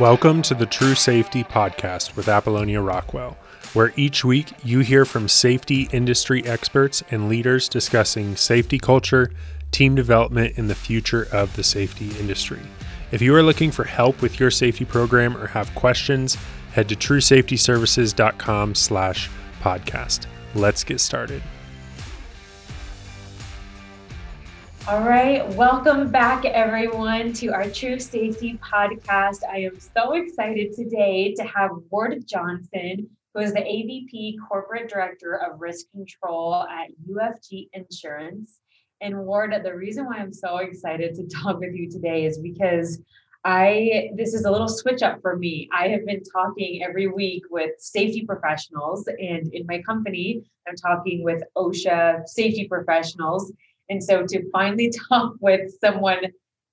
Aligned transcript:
Welcome 0.00 0.42
to 0.42 0.54
the 0.54 0.66
True 0.66 0.96
Safety 0.96 1.44
Podcast 1.44 2.16
with 2.16 2.28
Apollonia 2.28 2.80
Rockwell, 2.80 3.36
where 3.74 3.92
each 3.94 4.24
week 4.24 4.50
you 4.64 4.80
hear 4.80 5.04
from 5.04 5.28
safety 5.28 5.88
industry 5.92 6.44
experts 6.44 7.04
and 7.12 7.28
leaders 7.28 7.68
discussing 7.68 8.34
safety 8.34 8.76
culture, 8.76 9.30
team 9.70 9.94
development, 9.94 10.58
and 10.58 10.68
the 10.68 10.74
future 10.74 11.28
of 11.30 11.54
the 11.54 11.62
safety 11.62 12.10
industry. 12.18 12.58
If 13.12 13.22
you 13.22 13.36
are 13.36 13.42
looking 13.44 13.70
for 13.70 13.84
help 13.84 14.20
with 14.20 14.40
your 14.40 14.50
safety 14.50 14.84
program 14.84 15.36
or 15.36 15.46
have 15.46 15.72
questions, 15.76 16.36
head 16.72 16.88
to 16.88 16.96
truesafetyservices.com 16.96 18.74
slash 18.74 19.30
podcast. 19.62 20.26
Let's 20.56 20.82
get 20.82 20.98
started. 20.98 21.40
All 24.86 25.00
right, 25.00 25.48
welcome 25.54 26.10
back 26.10 26.44
everyone 26.44 27.32
to 27.34 27.48
our 27.48 27.70
True 27.70 27.98
Safety 27.98 28.58
podcast. 28.62 29.38
I 29.50 29.60
am 29.60 29.80
so 29.80 30.12
excited 30.12 30.74
today 30.74 31.32
to 31.38 31.42
have 31.44 31.70
Ward 31.88 32.22
Johnson, 32.26 33.08
who 33.32 33.40
is 33.40 33.54
the 33.54 33.60
AVP 33.60 34.34
Corporate 34.46 34.90
Director 34.90 35.36
of 35.36 35.58
Risk 35.58 35.86
Control 35.90 36.66
at 36.70 36.88
UFG 37.10 37.70
Insurance. 37.72 38.60
And 39.00 39.24
Ward, 39.24 39.54
the 39.64 39.74
reason 39.74 40.04
why 40.04 40.16
I'm 40.16 40.34
so 40.34 40.58
excited 40.58 41.14
to 41.14 41.26
talk 41.28 41.60
with 41.60 41.74
you 41.74 41.90
today 41.90 42.26
is 42.26 42.38
because 42.38 43.00
I 43.42 44.10
this 44.16 44.34
is 44.34 44.44
a 44.44 44.50
little 44.50 44.68
switch 44.68 45.02
up 45.02 45.22
for 45.22 45.36
me. 45.36 45.66
I 45.72 45.88
have 45.88 46.04
been 46.04 46.22
talking 46.24 46.82
every 46.82 47.06
week 47.06 47.44
with 47.50 47.70
safety 47.78 48.26
professionals 48.26 49.06
and 49.06 49.50
in 49.54 49.64
my 49.66 49.80
company, 49.80 50.42
I'm 50.68 50.76
talking 50.76 51.24
with 51.24 51.42
OSHA 51.56 52.28
safety 52.28 52.68
professionals 52.68 53.50
and 53.88 54.02
so 54.02 54.24
to 54.26 54.50
finally 54.50 54.92
talk 55.08 55.34
with 55.40 55.72
someone 55.80 56.20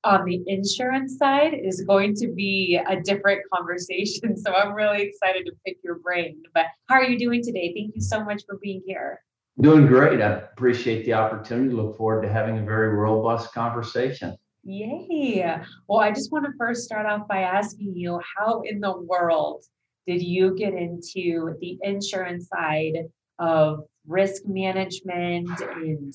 on 0.03 0.25
the 0.25 0.41
insurance 0.47 1.17
side 1.17 1.53
is 1.53 1.83
going 1.88 2.15
to 2.15 2.27
be 2.27 2.79
a 2.88 2.99
different 3.02 3.41
conversation. 3.53 4.36
So 4.36 4.53
I'm 4.53 4.73
really 4.73 5.03
excited 5.03 5.45
to 5.45 5.52
pick 5.66 5.77
your 5.83 5.99
brain. 5.99 6.41
But 6.53 6.66
how 6.88 6.95
are 6.95 7.03
you 7.03 7.19
doing 7.19 7.44
today? 7.44 7.73
Thank 7.75 7.95
you 7.95 8.02
so 8.02 8.23
much 8.23 8.44
for 8.47 8.58
being 8.61 8.81
here. 8.86 9.21
Doing 9.59 9.86
great. 9.86 10.21
I 10.21 10.39
appreciate 10.39 11.05
the 11.05 11.13
opportunity. 11.13 11.69
Look 11.69 11.97
forward 11.97 12.23
to 12.23 12.31
having 12.31 12.58
a 12.58 12.63
very 12.63 12.89
robust 12.89 13.53
conversation. 13.53 14.36
Yay. 14.64 15.59
Well, 15.88 15.99
I 15.99 16.11
just 16.11 16.31
want 16.31 16.45
to 16.45 16.52
first 16.58 16.83
start 16.83 17.05
off 17.05 17.27
by 17.27 17.41
asking 17.41 17.95
you 17.95 18.19
how 18.38 18.61
in 18.61 18.80
the 18.80 18.97
world 18.97 19.64
did 20.08 20.21
you 20.21 20.55
get 20.55 20.73
into 20.73 21.55
the 21.59 21.77
insurance 21.81 22.47
side 22.47 23.09
of 23.39 23.83
risk 24.08 24.43
management 24.45 25.49
and 25.59 26.14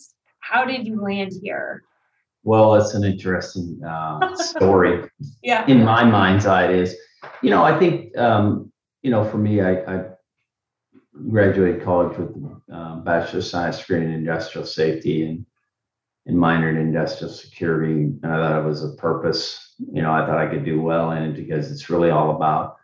how 0.48 0.64
did 0.64 0.86
you 0.86 1.00
land 1.00 1.32
here? 1.42 1.82
Well, 2.44 2.76
it's 2.76 2.94
an 2.94 3.02
interesting 3.02 3.82
uh, 3.84 4.34
story. 4.36 5.08
yeah. 5.42 5.66
In 5.66 5.84
my 5.84 6.04
mind's 6.04 6.46
eye, 6.46 6.66
it 6.66 6.76
is. 6.76 6.96
You 7.42 7.50
know, 7.50 7.64
I 7.64 7.76
think, 7.78 8.16
um, 8.16 8.72
you 9.02 9.10
know, 9.10 9.24
for 9.24 9.38
me, 9.38 9.60
I, 9.60 9.72
I 9.72 10.04
graduated 11.28 11.82
college 11.82 12.16
with 12.16 12.30
a 12.70 12.74
um, 12.74 13.04
Bachelor 13.04 13.40
of 13.40 13.44
Science 13.44 13.78
degree 13.78 14.04
in 14.04 14.12
Industrial 14.12 14.66
Safety 14.66 15.24
and, 15.24 15.44
and 16.26 16.38
minor 16.38 16.68
in 16.68 16.76
Industrial 16.76 17.32
Security. 17.32 17.92
And 17.92 18.26
I 18.26 18.36
thought 18.36 18.60
it 18.60 18.68
was 18.68 18.84
a 18.84 18.94
purpose. 18.94 19.74
You 19.92 20.02
know, 20.02 20.12
I 20.12 20.24
thought 20.24 20.38
I 20.38 20.46
could 20.46 20.64
do 20.64 20.80
well 20.80 21.10
in 21.10 21.24
it 21.24 21.34
because 21.34 21.72
it's 21.72 21.90
really 21.90 22.10
all 22.10 22.36
about 22.36 22.76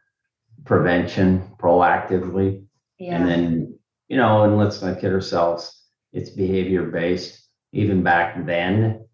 prevention 0.65 1.49
proactively. 1.59 2.65
Yeah. 2.99 3.17
And 3.17 3.29
then, 3.29 3.79
you 4.09 4.17
know, 4.17 4.43
and 4.43 4.59
let's 4.59 4.83
not 4.83 5.01
kid 5.01 5.13
ourselves, 5.13 5.85
it's 6.13 6.31
behavior 6.31 6.83
based 6.83 7.42
even 7.73 8.03
back 8.03 8.45
then. 8.47 9.07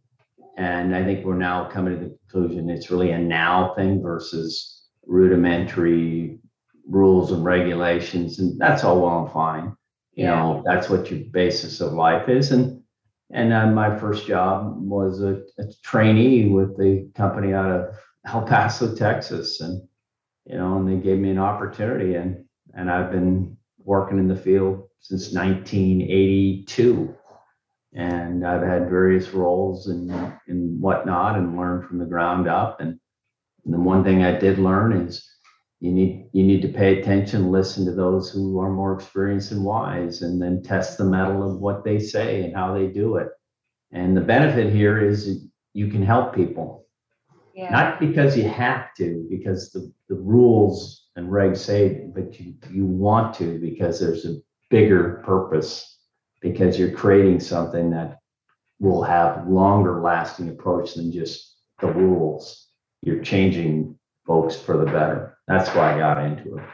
And 0.57 0.95
I 0.95 1.05
think 1.05 1.25
we're 1.25 1.37
now 1.37 1.69
coming 1.69 1.95
to 1.95 2.05
the 2.05 2.19
conclusion 2.29 2.69
it's 2.69 2.91
really 2.91 3.13
a 3.13 3.19
now 3.19 3.75
thing 3.75 4.03
versus 4.03 4.87
rudimentary 5.07 6.41
rules 6.89 7.33
and 7.33 7.45
regulations. 7.45 8.39
And 8.39 8.59
that's 8.61 8.83
all 8.83 9.01
well 9.01 9.25
and 9.25 9.33
fine. 9.33 9.77
You 10.15 10.25
yeah. 10.25 10.35
know, 10.35 10.63
that's 10.67 10.91
what 10.91 11.11
your 11.11 11.21
basis 11.31 11.81
of 11.81 11.93
life 11.93 12.29
is. 12.29 12.51
And 12.51 12.83
and 13.31 13.53
uh, 13.53 13.67
my 13.67 13.97
first 13.99 14.27
job 14.27 14.75
was 14.79 15.23
a, 15.23 15.43
a 15.59 15.65
trainee 15.83 16.49
with 16.49 16.77
the 16.79 17.11
company 17.15 17.53
out 17.53 17.71
of 17.71 17.95
El 18.27 18.43
Paso, 18.43 18.95
Texas. 18.95 19.61
And, 19.61 19.87
you 20.47 20.57
know, 20.57 20.79
and 20.79 20.89
they 20.89 20.97
gave 20.97 21.19
me 21.19 21.31
an 21.31 21.39
opportunity 21.39 22.15
and 22.15 22.45
and 22.75 22.91
I've 22.91 23.13
been 23.13 23.57
working 23.79 24.19
in 24.19 24.29
the 24.29 24.37
field 24.37 24.89
since 25.01 25.33
1982 25.33 27.15
and 27.95 28.47
I've 28.47 28.63
had 28.63 28.91
various 28.91 29.31
roles 29.31 29.87
and 29.89 30.11
and 30.47 30.81
whatnot, 30.81 31.39
and 31.39 31.57
learned 31.57 31.87
from 31.87 31.99
the 31.99 32.07
ground 32.07 32.49
up. 32.49 32.81
And, 32.81 32.99
and 33.65 33.75
the 33.75 33.81
one 33.81 34.05
thing 34.05 34.23
I 34.23 34.39
did 34.39 34.59
learn 34.59 34.93
is 34.93 35.27
you 35.81 35.93
need 35.93 36.29
you 36.33 36.43
need 36.45 36.63
to 36.63 36.69
pay 36.69 37.01
attention, 37.01 37.51
listen 37.51 37.85
to 37.87 37.93
those 37.93 38.31
who 38.31 38.59
are 38.61 38.71
more 38.71 38.95
experienced 38.95 39.53
and 39.53 39.65
wise, 39.65 40.23
and 40.23 40.41
then 40.41 40.63
test 40.63 40.99
the 40.99 41.05
mettle 41.05 41.51
of 41.51 41.61
what 41.61 41.85
they 41.85 41.99
say 41.99 42.45
and 42.45 42.55
how 42.55 42.75
they 42.75 42.87
do 42.87 43.17
it. 43.17 43.29
And 43.93 44.17
the 44.17 44.21
benefit 44.21 44.73
here 44.73 45.03
is 45.03 45.47
you 45.73 45.89
can 45.89 46.03
help 46.03 46.35
people, 46.35 46.87
yeah. 47.55 47.71
not 47.71 48.01
because 48.01 48.37
you 48.37 48.49
have 48.49 48.95
to, 48.99 49.27
because 49.31 49.71
the 49.71 49.93
the 50.09 50.17
rules 50.17 51.07
and 51.17 51.29
regs 51.29 51.59
say, 51.59 52.07
but 52.15 52.39
you 52.39 52.55
you 52.71 52.85
want 52.85 53.35
to 53.37 53.59
because 53.59 53.99
there's 53.99 54.27
a 54.27 54.37
bigger 54.71 55.23
purpose 55.25 55.98
because 56.41 56.79
you're 56.79 56.93
creating 56.93 57.41
something 57.41 57.91
that 57.91 58.19
will 58.81 59.03
have 59.03 59.49
longer 59.49 60.01
lasting 60.01 60.49
approach 60.49 60.95
than 60.95 61.13
just 61.13 61.57
the 61.81 61.93
rules. 61.93 62.69
You're 63.03 63.23
changing 63.23 63.99
folks 64.27 64.57
for 64.57 64.77
the 64.77 64.85
better. 64.85 65.39
That's 65.47 65.69
why 65.71 65.95
I 65.95 65.99
got 65.99 66.25
into 66.25 66.57
it. 66.57 66.65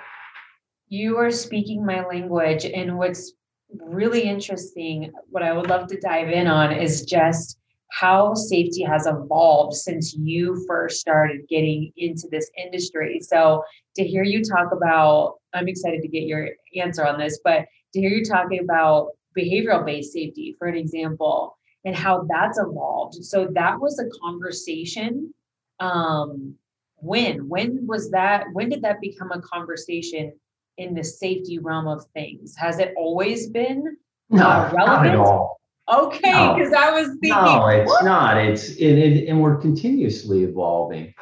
You 0.89 1.19
are 1.19 1.31
speaking 1.31 1.85
my 1.85 2.07
language. 2.07 2.65
And 2.65 2.99
what's 2.99 3.33
really 3.71 4.23
interesting, 4.23 5.13
what 5.31 5.43
I 5.43 5.53
would 5.53 5.69
love 5.69 5.87
to 5.89 6.01
dive 6.01 6.29
in 6.29 6.47
on 6.47 6.73
is 6.73 7.05
just 7.05 7.59
how 7.93 8.35
safety 8.35 8.83
has 8.83 9.07
evolved 9.07 9.75
since 9.75 10.15
you 10.15 10.65
first 10.67 11.01
started 11.01 11.49
getting 11.49 11.93
into 11.97 12.27
this 12.31 12.51
industry. 12.63 13.21
So 13.21 13.63
to 13.97 14.05
hear 14.05 14.25
you 14.25 14.43
talk 14.43 14.73
about, 14.73 15.37
I'm 15.55 15.69
excited 15.69 16.03
to 16.03 16.09
get 16.09 16.25
your 16.25 16.49
answer 16.77 17.07
on 17.07 17.19
this, 17.19 17.39
but 17.45 17.67
to 17.93 18.01
hear 18.01 18.11
you 18.11 18.25
talking 18.25 18.61
about 18.61 19.11
behavioral 19.37 19.85
based 19.85 20.13
safety, 20.13 20.57
for 20.59 20.69
an 20.69 20.77
example, 20.77 21.57
and 21.85 21.95
how 21.95 22.27
that's 22.29 22.59
evolved. 22.59 23.15
So 23.25 23.49
that 23.55 23.81
was 23.81 23.99
a 23.99 24.09
conversation. 24.21 25.33
Um, 25.81 26.55
when 26.97 27.49
when 27.49 27.87
was 27.87 28.11
that? 28.11 28.47
When 28.53 28.69
did 28.69 28.83
that 28.83 29.01
become 29.01 29.33
a 29.33 29.41
conversation 29.43 30.33
in 30.79 30.95
the 30.95 31.05
safety 31.05 31.59
realm 31.59 31.87
of 31.87 32.05
things? 32.15 32.57
Has 32.57 32.79
it 32.79 32.95
always 32.97 33.51
been 33.51 33.97
no, 34.31 34.47
uh, 34.47 34.71
relevant? 34.75 35.05
Not 35.05 35.07
at 35.07 35.17
all. 35.17 35.61
Okay, 35.93 36.53
because 36.55 36.71
no. 36.71 36.79
I 36.79 36.91
was 36.93 37.09
thinking. 37.21 37.31
No, 37.31 37.67
it's 37.69 37.89
what? 37.89 38.05
not. 38.05 38.39
It's 38.39 38.71
it, 38.71 38.99
it, 38.99 39.29
and 39.29 39.43
we're 39.43 39.59
continuously 39.59 40.45
evolving. 40.45 41.13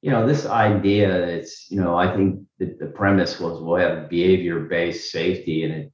You 0.00 0.10
know, 0.10 0.26
this 0.26 0.46
idea. 0.46 1.26
It's 1.26 1.70
you 1.70 1.80
know, 1.80 1.96
I 1.96 2.14
think 2.14 2.40
that 2.58 2.78
the 2.78 2.86
premise 2.86 3.40
was 3.40 3.60
we'll 3.60 3.76
have 3.76 4.08
behavior 4.08 4.60
based 4.60 5.10
safety, 5.10 5.64
and 5.64 5.74
it 5.74 5.91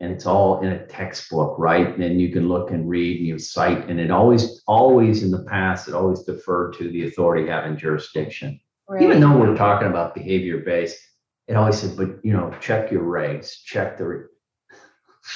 and 0.00 0.10
it's 0.10 0.24
all 0.24 0.60
in 0.60 0.72
a 0.72 0.86
textbook, 0.86 1.56
right? 1.58 1.98
And 1.98 2.20
you 2.20 2.32
can 2.32 2.48
look 2.48 2.70
and 2.70 2.88
read 2.88 3.18
and 3.18 3.26
you 3.26 3.38
cite, 3.38 3.88
and 3.88 4.00
it 4.00 4.10
always, 4.10 4.62
always 4.66 5.22
in 5.22 5.30
the 5.30 5.44
past, 5.44 5.88
it 5.88 5.94
always 5.94 6.22
deferred 6.22 6.74
to 6.74 6.90
the 6.90 7.06
authority 7.06 7.48
having 7.48 7.76
jurisdiction. 7.76 8.58
Right. 8.88 9.02
Even 9.02 9.20
though 9.20 9.36
we're 9.36 9.54
talking 9.54 9.88
about 9.88 10.14
behavior 10.14 10.58
based, 10.58 10.98
it 11.46 11.54
always 11.54 11.78
said, 11.78 11.96
but 11.96 12.24
you 12.24 12.32
know, 12.32 12.52
check 12.60 12.90
your 12.90 13.02
regs, 13.02 13.62
check 13.64 13.98
the. 13.98 14.28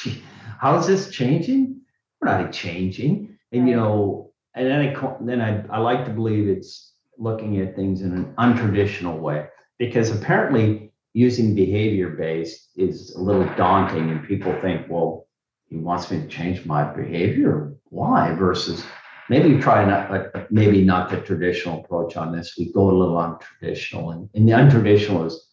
How 0.59 0.79
is 0.79 0.87
this 0.87 1.11
changing? 1.11 1.83
We're 2.21 2.29
not 2.29 2.53
changing, 2.53 3.37
and 3.53 3.63
right. 3.63 3.69
you 3.69 3.77
know, 3.77 4.33
and 4.55 4.67
then 4.67 4.81
I 4.81 5.17
then 5.21 5.41
I, 5.41 5.77
I 5.77 5.79
like 5.79 6.05
to 6.07 6.11
believe 6.11 6.49
it's 6.49 6.93
looking 7.19 7.61
at 7.61 7.77
things 7.77 8.01
in 8.01 8.13
an 8.13 8.35
untraditional 8.39 9.19
way 9.19 9.47
because 9.79 10.11
apparently 10.11 10.93
using 11.15 11.55
behavior 11.55 12.11
based 12.11 12.71
is 12.77 13.15
a 13.15 13.21
little 13.21 13.49
daunting 13.57 14.11
and 14.11 14.27
people 14.27 14.53
think 14.61 14.87
well 14.91 15.27
he 15.69 15.77
wants 15.77 16.11
me 16.11 16.21
to 16.21 16.27
change 16.29 16.67
my 16.67 16.85
behavior? 16.85 17.75
Why? 17.85 18.35
Versus 18.35 18.85
maybe 19.31 19.59
try 19.59 19.85
not 19.85 20.53
maybe 20.53 20.85
not 20.85 21.11
the 21.11 21.21
traditional 21.21 21.81
approach 21.81 22.17
on 22.17 22.37
this. 22.37 22.57
We 22.59 22.73
go 22.73 22.91
a 22.91 22.93
little 22.93 23.17
untraditional 23.17 24.13
and, 24.13 24.29
and 24.35 24.47
the 24.47 24.53
untraditional 24.53 25.27
is 25.27 25.49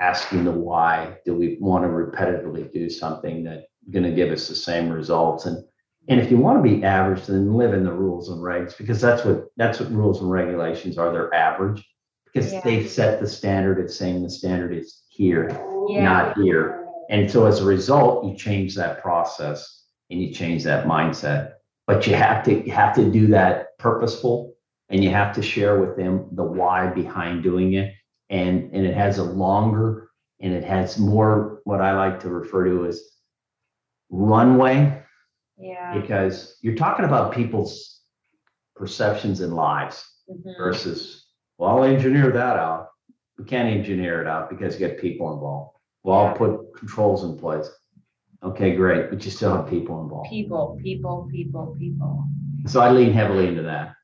asking 0.00 0.44
the 0.44 0.52
why. 0.52 1.16
Do 1.24 1.34
we 1.34 1.56
want 1.60 1.84
to 1.84 1.88
repetitively 1.88 2.72
do 2.72 2.88
something 2.88 3.44
that's 3.44 3.66
going 3.90 4.04
to 4.04 4.12
give 4.12 4.30
us 4.30 4.48
the 4.48 4.54
same 4.54 4.88
results? 4.90 5.46
And 5.46 5.64
and 6.08 6.20
if 6.20 6.30
you 6.30 6.36
want 6.36 6.62
to 6.62 6.70
be 6.70 6.84
average 6.84 7.26
then 7.26 7.54
live 7.54 7.74
in 7.74 7.84
the 7.84 7.92
rules 7.92 8.28
and 8.28 8.40
regs 8.40 8.76
because 8.76 9.00
that's 9.00 9.24
what 9.24 9.46
that's 9.56 9.80
what 9.80 9.90
rules 9.90 10.20
and 10.20 10.30
regulations 10.30 10.98
are. 10.98 11.10
They're 11.10 11.34
average 11.34 11.84
because 12.26 12.52
yeah. 12.52 12.60
they've 12.60 12.88
set 12.88 13.20
the 13.20 13.26
standard 13.26 13.78
it's 13.78 13.96
saying 13.96 14.22
the 14.22 14.30
standard 14.30 14.72
is 14.76 15.02
here, 15.16 15.48
yeah. 15.88 16.02
not 16.02 16.38
here. 16.38 16.86
And 17.10 17.30
so 17.30 17.46
as 17.46 17.60
a 17.60 17.64
result, 17.64 18.26
you 18.26 18.36
change 18.36 18.74
that 18.76 19.00
process 19.02 19.84
and 20.10 20.20
you 20.22 20.32
change 20.34 20.64
that 20.64 20.86
mindset. 20.86 21.52
But 21.86 22.06
you 22.06 22.14
have 22.16 22.44
to 22.44 22.64
you 22.66 22.72
have 22.72 22.94
to 22.96 23.10
do 23.10 23.28
that 23.28 23.78
purposeful 23.78 24.54
and 24.88 25.02
you 25.04 25.10
have 25.10 25.34
to 25.36 25.42
share 25.42 25.80
with 25.80 25.96
them 25.96 26.28
the 26.32 26.42
why 26.44 26.88
behind 26.88 27.42
doing 27.42 27.74
it. 27.74 27.92
and 28.28 28.74
and 28.74 28.84
it 28.84 28.94
has 28.96 29.18
a 29.18 29.22
longer 29.22 30.08
and 30.40 30.52
it 30.52 30.64
has 30.64 30.98
more 30.98 31.60
what 31.64 31.80
I 31.80 31.92
like 31.96 32.18
to 32.20 32.28
refer 32.28 32.64
to 32.64 32.86
as 32.86 33.00
runway 34.10 35.02
Yeah. 35.56 36.00
because 36.00 36.58
you're 36.60 36.74
talking 36.74 37.04
about 37.04 37.32
people's 37.32 38.00
perceptions 38.74 39.40
and 39.40 39.54
lives 39.54 40.04
Mhm. 40.28 40.56
versus 40.58 41.26
well 41.58 41.70
I'll 41.78 41.84
engineer 41.84 42.30
that 42.32 42.56
out. 42.56 42.85
We 43.38 43.44
can't 43.44 43.68
engineer 43.68 44.20
it 44.20 44.26
out 44.26 44.48
because 44.50 44.74
you 44.74 44.86
get 44.86 45.00
people 45.00 45.32
involved. 45.32 45.76
Well. 46.02 46.18
I'll 46.18 46.34
put 46.34 46.74
controls 46.76 47.24
in 47.24 47.36
place. 47.38 47.68
Okay, 48.42 48.76
great, 48.76 49.10
but 49.10 49.24
you 49.24 49.30
still 49.30 49.56
have 49.56 49.68
people 49.68 50.00
involved. 50.02 50.30
People, 50.30 50.78
people, 50.82 51.28
people, 51.32 51.76
people. 51.78 52.24
So 52.66 52.80
I 52.80 52.90
lean 52.90 53.12
heavily 53.12 53.48
into 53.48 53.62
that. 53.62 53.94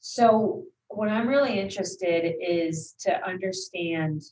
So 0.00 0.64
what 0.88 1.08
I'm 1.08 1.28
really 1.28 1.58
interested 1.58 2.34
is 2.40 2.94
to 3.00 3.24
understand 3.26 4.22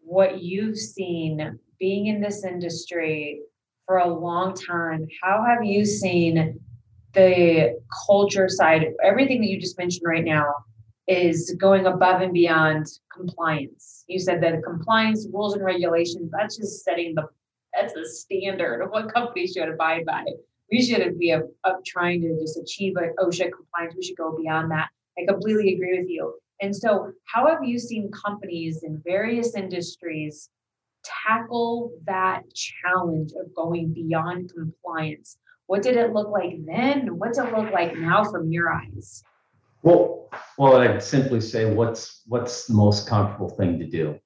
what 0.00 0.42
you've 0.42 0.76
seen 0.76 1.58
being 1.78 2.06
in 2.06 2.20
this 2.20 2.44
industry 2.44 3.40
for 3.86 3.98
a 3.98 4.06
long 4.06 4.54
time. 4.54 5.06
How 5.22 5.44
have 5.44 5.64
you 5.64 5.84
seen 5.84 6.60
the 7.14 7.80
culture 8.06 8.48
side? 8.48 8.86
Everything 9.02 9.40
that 9.40 9.48
you 9.48 9.60
just 9.60 9.78
mentioned 9.78 10.06
right 10.06 10.24
now 10.24 10.52
is 11.08 11.56
going 11.58 11.86
above 11.86 12.20
and 12.20 12.34
beyond 12.34 12.86
compliance. 13.12 14.04
You 14.06 14.18
said 14.18 14.42
that 14.42 14.62
compliance 14.62 15.26
rules 15.32 15.54
and 15.54 15.64
regulations, 15.64 16.30
that's 16.30 16.58
just 16.58 16.84
setting 16.84 17.14
the 17.14 17.26
that's 17.74 17.94
the 17.94 18.06
standard 18.06 18.82
of 18.82 18.90
what 18.90 19.12
companies 19.12 19.52
should 19.52 19.68
abide 19.68 20.04
by. 20.04 20.24
We 20.70 20.82
shouldn't 20.82 21.18
be 21.18 21.32
up 21.32 21.84
trying 21.86 22.22
to 22.22 22.38
just 22.40 22.58
achieve 22.58 22.94
a 22.96 23.22
OSHA 23.22 23.50
compliance. 23.52 23.94
We 23.96 24.02
should 24.02 24.16
go 24.16 24.36
beyond 24.36 24.70
that. 24.70 24.88
I 25.18 25.24
completely 25.26 25.74
agree 25.74 25.98
with 25.98 26.08
you. 26.08 26.34
And 26.60 26.74
so, 26.74 27.12
how 27.24 27.46
have 27.46 27.62
you 27.62 27.78
seen 27.78 28.10
companies 28.10 28.82
in 28.82 29.00
various 29.04 29.54
industries 29.54 30.50
tackle 31.04 31.92
that 32.04 32.42
challenge 32.52 33.32
of 33.40 33.54
going 33.54 33.92
beyond 33.92 34.52
compliance? 34.54 35.38
What 35.66 35.82
did 35.82 35.96
it 35.96 36.12
look 36.12 36.28
like 36.28 36.64
then? 36.66 37.18
What's 37.18 37.38
it 37.38 37.52
look 37.52 37.70
like 37.70 37.96
now 37.96 38.24
from 38.24 38.50
your 38.50 38.72
eyes? 38.72 39.22
Well, 39.82 40.28
well, 40.56 40.76
I'd 40.76 41.02
simply 41.02 41.40
say 41.40 41.72
what's 41.72 42.22
what's 42.26 42.66
the 42.66 42.74
most 42.74 43.08
comfortable 43.08 43.50
thing 43.50 43.78
to 43.78 43.86
do? 43.86 44.18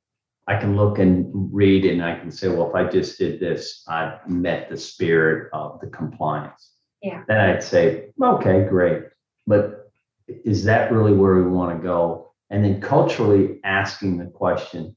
I 0.49 0.59
can 0.59 0.77
look 0.77 0.99
and 0.99 1.31
read 1.55 1.85
and 1.85 2.05
I 2.05 2.19
can 2.19 2.31
say, 2.31 2.49
well, 2.49 2.69
if 2.69 2.75
I 2.75 2.91
just 2.91 3.19
did 3.19 3.39
this, 3.39 3.85
I've 3.87 4.29
met 4.29 4.69
the 4.69 4.77
spirit 4.77 5.51
of 5.53 5.81
the 5.81 5.87
compliance. 5.87 6.73
Yeah. 7.01 7.23
Then 7.29 7.39
I'd 7.39 7.63
say, 7.63 8.07
okay, 8.21 8.65
great. 8.69 9.05
But 9.47 9.91
is 10.27 10.65
that 10.65 10.91
really 10.91 11.13
where 11.13 11.37
we 11.37 11.43
want 11.43 11.77
to 11.77 11.83
go? 11.83 12.33
And 12.51 12.65
then 12.65 12.81
culturally 12.81 13.61
asking 13.65 14.19
the 14.19 14.27
question 14.27 14.97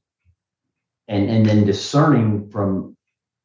and, 1.08 1.30
and 1.30 1.46
then 1.46 1.64
discerning 1.64 2.50
from 2.50 2.96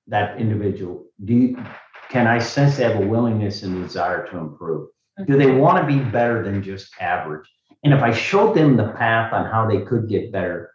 that 0.07 0.39
individual, 0.39 1.05
do 1.23 1.33
you, 1.33 1.65
can 2.09 2.27
I 2.27 2.39
sense 2.39 2.77
they 2.77 2.83
have 2.83 3.01
a 3.01 3.05
willingness 3.05 3.63
and 3.63 3.81
desire 3.83 4.27
to 4.27 4.37
improve? 4.37 4.89
Do 5.25 5.37
they 5.37 5.51
want 5.51 5.77
to 5.77 5.93
be 5.93 6.03
better 6.09 6.43
than 6.43 6.63
just 6.63 6.93
average? 6.99 7.47
And 7.83 7.93
if 7.93 8.01
I 8.01 8.11
showed 8.11 8.55
them 8.55 8.77
the 8.77 8.89
path 8.89 9.33
on 9.33 9.45
how 9.45 9.67
they 9.67 9.81
could 9.81 10.07
get 10.07 10.31
better, 10.31 10.71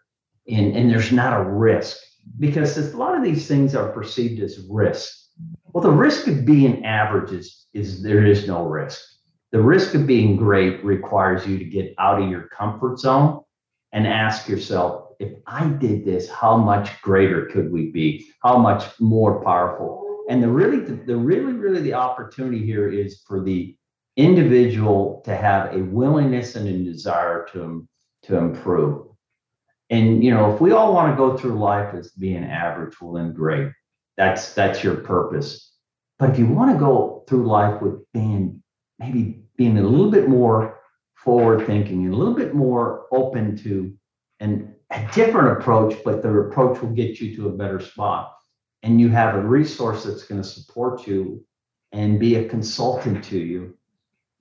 and, 0.48 0.76
and 0.76 0.90
there's 0.90 1.12
not 1.12 1.40
a 1.40 1.44
risk, 1.44 1.96
because 2.38 2.76
a 2.76 2.96
lot 2.96 3.16
of 3.16 3.22
these 3.22 3.46
things 3.46 3.74
are 3.74 3.92
perceived 3.92 4.42
as 4.42 4.66
risk. 4.68 5.12
Well, 5.72 5.82
the 5.82 5.90
risk 5.90 6.26
of 6.26 6.44
being 6.44 6.84
average 6.84 7.32
is, 7.32 7.66
is 7.72 8.02
there 8.02 8.24
is 8.24 8.46
no 8.46 8.66
risk. 8.66 9.00
The 9.52 9.60
risk 9.60 9.94
of 9.94 10.06
being 10.06 10.36
great 10.36 10.84
requires 10.84 11.46
you 11.46 11.58
to 11.58 11.64
get 11.64 11.94
out 11.98 12.20
of 12.20 12.28
your 12.28 12.48
comfort 12.48 12.98
zone 12.98 13.42
and 13.92 14.06
ask 14.06 14.48
yourself, 14.48 15.12
if 15.18 15.32
I 15.46 15.68
did 15.68 16.04
this, 16.04 16.28
how 16.28 16.56
much 16.56 17.00
greater 17.02 17.46
could 17.46 17.70
we 17.70 17.90
be? 17.90 18.26
How 18.42 18.58
much 18.58 18.84
more 19.00 19.42
powerful? 19.42 20.24
And 20.28 20.42
the 20.42 20.48
really, 20.48 20.80
the 20.80 21.16
really, 21.16 21.52
really 21.52 21.80
the 21.80 21.94
opportunity 21.94 22.64
here 22.66 22.88
is 22.88 23.22
for 23.26 23.42
the 23.42 23.76
individual 24.16 25.22
to 25.24 25.36
have 25.36 25.74
a 25.74 25.82
willingness 25.82 26.56
and 26.56 26.66
a 26.68 26.84
desire 26.84 27.46
to, 27.52 27.86
to 28.24 28.36
improve. 28.36 29.06
And 29.90 30.24
you 30.24 30.32
know, 30.32 30.52
if 30.52 30.60
we 30.60 30.72
all 30.72 30.92
want 30.92 31.12
to 31.12 31.16
go 31.16 31.36
through 31.36 31.58
life 31.58 31.94
as 31.94 32.10
being 32.12 32.44
average, 32.44 33.00
well 33.00 33.12
then 33.12 33.32
great. 33.32 33.70
That's 34.16 34.54
that's 34.54 34.82
your 34.82 34.96
purpose. 34.96 35.72
But 36.18 36.30
if 36.30 36.38
you 36.38 36.46
want 36.46 36.72
to 36.72 36.78
go 36.78 37.24
through 37.28 37.46
life 37.46 37.80
with 37.82 38.00
being 38.12 38.62
maybe 38.98 39.42
being 39.56 39.78
a 39.78 39.82
little 39.82 40.10
bit 40.10 40.28
more 40.28 40.80
forward 41.14 41.66
thinking 41.66 42.04
and 42.04 42.14
a 42.14 42.16
little 42.16 42.34
bit 42.34 42.54
more 42.54 43.06
open 43.12 43.56
to 43.58 43.94
and 44.40 44.74
a 44.90 45.08
different 45.12 45.58
approach, 45.58 45.96
but 46.04 46.22
the 46.22 46.30
approach 46.30 46.80
will 46.80 46.90
get 46.90 47.20
you 47.20 47.36
to 47.36 47.48
a 47.48 47.52
better 47.52 47.80
spot. 47.80 48.32
And 48.82 49.00
you 49.00 49.08
have 49.10 49.34
a 49.34 49.40
resource 49.40 50.04
that's 50.04 50.24
going 50.24 50.40
to 50.40 50.48
support 50.48 51.06
you 51.06 51.44
and 51.92 52.20
be 52.20 52.36
a 52.36 52.48
consultant 52.48 53.24
to 53.24 53.38
you 53.38 53.75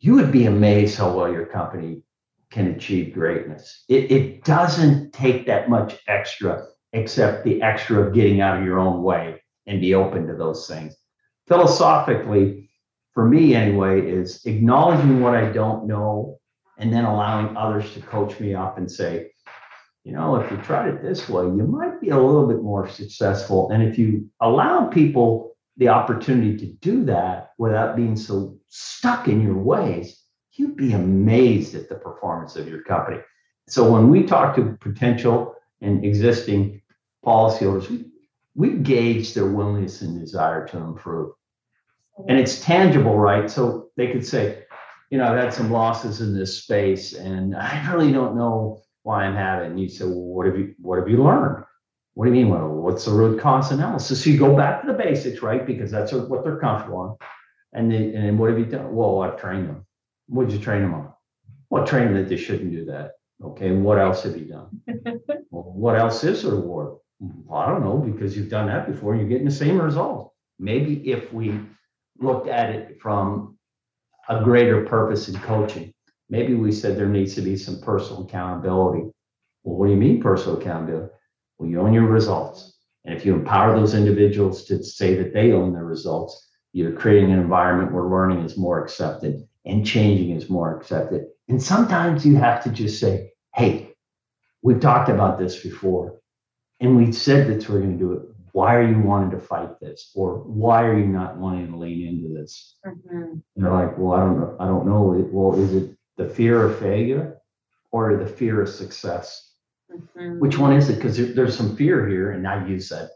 you 0.06 0.14
would 0.14 0.32
be 0.32 0.46
amazed 0.46 1.00
how 1.00 1.12
well 1.12 1.32
your 1.32 1.48
company 1.48 2.04
can 2.52 2.68
achieve 2.68 3.16
greatness. 3.16 3.86
It, 3.90 4.12
it 4.12 4.44
doesn't 4.44 5.14
take 5.14 5.48
that 5.48 5.68
much 5.68 5.96
extra, 6.08 6.68
except 6.94 7.44
the 7.44 7.60
extra 7.64 8.04
of 8.04 8.14
getting 8.14 8.40
out 8.40 8.60
of 8.60 8.64
your 8.64 8.78
own 8.78 9.02
way 9.02 9.42
and 9.66 9.82
be 9.82 9.96
open 9.96 10.28
to 10.28 10.36
those 10.36 10.68
things. 10.68 10.96
Philosophically, 11.48 12.70
for 13.16 13.28
me 13.28 13.56
anyway, 13.56 14.00
is 14.00 14.46
acknowledging 14.46 15.22
what 15.22 15.34
I 15.34 15.52
don't 15.52 15.88
know 15.88 16.38
and 16.78 16.94
then 16.94 17.06
allowing 17.06 17.58
others 17.58 17.92
to 17.96 18.00
coach 18.02 18.40
me 18.40 18.54
up 18.54 18.78
and 18.78 18.92
say, 18.92 19.32
you 20.04 20.12
know, 20.12 20.36
if 20.36 20.52
you 20.52 20.58
tried 20.58 20.90
it 20.90 21.02
this 21.02 21.28
way, 21.28 21.46
you 21.46 21.66
might 21.66 22.00
be 22.00 22.10
a 22.10 22.20
little 22.20 22.48
bit 22.48 22.62
more 22.62 22.88
successful. 22.88 23.72
And 23.72 23.82
if 23.82 23.98
you 23.98 24.30
allow 24.40 24.86
people 24.86 25.55
the 25.78 25.90
opportunity 25.90 26.58
to 26.58 26.66
do 26.66 27.06
that 27.06 27.52
without 27.58 27.96
being 27.96 28.16
so 28.16 28.58
stuck 28.70 29.28
in 29.28 29.42
your 29.42 29.58
ways, 29.58 30.22
you'd 30.54 30.78
be 30.78 30.94
amazed 30.94 31.76
at 31.76 31.90
the 31.90 31.96
performance 31.96 32.56
of 32.56 32.68
your 32.68 32.82
company. 32.84 33.18
So 33.68 33.92
when 33.92 34.10
we 34.10 34.24
talk 34.24 34.56
to 34.56 34.78
potential 34.80 35.56
and 35.82 36.06
existing 36.06 36.82
policyholders, 37.26 37.90
we, 37.90 38.06
we 38.56 38.78
gauge 38.78 39.34
their 39.34 39.48
willingness 39.48 40.02
and 40.02 40.20
desire 40.20 40.68
to 40.68 40.78
improve. 40.78 41.34
And 42.30 42.40
it's 42.40 42.64
tangible, 42.64 43.18
right? 43.18 43.50
So 43.50 43.90
they 43.98 44.12
could 44.12 44.26
say, 44.26 44.64
you 45.10 45.18
know, 45.18 45.26
I've 45.26 45.38
had 45.38 45.54
some 45.54 45.72
losses 45.72 46.22
in 46.22 46.34
this 46.34 46.62
space 46.64 47.14
and 47.14 47.56
I 47.56 47.92
really 47.92 48.14
don't 48.14 48.38
know 48.38 48.82
why 49.04 49.26
I'm 49.26 49.36
having. 49.36 49.72
And 49.72 49.80
you 49.80 49.90
say, 49.90 50.06
well, 50.06 50.16
what 50.16 50.46
have 50.48 50.58
you 50.58 50.74
what 50.80 51.00
have 51.00 51.10
you 51.10 51.24
learned? 51.24 51.65
What 52.16 52.26
do 52.26 52.32
you 52.32 52.46
mean? 52.46 52.50
Well, 52.50 52.70
what's 52.70 53.06
the 53.06 53.12
root 53.12 53.40
cause 53.42 53.72
analysis? 53.72 54.24
So 54.24 54.30
you 54.30 54.40
go 54.40 54.56
back 54.56 54.82
to 54.82 54.88
the 54.88 54.94
basics, 54.94 55.42
right? 55.42 55.66
Because 55.66 55.92
that's 55.92 56.14
what 56.14 56.44
they're 56.44 56.60
comfortable 56.60 56.98
on. 56.98 57.18
And 57.74 57.92
then, 57.92 58.16
and 58.16 58.40
what 58.40 58.50
have 58.50 58.58
you 58.58 58.66
done? 58.66 58.96
Well, 58.96 59.22
I've 59.22 59.38
trained 59.38 59.68
them. 59.68 59.86
What 60.28 60.48
did 60.48 60.54
you 60.54 60.64
train 60.64 60.82
them 60.82 60.94
on? 60.94 61.14
Well, 61.70 61.86
train 61.86 62.06
them 62.06 62.16
that 62.16 62.30
they 62.30 62.38
shouldn't 62.38 62.72
do 62.72 62.86
that. 62.86 63.12
Okay. 63.44 63.68
And 63.68 63.84
what 63.84 64.00
else 64.00 64.24
have 64.24 64.38
you 64.38 64.46
done? 64.46 64.82
well, 65.52 65.74
what 65.74 65.98
else 65.98 66.24
is 66.24 66.44
the 66.44 66.52
reward? 66.52 66.98
Well, 67.20 67.60
I 67.60 67.68
don't 67.68 67.84
know 67.84 67.98
because 67.98 68.38
you've 68.38 68.50
done 68.50 68.68
that 68.68 68.88
before. 68.88 69.16
You're 69.16 69.28
getting 69.28 69.46
the 69.46 69.52
same 69.52 69.82
result. 69.82 70.34
Maybe 70.58 71.10
if 71.10 71.34
we 71.34 71.60
looked 72.20 72.48
at 72.48 72.70
it 72.70 72.98
from 73.02 73.58
a 74.30 74.42
greater 74.42 74.86
purpose 74.86 75.28
in 75.28 75.38
coaching, 75.40 75.94
maybe 76.30 76.54
we 76.56 76.72
said 76.72 76.98
there 76.98 77.10
needs 77.10 77.36
to 77.36 77.42
be 77.42 77.58
some 77.58 77.82
personal 77.82 78.24
accountability. 78.24 79.10
Well, 79.64 79.76
what 79.78 79.88
do 79.88 79.92
you 79.92 80.00
mean 80.00 80.22
personal 80.22 80.62
accountability? 80.62 81.12
Well, 81.58 81.70
you 81.70 81.80
own 81.82 81.94
your 81.94 82.08
results. 82.08 82.78
And 83.06 83.16
if 83.16 83.26
you 83.26 83.34
empower 83.34 83.78
those 83.78 83.94
individuals 83.94 84.66
to 84.66 84.84
say 84.84 85.16
that 85.16 85.34
they 85.34 85.52
own 85.52 85.74
their 85.74 85.86
results, 85.86 86.50
you're 86.74 86.92
creating 86.94 87.32
an 87.32 87.40
environment 87.40 87.94
where 87.94 88.04
learning 88.04 88.40
is 88.40 88.58
more 88.58 88.84
accepted 88.84 89.48
and 89.66 89.86
changing 89.86 90.32
is 90.32 90.50
more 90.50 90.76
accepted. 90.76 91.26
And 91.48 91.62
sometimes 91.62 92.26
you 92.26 92.36
have 92.36 92.64
to 92.64 92.70
just 92.70 93.00
say, 93.00 93.32
hey, 93.54 93.94
we've 94.62 94.80
talked 94.80 95.10
about 95.10 95.38
this 95.38 95.62
before, 95.62 96.20
and 96.80 96.98
we 96.98 97.12
said 97.12 97.48
that 97.48 97.70
we're 97.70 97.80
going 97.80 97.98
to 97.98 98.04
do 98.04 98.14
it. 98.14 98.22
Why 98.52 98.76
are 98.76 98.88
you 98.88 99.00
wanting 99.00 99.32
to 99.32 99.40
fight 99.40 99.80
this? 99.80 100.12
Or 100.16 100.38
why 100.40 100.84
are 100.84 100.98
you 100.98 101.06
not 101.08 101.38
wanting 101.38 101.72
to 101.72 101.78
lean 101.78 102.08
into 102.08 102.34
this? 102.34 102.78
Mhm. 102.86 103.32
And 103.32 103.44
they're 103.56 103.72
like, 103.72 103.98
well, 103.98 104.14
I 104.14 104.20
don't 104.22 104.40
know. 104.40 104.56
I 104.60 104.66
don't 104.66 104.86
know. 104.86 105.30
Well, 105.32 105.60
is 105.60 105.74
it 105.74 105.98
the 106.18 106.28
fear 106.28 106.66
of 106.66 106.80
failure 106.80 107.38
or 107.92 108.18
the 108.18 108.26
fear 108.26 108.62
of 108.62 108.70
success? 108.70 109.45
Mhm. 109.96 110.40
Which 110.40 110.58
one 110.58 110.74
is 110.76 110.90
it? 110.90 110.96
Because 110.96 111.18
there, 111.18 111.28
there's 111.28 111.58
some 111.58 111.76
fear 111.76 112.08
here, 112.08 112.32
and 112.32 112.48
I 112.48 112.66
use 112.68 112.90
that 112.90 113.10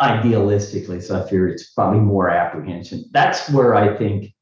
idealistically. 0.00 1.02
So 1.02 1.22
I 1.22 1.28
fear 1.28 1.48
it's 1.48 1.70
probably 1.72 2.00
more 2.00 2.28
apprehension. 2.30 3.04
That's 3.12 3.50
where 3.50 3.74
I 3.74 3.96
think 3.96 4.34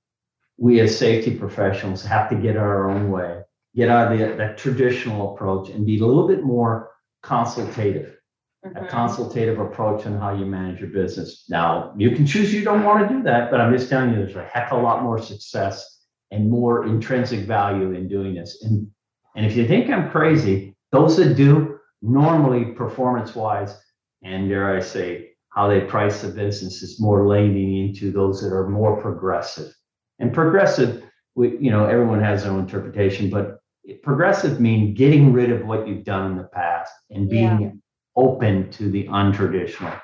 we 0.58 0.80
as 0.80 0.96
safety 0.96 1.36
professionals 1.36 2.04
have 2.04 2.28
to 2.30 2.36
get 2.36 2.56
our 2.56 2.90
own 2.90 3.10
way, 3.10 3.42
get 3.74 3.88
out 3.88 4.12
of 4.12 4.18
the, 4.18 4.36
that 4.36 4.58
traditional 4.58 5.34
approach, 5.34 5.70
and 5.70 5.86
be 5.86 5.98
a 6.00 6.04
little 6.06 6.28
bit 6.28 6.42
more 6.42 6.90
consultative. 7.22 8.16
A 8.62 8.68
Mhm. 8.68 8.88
consultative 8.90 9.58
approach 9.58 10.04
on 10.06 10.18
how 10.18 10.34
you 10.34 10.44
manage 10.44 10.80
your 10.80 10.90
business. 10.90 11.46
Now, 11.48 11.94
you 11.96 12.10
can 12.14 12.26
choose 12.26 12.52
you 12.52 12.62
don't 12.62 12.84
want 12.84 13.08
to 13.08 13.14
do 13.14 13.22
that, 13.22 13.50
but 13.50 13.58
I'm 13.58 13.72
just 13.72 13.88
telling 13.88 14.10
you, 14.10 14.16
there's 14.16 14.36
a 14.36 14.44
heck 14.44 14.70
of 14.70 14.78
a 14.78 14.82
lot 14.82 15.02
more 15.02 15.18
success 15.18 16.04
and 16.30 16.50
more 16.50 16.84
intrinsic 16.84 17.40
value 17.46 17.92
in 17.92 18.06
doing 18.06 18.34
this. 18.34 18.62
And 18.62 18.90
and 19.36 19.46
if 19.46 19.56
you 19.56 19.66
think 19.66 19.88
I'm 19.88 20.10
crazy, 20.10 20.69
those 20.92 21.16
that 21.16 21.34
do 21.36 21.78
normally 22.02 22.66
performance 22.66 23.34
wise, 23.34 23.78
and 24.22 24.48
dare 24.48 24.76
I 24.76 24.80
say, 24.80 25.30
how 25.50 25.68
they 25.68 25.80
price 25.80 26.22
the 26.22 26.28
business 26.28 26.82
is 26.82 27.00
more 27.00 27.26
leaning 27.26 27.88
into 27.88 28.12
those 28.12 28.40
that 28.40 28.52
are 28.52 28.68
more 28.68 29.00
progressive. 29.00 29.72
And 30.18 30.32
progressive, 30.32 31.02
we, 31.34 31.58
you 31.58 31.70
know, 31.70 31.86
everyone 31.86 32.20
has 32.20 32.44
their 32.44 32.52
own 32.52 32.60
interpretation, 32.60 33.30
but 33.30 33.58
progressive 34.02 34.60
mean 34.60 34.94
getting 34.94 35.32
rid 35.32 35.50
of 35.50 35.66
what 35.66 35.88
you've 35.88 36.04
done 36.04 36.30
in 36.30 36.36
the 36.36 36.44
past 36.44 36.92
and 37.10 37.28
being 37.28 37.60
yeah. 37.60 37.70
open 38.16 38.70
to 38.70 38.90
the 38.90 39.08
untraditional 39.08 40.00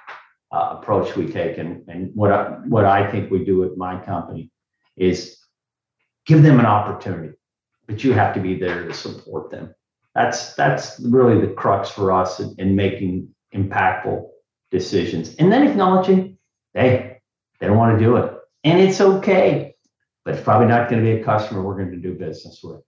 uh, 0.52 0.78
approach 0.78 1.14
we 1.14 1.30
take. 1.30 1.58
And, 1.58 1.88
and 1.88 2.10
what 2.14 2.32
I, 2.32 2.44
what 2.66 2.84
I 2.84 3.08
think 3.10 3.30
we 3.30 3.44
do 3.44 3.64
at 3.64 3.76
my 3.76 4.00
company 4.00 4.50
is 4.96 5.38
give 6.26 6.42
them 6.42 6.58
an 6.58 6.66
opportunity, 6.66 7.34
but 7.86 8.02
you 8.02 8.12
have 8.14 8.34
to 8.34 8.40
be 8.40 8.58
there 8.58 8.84
to 8.84 8.94
support 8.94 9.50
them. 9.50 9.74
That's 10.16 10.54
that's 10.54 10.99
really 11.00 11.38
the 11.38 11.52
crux 11.52 11.90
for 11.90 12.11
us 12.11 12.40
in, 12.40 12.54
in 12.56 12.75
making 12.75 13.28
impactful 13.54 14.26
decisions. 14.70 15.37
And 15.37 15.52
then 15.52 15.66
acknowledging, 15.68 16.38
hey, 16.73 17.18
they 17.61 17.66
don't 17.66 17.76
want 17.76 17.99
to 17.99 18.02
do 18.02 18.16
it. 18.16 18.32
And 18.64 18.80
it's 18.80 18.99
okay, 18.99 19.75
but 20.25 20.35
it's 20.35 20.42
probably 20.42 20.68
not 20.68 20.88
going 20.88 21.04
to 21.04 21.14
be 21.14 21.20
a 21.20 21.25
customer 21.25 21.62
we're 21.62 21.76
going 21.76 21.90
to 21.90 21.99
do 21.99 22.14
business 22.14 22.61
with. 22.64 22.80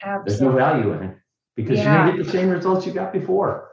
Absolutely. 0.00 0.30
There's 0.30 0.40
no 0.40 0.52
value 0.52 0.92
in 0.92 1.02
it 1.10 1.16
because 1.56 1.78
yeah. 1.78 1.84
you're 1.84 2.02
going 2.04 2.16
to 2.16 2.22
get 2.22 2.32
the 2.32 2.38
same 2.38 2.50
results 2.50 2.86
you 2.86 2.92
got 2.92 3.12
before. 3.12 3.68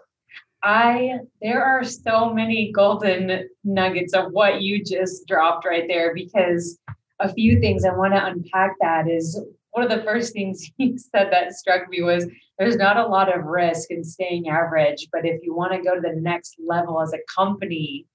I 0.64 1.20
there 1.40 1.64
are 1.64 1.84
so 1.84 2.34
many 2.34 2.72
golden 2.72 3.48
nuggets 3.64 4.14
of 4.14 4.32
what 4.32 4.62
you 4.62 4.84
just 4.84 5.28
dropped 5.28 5.66
right 5.66 5.84
there 5.88 6.16
because 6.16 6.80
a 7.20 7.32
few 7.32 7.60
things 7.60 7.86
I 7.86 7.96
want 7.96 8.14
to 8.14 8.26
unpack 8.26 8.76
that 8.80 9.08
is 9.08 9.40
one 9.74 9.84
of 9.84 9.90
the 9.90 10.04
first 10.04 10.34
things 10.34 10.70
he 10.78 10.98
said 10.98 11.32
that 11.32 11.54
struck 11.54 11.90
me 11.90 12.02
was 12.02 12.26
there's 12.58 12.78
not 12.78 12.98
a 12.98 13.06
lot 13.06 13.36
of 13.36 13.46
risk 13.46 13.92
in 13.92 14.04
staying 14.04 14.48
average, 14.48 15.08
but 15.12 15.26
if 15.26 15.44
you 15.44 15.54
want 15.54 15.74
to 15.74 15.82
go 15.82 15.96
to 15.96 16.02
the 16.02 16.20
next 16.22 16.56
level 16.66 17.02
as 17.02 17.14
a 17.14 17.20
company, 17.36 18.06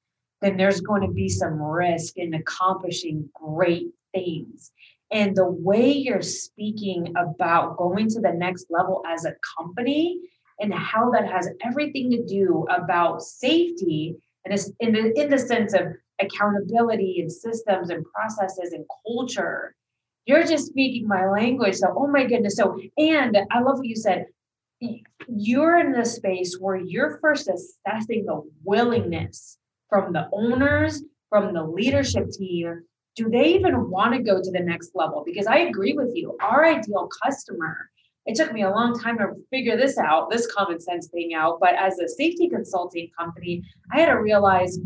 then 0.41 0.57
there's 0.57 0.81
going 0.81 1.03
to 1.03 1.13
be 1.13 1.29
some 1.29 1.61
risk 1.61 2.17
in 2.17 2.35
accomplishing 2.35 3.29
great 3.35 3.89
things. 4.15 4.71
And 5.11 5.35
the 5.35 5.51
way 5.51 5.91
you're 5.91 6.23
speaking 6.23 7.15
about 7.17 7.77
going 7.77 8.09
to 8.11 8.21
the 8.21 8.33
next 8.33 8.67
level 8.71 9.03
as 9.09 9.25
a 9.25 9.35
company 9.59 10.21
and 10.61 10.73
how 10.73 11.11
that 11.11 11.27
has 11.27 11.49
everything 11.65 12.11
to 12.11 12.25
do 12.25 12.67
about 12.71 13.23
safety 13.23 14.17
and 14.45 14.55
in 14.81 14.93
the 14.93 15.21
in 15.21 15.31
the 15.31 15.39
sense 15.39 15.73
of 15.73 15.89
accountability 16.21 17.21
and 17.21 17.31
systems 17.31 17.91
and 17.91 18.05
processes 18.13 18.73
and 18.73 18.85
culture 19.07 19.75
you're 20.29 20.45
just 20.45 20.67
speaking 20.67 21.09
my 21.09 21.27
language. 21.27 21.77
So, 21.77 21.93
oh 21.97 22.07
my 22.07 22.25
goodness. 22.25 22.57
So, 22.57 22.79
and 22.99 23.37
I 23.51 23.61
love 23.61 23.79
what 23.79 23.87
you 23.87 23.97
said. 23.97 24.27
You're 25.27 25.79
in 25.79 25.93
the 25.93 26.05
space 26.05 26.59
where 26.61 26.77
you're 26.77 27.19
first 27.19 27.49
assessing 27.49 28.27
the 28.27 28.43
willingness 28.63 29.57
from 29.89 30.13
the 30.13 30.29
owners, 30.33 31.03
from 31.31 31.55
the 31.55 31.65
leadership 31.65 32.31
team. 32.31 32.83
Do 33.17 33.31
they 33.31 33.55
even 33.55 33.91
want 33.91 34.13
to 34.15 34.23
go 34.23 34.41
to 34.41 34.51
the 34.51 34.61
next 34.61 34.91
level? 34.95 35.23
Because 35.25 35.47
I 35.47 35.61
agree 35.61 35.95
with 35.95 36.11
you. 36.15 36.37
Our 36.43 36.67
ideal 36.67 37.09
customer, 37.25 37.91
it 38.27 38.37
took 38.37 38.53
me 38.53 38.63
a 38.63 38.71
long 38.71 39.01
time 39.01 39.17
to 39.19 39.29
figure 39.51 39.79
this 39.79 39.97
out, 39.97 40.31
this 40.31 40.47
common 40.53 40.79
sense 40.79 41.09
thing 41.09 41.33
out. 41.33 41.59
But 41.59 41.75
as 41.75 41.99
a 41.99 42.07
safety 42.07 42.51
consulting 42.51 43.09
company, 43.19 43.63
I 43.93 44.01
had 44.01 44.13
to 44.13 44.21
realize 44.21 44.79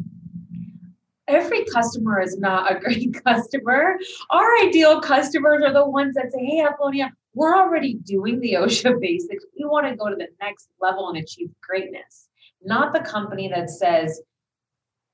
every 1.28 1.64
customer 1.66 2.20
is 2.20 2.38
not 2.38 2.70
a 2.70 2.78
great 2.80 3.22
customer. 3.24 3.98
Our 4.30 4.58
ideal 4.62 5.00
customers 5.00 5.62
are 5.62 5.72
the 5.72 5.88
ones 5.88 6.14
that 6.14 6.32
say, 6.32 6.44
Hey, 6.44 6.60
Apollonia, 6.60 7.12
we're 7.34 7.56
already 7.56 7.94
doing 7.94 8.40
the 8.40 8.52
OSHA 8.58 9.00
basics. 9.00 9.44
We 9.58 9.64
want 9.64 9.88
to 9.88 9.96
go 9.96 10.08
to 10.08 10.16
the 10.16 10.28
next 10.40 10.68
level 10.80 11.08
and 11.08 11.18
achieve 11.18 11.50
greatness. 11.60 12.28
Not 12.64 12.92
the 12.92 13.00
company 13.00 13.48
that 13.48 13.70
says, 13.70 14.20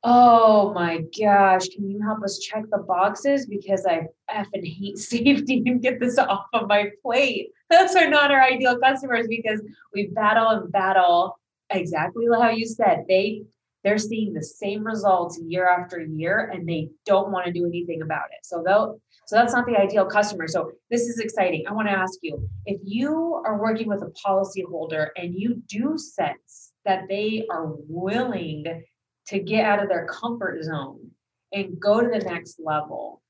Oh 0.04 0.72
my 0.74 1.02
gosh, 1.18 1.68
can 1.68 1.90
you 1.90 2.00
help 2.00 2.22
us 2.22 2.38
check 2.38 2.64
the 2.70 2.78
boxes? 2.78 3.46
Because 3.46 3.84
I 3.84 4.06
effing 4.30 4.64
hate 4.64 4.98
safety 4.98 5.62
and 5.66 5.82
get 5.82 5.98
this 5.98 6.18
off 6.18 6.46
of 6.52 6.68
my 6.68 6.90
plate. 7.02 7.50
Those 7.70 7.96
are 7.96 8.08
not 8.08 8.30
our 8.30 8.42
ideal 8.42 8.78
customers 8.78 9.26
because 9.28 9.60
we 9.92 10.06
battle 10.06 10.48
and 10.48 10.72
battle 10.72 11.38
exactly 11.70 12.26
how 12.32 12.50
you 12.50 12.66
said. 12.66 13.04
They 13.08 13.42
they're 13.88 13.96
seeing 13.96 14.34
the 14.34 14.42
same 14.42 14.84
results 14.84 15.40
year 15.40 15.66
after 15.66 15.98
year 15.98 16.50
and 16.52 16.68
they 16.68 16.90
don't 17.06 17.32
want 17.32 17.46
to 17.46 17.52
do 17.52 17.64
anything 17.64 18.02
about 18.02 18.26
it. 18.32 18.44
So 18.44 18.62
they'll 18.64 19.00
so 19.26 19.36
that's 19.36 19.54
not 19.54 19.64
the 19.66 19.78
ideal 19.78 20.04
customer. 20.04 20.46
So 20.46 20.72
this 20.90 21.02
is 21.02 21.18
exciting. 21.18 21.64
I 21.66 21.72
want 21.72 21.88
to 21.88 21.92
ask 21.92 22.18
you 22.20 22.46
if 22.66 22.78
you 22.84 23.42
are 23.46 23.58
working 23.58 23.88
with 23.88 24.02
a 24.02 24.12
policyholder 24.26 25.08
and 25.16 25.34
you 25.34 25.62
do 25.66 25.96
sense 25.96 26.72
that 26.84 27.08
they 27.08 27.46
are 27.50 27.72
willing 27.88 28.84
to 29.28 29.38
get 29.38 29.64
out 29.64 29.82
of 29.82 29.88
their 29.88 30.06
comfort 30.06 30.62
zone 30.64 31.10
and 31.52 31.80
go 31.80 32.02
to 32.02 32.08
the 32.08 32.24
next 32.24 32.60
level, 32.62 33.22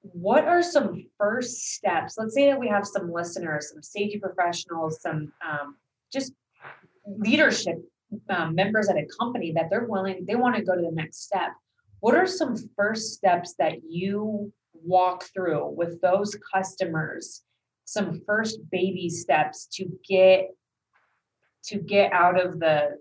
what 0.00 0.44
are 0.46 0.64
some 0.64 1.04
first 1.16 1.74
steps? 1.74 2.16
Let's 2.18 2.34
say 2.34 2.46
that 2.46 2.58
we 2.58 2.66
have 2.66 2.86
some 2.86 3.12
listeners, 3.12 3.70
some 3.72 3.82
safety 3.82 4.18
professionals, 4.18 5.00
some 5.00 5.32
um, 5.48 5.76
just 6.12 6.32
leadership 7.06 7.76
um, 8.30 8.54
members 8.54 8.88
at 8.88 8.96
a 8.96 9.06
company 9.18 9.52
that 9.52 9.70
they're 9.70 9.86
willing, 9.86 10.24
they 10.26 10.36
want 10.36 10.56
to 10.56 10.62
go 10.62 10.74
to 10.74 10.82
the 10.82 10.92
next 10.92 11.24
step. 11.24 11.52
What 12.00 12.14
are 12.14 12.26
some 12.26 12.56
first 12.76 13.14
steps 13.14 13.54
that 13.58 13.78
you 13.88 14.52
walk 14.72 15.24
through 15.34 15.74
with 15.76 16.00
those 16.00 16.36
customers? 16.52 17.42
Some 17.84 18.20
first 18.26 18.58
baby 18.70 19.08
steps 19.08 19.66
to 19.74 19.86
get 20.08 20.50
to 21.64 21.78
get 21.78 22.12
out 22.12 22.40
of 22.40 22.58
the 22.58 22.98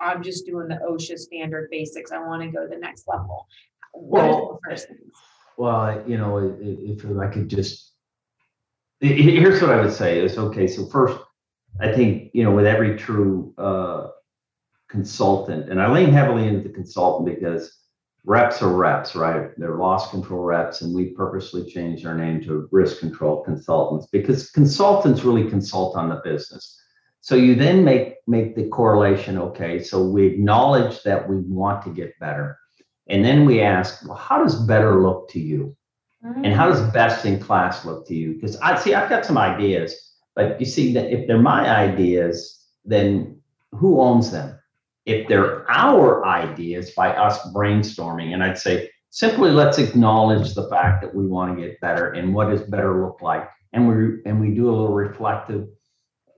I'm 0.00 0.22
just 0.22 0.44
doing 0.44 0.68
the 0.68 0.78
OSHA 0.86 1.18
standard 1.18 1.70
basics. 1.70 2.12
I 2.12 2.18
want 2.18 2.42
to 2.42 2.48
go 2.48 2.64
to 2.64 2.68
the 2.68 2.76
next 2.76 3.08
level. 3.08 3.46
What 3.92 4.24
well, 4.24 4.60
first 4.68 4.88
things? 4.88 5.12
Well, 5.56 6.04
you 6.06 6.18
know, 6.18 6.56
if 6.60 7.04
I 7.18 7.28
could 7.28 7.48
just 7.48 7.92
here's 9.00 9.60
what 9.62 9.70
I 9.70 9.80
would 9.80 9.92
say 9.92 10.18
is 10.18 10.38
okay. 10.38 10.66
So 10.66 10.86
first, 10.86 11.18
I 11.80 11.92
think 11.92 12.30
you 12.34 12.44
know, 12.44 12.52
with 12.52 12.66
every 12.66 12.96
true 12.96 13.54
uh, 13.58 14.08
consultant, 14.88 15.70
and 15.70 15.80
I 15.80 15.90
lean 15.90 16.10
heavily 16.10 16.48
into 16.48 16.66
the 16.66 16.74
consultant 16.74 17.34
because 17.34 17.78
reps 18.24 18.62
are 18.62 18.74
reps, 18.74 19.14
right? 19.14 19.50
They're 19.58 19.76
loss 19.76 20.10
control 20.10 20.44
reps, 20.44 20.82
and 20.82 20.94
we 20.94 21.06
purposely 21.10 21.64
changed 21.70 22.06
our 22.06 22.14
name 22.14 22.42
to 22.44 22.68
risk 22.70 23.00
control 23.00 23.42
consultants 23.42 24.06
because 24.06 24.50
consultants 24.50 25.24
really 25.24 25.48
consult 25.48 25.96
on 25.96 26.08
the 26.08 26.20
business. 26.24 26.80
So 27.20 27.34
you 27.34 27.54
then 27.54 27.84
make 27.84 28.14
make 28.26 28.54
the 28.54 28.68
correlation. 28.68 29.38
Okay, 29.38 29.82
so 29.82 30.06
we 30.06 30.26
acknowledge 30.26 31.02
that 31.02 31.28
we 31.28 31.36
want 31.36 31.82
to 31.84 31.90
get 31.90 32.18
better, 32.18 32.58
and 33.08 33.24
then 33.24 33.44
we 33.44 33.60
ask, 33.60 34.06
well, 34.06 34.16
how 34.16 34.42
does 34.42 34.54
better 34.66 35.02
look 35.02 35.28
to 35.30 35.40
you, 35.40 35.76
mm-hmm. 36.24 36.44
and 36.44 36.54
how 36.54 36.68
does 36.68 36.80
best 36.92 37.24
in 37.24 37.38
class 37.38 37.84
look 37.84 38.06
to 38.08 38.14
you? 38.14 38.34
Because 38.34 38.56
I 38.58 38.78
see 38.78 38.94
I've 38.94 39.10
got 39.10 39.26
some 39.26 39.38
ideas, 39.38 39.94
but 40.34 40.58
you 40.60 40.66
see 40.66 40.92
that 40.94 41.12
if 41.12 41.26
they're 41.26 41.42
my 41.42 41.68
ideas, 41.68 42.64
then 42.84 43.40
who 43.72 44.00
owns 44.00 44.30
them? 44.30 44.58
If 45.08 45.26
they're 45.26 45.68
our 45.70 46.24
ideas 46.26 46.90
by 46.90 47.16
us 47.16 47.38
brainstorming. 47.52 48.34
And 48.34 48.44
I'd 48.44 48.58
say 48.58 48.90
simply 49.10 49.50
let's 49.50 49.78
acknowledge 49.78 50.54
the 50.54 50.68
fact 50.68 51.02
that 51.02 51.14
we 51.14 51.26
want 51.26 51.56
to 51.56 51.66
get 51.66 51.80
better 51.80 52.12
and 52.12 52.34
what 52.34 52.50
does 52.50 52.62
better 52.62 53.02
look 53.02 53.22
like. 53.22 53.48
And 53.72 53.88
we 53.88 54.22
and 54.26 54.40
we 54.40 54.54
do 54.54 54.68
a 54.68 54.70
little 54.70 54.94
reflective 54.94 55.66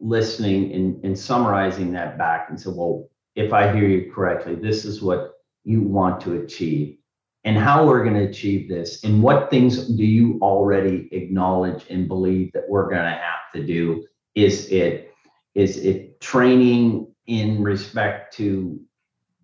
listening 0.01 0.73
and, 0.73 1.05
and 1.05 1.19
summarizing 1.19 1.93
that 1.93 2.17
back 2.17 2.49
and 2.49 2.59
say, 2.59 2.71
well, 2.71 3.09
if 3.35 3.53
I 3.53 3.73
hear 3.73 3.87
you 3.87 4.11
correctly, 4.13 4.55
this 4.55 4.85
is 4.85 5.03
what 5.03 5.35
you 5.65 5.83
want 5.83 6.21
to 6.23 6.41
achieve 6.41 6.97
and 7.45 7.57
how 7.57 7.87
we're 7.87 8.05
going 8.05 8.15
to 8.15 8.29
achieve 8.29 8.69
this 8.69 9.05
and 9.05 9.23
what 9.23 9.51
things 9.51 9.89
do 9.89 10.05
you 10.05 10.39
already 10.43 11.09
acknowledge 11.13 11.85
and 11.91 12.09
believe 12.09 12.53
that 12.53 12.69
we're 12.69 12.89
going 12.89 13.03
to 13.03 13.11
have 13.11 13.53
to 13.55 13.65
do 13.65 14.05
is 14.35 14.71
it 14.71 15.13
is 15.55 15.79
it 15.79 16.21
training 16.21 17.10
in 17.31 17.63
respect 17.63 18.35
to 18.35 18.79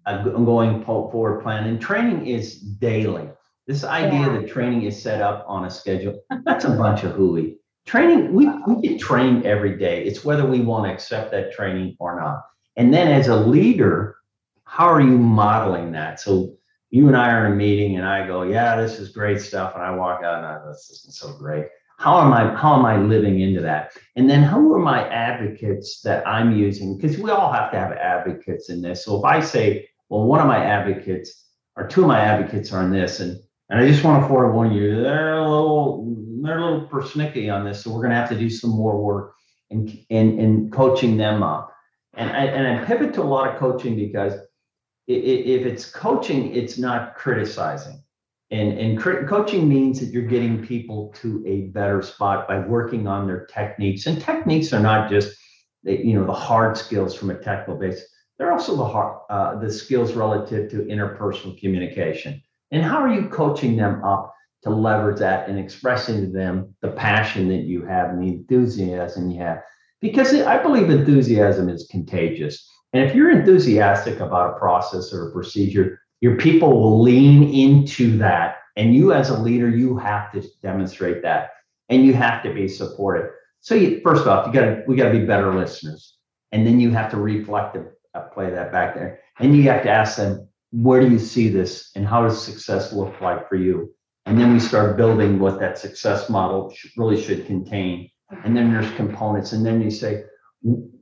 a 0.06 0.24
going 0.24 0.84
forward 0.84 1.40
plan. 1.42 1.68
And 1.68 1.80
training 1.80 2.26
is 2.26 2.58
daily. 2.60 3.28
This 3.66 3.84
idea 3.84 4.20
yeah. 4.20 4.40
that 4.40 4.48
training 4.48 4.82
is 4.82 5.00
set 5.00 5.22
up 5.22 5.44
on 5.48 5.64
a 5.64 5.70
schedule, 5.70 6.20
that's 6.44 6.64
a 6.64 6.70
bunch 6.70 7.04
of 7.04 7.12
hooey. 7.12 7.58
Training, 7.84 8.34
we, 8.34 8.48
we 8.66 8.80
get 8.80 9.00
trained 9.00 9.46
every 9.46 9.76
day. 9.76 10.04
It's 10.04 10.24
whether 10.24 10.44
we 10.44 10.60
want 10.60 10.86
to 10.86 10.92
accept 10.92 11.30
that 11.30 11.52
training 11.52 11.96
or 12.00 12.20
not. 12.20 12.42
And 12.76 12.92
then 12.92 13.08
as 13.08 13.28
a 13.28 13.36
leader, 13.36 14.16
how 14.64 14.86
are 14.86 15.00
you 15.00 15.16
modeling 15.16 15.92
that? 15.92 16.18
So 16.18 16.56
you 16.90 17.06
and 17.06 17.16
I 17.16 17.30
are 17.30 17.46
in 17.46 17.52
a 17.52 17.54
meeting 17.54 17.96
and 17.96 18.04
I 18.04 18.26
go, 18.26 18.42
yeah, 18.42 18.76
this 18.76 18.98
is 18.98 19.10
great 19.10 19.40
stuff. 19.40 19.74
And 19.74 19.82
I 19.82 19.92
walk 19.92 20.24
out 20.24 20.38
and 20.38 20.46
I 20.46 20.58
go, 20.58 20.68
this 20.68 20.90
isn't 20.90 21.14
so 21.14 21.32
great 21.38 21.66
how 21.98 22.20
am 22.20 22.32
i 22.32 22.54
how 22.54 22.76
am 22.76 22.84
i 22.84 22.96
living 22.96 23.40
into 23.40 23.60
that? 23.60 23.92
And 24.16 24.28
then 24.28 24.42
who 24.42 24.74
are 24.74 24.78
my 24.78 25.08
advocates 25.08 26.00
that 26.02 26.26
i'm 26.26 26.56
using? 26.56 26.96
Because 26.96 27.18
we 27.18 27.30
all 27.30 27.52
have 27.52 27.70
to 27.72 27.78
have 27.78 27.92
advocates 27.92 28.70
in 28.70 28.82
this. 28.82 29.04
So 29.04 29.18
if 29.18 29.24
i 29.24 29.40
say 29.40 29.88
well 30.08 30.24
one 30.24 30.40
of 30.40 30.46
my 30.46 30.62
advocates 30.64 31.44
or 31.76 31.86
two 31.86 32.02
of 32.02 32.08
my 32.08 32.20
advocates 32.20 32.72
are 32.72 32.82
in 32.82 32.90
this 32.90 33.20
and 33.20 33.38
and 33.68 33.80
i 33.80 33.86
just 33.86 34.04
want 34.04 34.22
to 34.22 34.28
forewarn 34.28 34.72
you 34.72 35.02
they're 35.02 35.38
a 35.38 35.42
little 35.42 36.14
they're 36.42 36.58
a 36.58 36.64
little 36.64 36.88
persnickety 36.88 37.52
on 37.52 37.64
this 37.64 37.82
so 37.82 37.90
we're 37.90 38.02
going 38.02 38.10
to 38.10 38.16
have 38.16 38.28
to 38.28 38.38
do 38.38 38.48
some 38.48 38.70
more 38.70 39.00
work 39.02 39.36
in 39.70 39.88
in, 40.10 40.38
in 40.38 40.70
coaching 40.70 41.16
them 41.16 41.42
up. 41.42 41.72
And 42.14 42.30
I, 42.30 42.44
and 42.46 42.80
I 42.80 42.84
pivot 42.84 43.14
to 43.14 43.22
a 43.22 43.24
lot 43.24 43.48
of 43.48 43.58
coaching 43.58 43.96
because 43.96 44.34
if 45.06 45.66
it's 45.66 45.88
coaching, 45.90 46.54
it's 46.54 46.78
not 46.78 47.14
criticizing. 47.14 48.02
And, 48.50 48.78
and 48.78 49.00
coaching 49.00 49.68
means 49.68 49.98
that 49.98 50.06
you're 50.06 50.22
getting 50.22 50.64
people 50.64 51.12
to 51.20 51.42
a 51.46 51.62
better 51.72 52.00
spot 52.00 52.46
by 52.46 52.60
working 52.60 53.08
on 53.08 53.26
their 53.26 53.44
techniques. 53.46 54.06
And 54.06 54.20
techniques 54.20 54.72
are 54.72 54.80
not 54.80 55.10
just, 55.10 55.36
you 55.82 56.14
know, 56.14 56.24
the 56.24 56.32
hard 56.32 56.76
skills 56.76 57.14
from 57.14 57.30
a 57.30 57.34
technical 57.34 57.76
base. 57.76 58.00
They're 58.38 58.52
also 58.52 58.76
the 58.76 58.84
hard, 58.84 59.18
uh, 59.30 59.58
the 59.58 59.72
skills 59.72 60.12
relative 60.12 60.70
to 60.70 60.84
interpersonal 60.84 61.58
communication. 61.58 62.40
And 62.70 62.84
how 62.84 62.98
are 62.98 63.12
you 63.12 63.28
coaching 63.28 63.76
them 63.76 64.04
up 64.04 64.32
to 64.62 64.70
leverage 64.70 65.18
that 65.18 65.48
and 65.48 65.58
expressing 65.58 66.20
to 66.20 66.30
them 66.30 66.74
the 66.82 66.92
passion 66.92 67.48
that 67.48 67.64
you 67.64 67.84
have 67.84 68.10
and 68.10 68.22
the 68.22 68.28
enthusiasm 68.28 69.30
you 69.30 69.40
have? 69.40 69.62
Because 70.00 70.32
I 70.34 70.62
believe 70.62 70.90
enthusiasm 70.90 71.68
is 71.68 71.88
contagious. 71.90 72.70
And 72.92 73.02
if 73.02 73.14
you're 73.14 73.30
enthusiastic 73.30 74.20
about 74.20 74.54
a 74.54 74.58
process 74.58 75.12
or 75.12 75.28
a 75.28 75.32
procedure, 75.32 76.00
your 76.20 76.36
people 76.36 76.80
will 76.80 77.02
lean 77.02 77.52
into 77.52 78.16
that. 78.18 78.58
And 78.76 78.94
you, 78.94 79.12
as 79.12 79.30
a 79.30 79.38
leader, 79.38 79.68
you 79.68 79.96
have 79.98 80.32
to 80.32 80.42
demonstrate 80.62 81.22
that 81.22 81.50
and 81.88 82.04
you 82.04 82.14
have 82.14 82.42
to 82.42 82.52
be 82.52 82.68
supportive. 82.68 83.30
So, 83.60 83.74
you, 83.74 84.00
first 84.02 84.26
off, 84.26 84.46
you 84.46 84.52
got 84.52 84.66
to 84.66 84.82
we 84.86 84.96
got 84.96 85.10
to 85.10 85.18
be 85.18 85.24
better 85.24 85.54
listeners, 85.54 86.16
and 86.52 86.66
then 86.66 86.78
you 86.80 86.90
have 86.92 87.10
to 87.10 87.16
reflect 87.16 87.76
and 87.76 87.86
uh, 88.14 88.22
play 88.32 88.50
that 88.50 88.72
back 88.72 88.94
there, 88.94 89.20
and 89.38 89.56
you 89.56 89.64
have 89.64 89.82
to 89.82 89.90
ask 89.90 90.16
them, 90.16 90.48
where 90.72 91.00
do 91.00 91.10
you 91.10 91.18
see 91.18 91.48
this, 91.48 91.90
and 91.96 92.06
how 92.06 92.22
does 92.22 92.42
success 92.42 92.92
look 92.92 93.20
like 93.20 93.48
for 93.48 93.56
you? 93.56 93.92
And 94.26 94.38
then 94.38 94.52
we 94.52 94.60
start 94.60 94.96
building 94.96 95.38
what 95.38 95.60
that 95.60 95.78
success 95.78 96.28
model 96.28 96.74
really 96.96 97.20
should 97.20 97.46
contain. 97.46 98.10
And 98.44 98.56
then 98.56 98.72
there's 98.72 98.92
components, 98.96 99.52
and 99.52 99.64
then 99.64 99.80
you 99.80 99.90
say, 99.90 100.24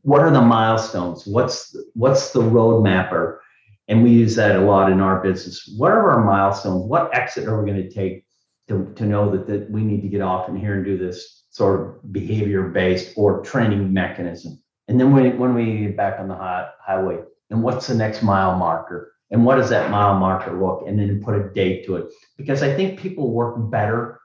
what 0.03 0.21
are 0.21 0.31
the 0.31 0.43
milestones? 0.43 1.27
What's 1.27 1.77
what's 1.95 2.33
the 2.33 2.43
roadmap 2.43 3.13
or 3.13 3.41
and 3.89 4.03
we 4.03 4.11
use 4.11 4.35
that 4.37 4.57
a 4.57 4.61
lot 4.61 4.91
in 4.91 5.01
our 5.01 5.23
business. 5.23 5.73
What 5.77 5.93
are 5.93 6.11
our 6.13 6.25
milestones? 6.25 6.85
What 6.85 7.15
exit 7.15 7.47
are 7.49 7.63
we 7.63 7.71
going 7.71 7.83
to 7.83 7.91
take 7.91 8.25
to, 8.69 8.93
to 8.97 9.05
know 9.05 9.31
that, 9.31 9.47
that 9.47 9.71
we 9.71 9.83
need 9.83 10.03
to 10.03 10.09
get 10.09 10.23
off 10.23 10.49
in 10.49 10.57
here 10.57 10.75
and 10.75 10.85
do 10.85 10.97
this 10.97 11.45
sort 11.51 11.81
of 11.81 12.13
behavior 12.13 12.69
based 12.69 13.13
or 13.17 13.43
training 13.43 13.93
mechanism? 13.93 14.61
And 14.89 14.99
then 14.99 15.13
when, 15.13 15.39
when 15.39 15.55
we 15.55 15.79
get 15.79 15.97
back 15.97 16.19
on 16.19 16.29
the 16.29 16.35
high, 16.35 16.69
highway, 16.81 17.21
and 17.51 17.63
what's 17.63 17.87
the 17.87 17.95
next 17.95 18.23
mile 18.23 18.57
marker? 18.57 19.13
And 19.31 19.45
what 19.45 19.57
does 19.57 19.71
that 19.71 19.91
mile 19.91 20.19
marker 20.19 20.59
look? 20.59 20.87
And 20.87 20.99
then 20.99 21.23
put 21.23 21.35
a 21.35 21.53
date 21.53 21.87
to 21.87 21.97
it. 21.97 22.13
Because 22.37 22.63
I 22.63 22.75
think 22.75 22.99
people 22.99 23.31
work 23.31 23.71
better 23.71 24.21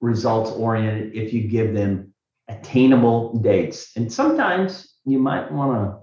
results 0.00 0.50
oriented 0.50 1.14
if 1.14 1.32
you 1.32 1.48
give 1.48 1.74
them 1.74 2.12
attainable 2.48 3.38
dates. 3.38 3.92
And 3.96 4.12
sometimes 4.12 4.96
you 5.04 5.18
might 5.18 5.50
want 5.52 5.72
to 5.72 5.98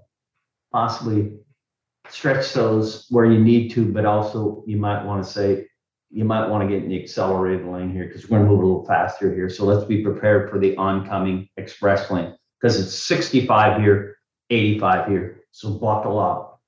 possibly 0.72 1.34
stretch 2.10 2.54
those 2.54 3.06
where 3.10 3.26
you 3.26 3.40
need 3.40 3.70
to, 3.70 3.92
but 3.92 4.06
also 4.06 4.64
you 4.66 4.78
might 4.78 5.04
want 5.04 5.24
to 5.24 5.30
say, 5.30 5.68
you 6.10 6.24
might 6.24 6.48
want 6.48 6.68
to 6.68 6.74
get 6.74 6.84
in 6.84 6.90
the 6.90 7.02
accelerated 7.02 7.66
lane 7.66 7.92
here 7.92 8.06
because 8.06 8.24
we're 8.24 8.38
going 8.38 8.48
to 8.48 8.50
move 8.50 8.64
a 8.64 8.66
little 8.66 8.86
faster 8.86 9.34
here. 9.34 9.50
So 9.50 9.66
let's 9.66 9.86
be 9.86 10.04
prepared 10.04 10.50
for 10.50 10.60
the 10.60 10.76
oncoming 10.78 11.50
express 11.58 12.10
lane 12.10 12.36
because 12.60 12.80
it's 12.80 12.98
65 12.98 13.82
here, 13.82 14.18
85 14.50 15.08
here. 15.08 15.44
So 15.52 15.72
buckle 15.72 16.20
up. 16.20 16.62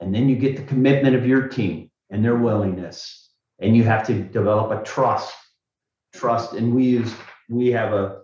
And 0.00 0.14
then 0.14 0.28
you 0.28 0.36
get 0.36 0.56
the 0.56 0.62
commitment 0.62 1.16
of 1.16 1.26
your 1.26 1.48
team 1.48 1.90
and 2.10 2.24
their 2.24 2.36
willingness. 2.36 3.30
And 3.58 3.76
you 3.76 3.84
have 3.84 4.06
to 4.06 4.14
develop 4.14 4.70
a 4.70 4.82
trust. 4.84 5.34
Trust. 6.14 6.54
And 6.54 6.74
we 6.74 6.84
use, 6.84 7.12
we 7.48 7.68
have 7.68 7.92
a 7.92 8.19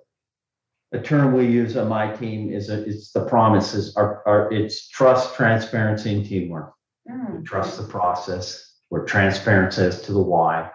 a 0.92 1.00
term 1.00 1.32
we 1.32 1.46
use 1.46 1.76
on 1.76 1.88
my 1.88 2.12
team 2.12 2.52
is 2.52 2.70
a, 2.70 2.84
it's 2.84 3.10
the 3.12 3.24
promises 3.24 3.94
are, 3.96 4.22
are 4.26 4.52
it's 4.52 4.88
trust, 4.88 5.34
transparency, 5.34 6.14
and 6.14 6.24
teamwork. 6.24 6.72
Mm. 7.10 7.38
We 7.38 7.44
trust 7.44 7.78
the 7.78 7.88
process. 7.88 8.74
We're 8.90 9.04
transparent 9.04 9.76
as 9.78 10.02
to 10.02 10.12
the 10.12 10.22
why, 10.22 10.70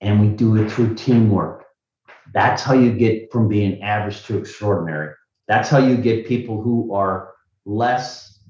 and 0.00 0.20
we 0.20 0.28
do 0.28 0.56
it 0.56 0.70
through 0.70 0.94
teamwork. 0.94 1.64
That's 2.32 2.62
how 2.62 2.74
you 2.74 2.92
get 2.92 3.32
from 3.32 3.48
being 3.48 3.82
average 3.82 4.24
to 4.26 4.38
extraordinary. 4.38 5.14
That's 5.48 5.68
how 5.68 5.78
you 5.78 5.96
get 5.96 6.26
people 6.26 6.60
who 6.62 6.92
are 6.92 7.32
less 7.64 8.40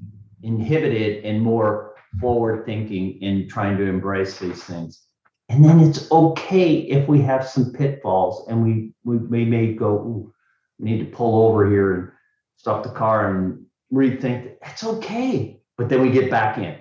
inhibited 0.42 1.24
and 1.24 1.40
more 1.40 1.94
forward 2.20 2.66
thinking 2.66 3.20
in 3.22 3.48
trying 3.48 3.78
to 3.78 3.84
embrace 3.84 4.38
these 4.38 4.62
things. 4.62 5.06
And 5.48 5.64
then 5.64 5.80
it's 5.80 6.10
okay 6.12 6.74
if 6.74 7.08
we 7.08 7.22
have 7.22 7.48
some 7.48 7.72
pitfalls 7.72 8.46
and 8.48 8.62
we 8.62 8.92
we, 9.04 9.16
we 9.16 9.44
may 9.46 9.72
go, 9.72 9.94
Ooh, 9.94 10.34
need 10.78 10.98
to 10.98 11.16
pull 11.16 11.46
over 11.46 11.68
here 11.68 11.94
and 11.94 12.10
stop 12.56 12.82
the 12.82 12.90
car 12.90 13.34
and 13.34 13.64
rethink 13.92 14.52
it's 14.62 14.84
okay. 14.84 15.60
But 15.76 15.88
then 15.88 16.02
we 16.02 16.10
get 16.10 16.30
back 16.30 16.58
in. 16.58 16.76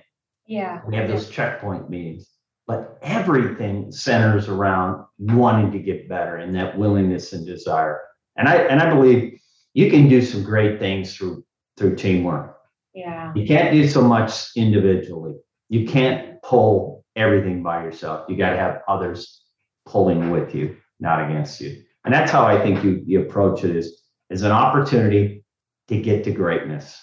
Yeah. 0.48 0.82
We 0.88 0.96
have 0.96 1.08
those 1.08 1.30
checkpoint 1.30 1.90
meetings. 1.90 2.28
But 2.66 2.98
everything 3.02 3.92
centers 3.92 4.50
around 4.50 5.06
wanting 5.20 5.72
to 5.72 5.80
get 5.80 6.10
better 6.10 6.38
and 6.38 6.54
that 6.56 6.78
willingness 6.78 7.32
and 7.34 7.46
desire. 7.46 8.02
And 8.36 8.50
I 8.50 8.56
and 8.56 8.82
I 8.82 8.94
believe 8.94 9.40
you 9.74 9.90
can 9.90 10.10
do 10.10 10.22
some 10.22 10.44
great 10.44 10.80
things 10.80 11.16
through 11.16 11.46
through 11.78 11.96
teamwork. 11.96 12.58
Yeah. 12.94 13.32
You 13.36 13.48
can't 13.48 13.72
do 13.72 13.88
so 13.88 14.02
much 14.02 14.50
individually. 14.56 15.36
You 15.70 15.88
can't 15.88 16.42
pull 16.42 17.06
everything 17.16 17.64
by 17.64 17.84
yourself. 17.84 18.26
You 18.30 18.36
got 18.36 18.52
to 18.52 18.58
have 18.58 18.82
others 18.88 19.44
pulling 19.86 20.32
with 20.32 20.54
you, 20.54 20.78
not 21.00 21.30
against 21.30 21.62
you. 21.62 21.84
And 22.08 22.14
that's 22.14 22.32
how 22.32 22.46
I 22.46 22.58
think 22.58 22.86
you, 22.86 23.04
you 23.06 23.20
approach 23.20 23.66
it 23.66 23.76
is, 23.76 24.02
is 24.30 24.44
an 24.44 24.54
opportunity 24.54 25.44
to 25.90 26.02
get 26.02 26.24
to 26.24 26.32
greatness. 26.32 26.98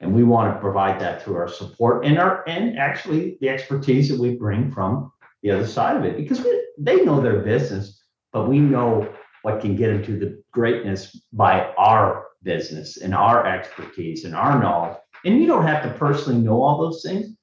And 0.00 0.14
we 0.14 0.24
want 0.24 0.52
to 0.52 0.60
provide 0.60 1.00
that 1.00 1.22
through 1.22 1.36
our 1.36 1.48
support 1.48 2.04
and 2.04 2.18
our 2.18 2.46
and 2.46 2.78
actually 2.78 3.38
the 3.40 3.48
expertise 3.48 4.10
that 4.10 4.20
we 4.20 4.36
bring 4.36 4.70
from 4.70 5.10
the 5.42 5.52
other 5.52 5.66
side 5.66 5.96
of 5.96 6.04
it 6.04 6.18
because 6.18 6.42
we, 6.42 6.66
they 6.78 6.96
know 6.96 7.18
their 7.18 7.38
business, 7.38 8.04
but 8.30 8.46
we 8.46 8.58
know 8.58 9.10
what 9.40 9.62
can 9.62 9.74
get 9.74 9.88
into 9.88 10.18
the 10.18 10.38
greatness 10.52 11.18
by 11.32 11.72
our 11.78 12.26
business 12.42 12.98
and 12.98 13.14
our 13.14 13.46
expertise 13.46 14.26
and 14.26 14.34
our 14.34 14.60
knowledge. 14.60 14.98
And 15.24 15.40
you 15.40 15.46
don't 15.46 15.66
have 15.66 15.82
to 15.84 15.98
personally 15.98 16.42
know 16.42 16.60
all 16.60 16.78
those 16.78 17.02
things. 17.02 17.34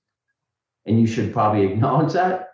And 0.86 1.02
you 1.02 1.08
should 1.08 1.34
probably 1.34 1.66
acknowledge 1.74 2.14
that, 2.14 2.50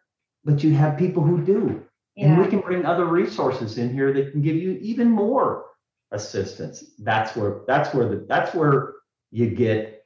but 0.45 0.63
you 0.63 0.75
have 0.75 0.97
people 0.97 1.23
who 1.23 1.43
do. 1.43 1.83
And 2.27 2.39
we 2.39 2.47
can 2.47 2.59
bring 2.59 2.85
other 2.85 3.05
resources 3.05 3.77
in 3.77 3.93
here 3.93 4.13
that 4.13 4.31
can 4.31 4.41
give 4.41 4.55
you 4.55 4.77
even 4.81 5.09
more 5.09 5.65
assistance. 6.11 6.83
That's 6.99 7.35
where 7.35 7.61
that's 7.67 7.93
where 7.93 8.09
the 8.09 8.25
that's 8.27 8.53
where 8.53 8.95
you 9.31 9.49
get 9.49 10.05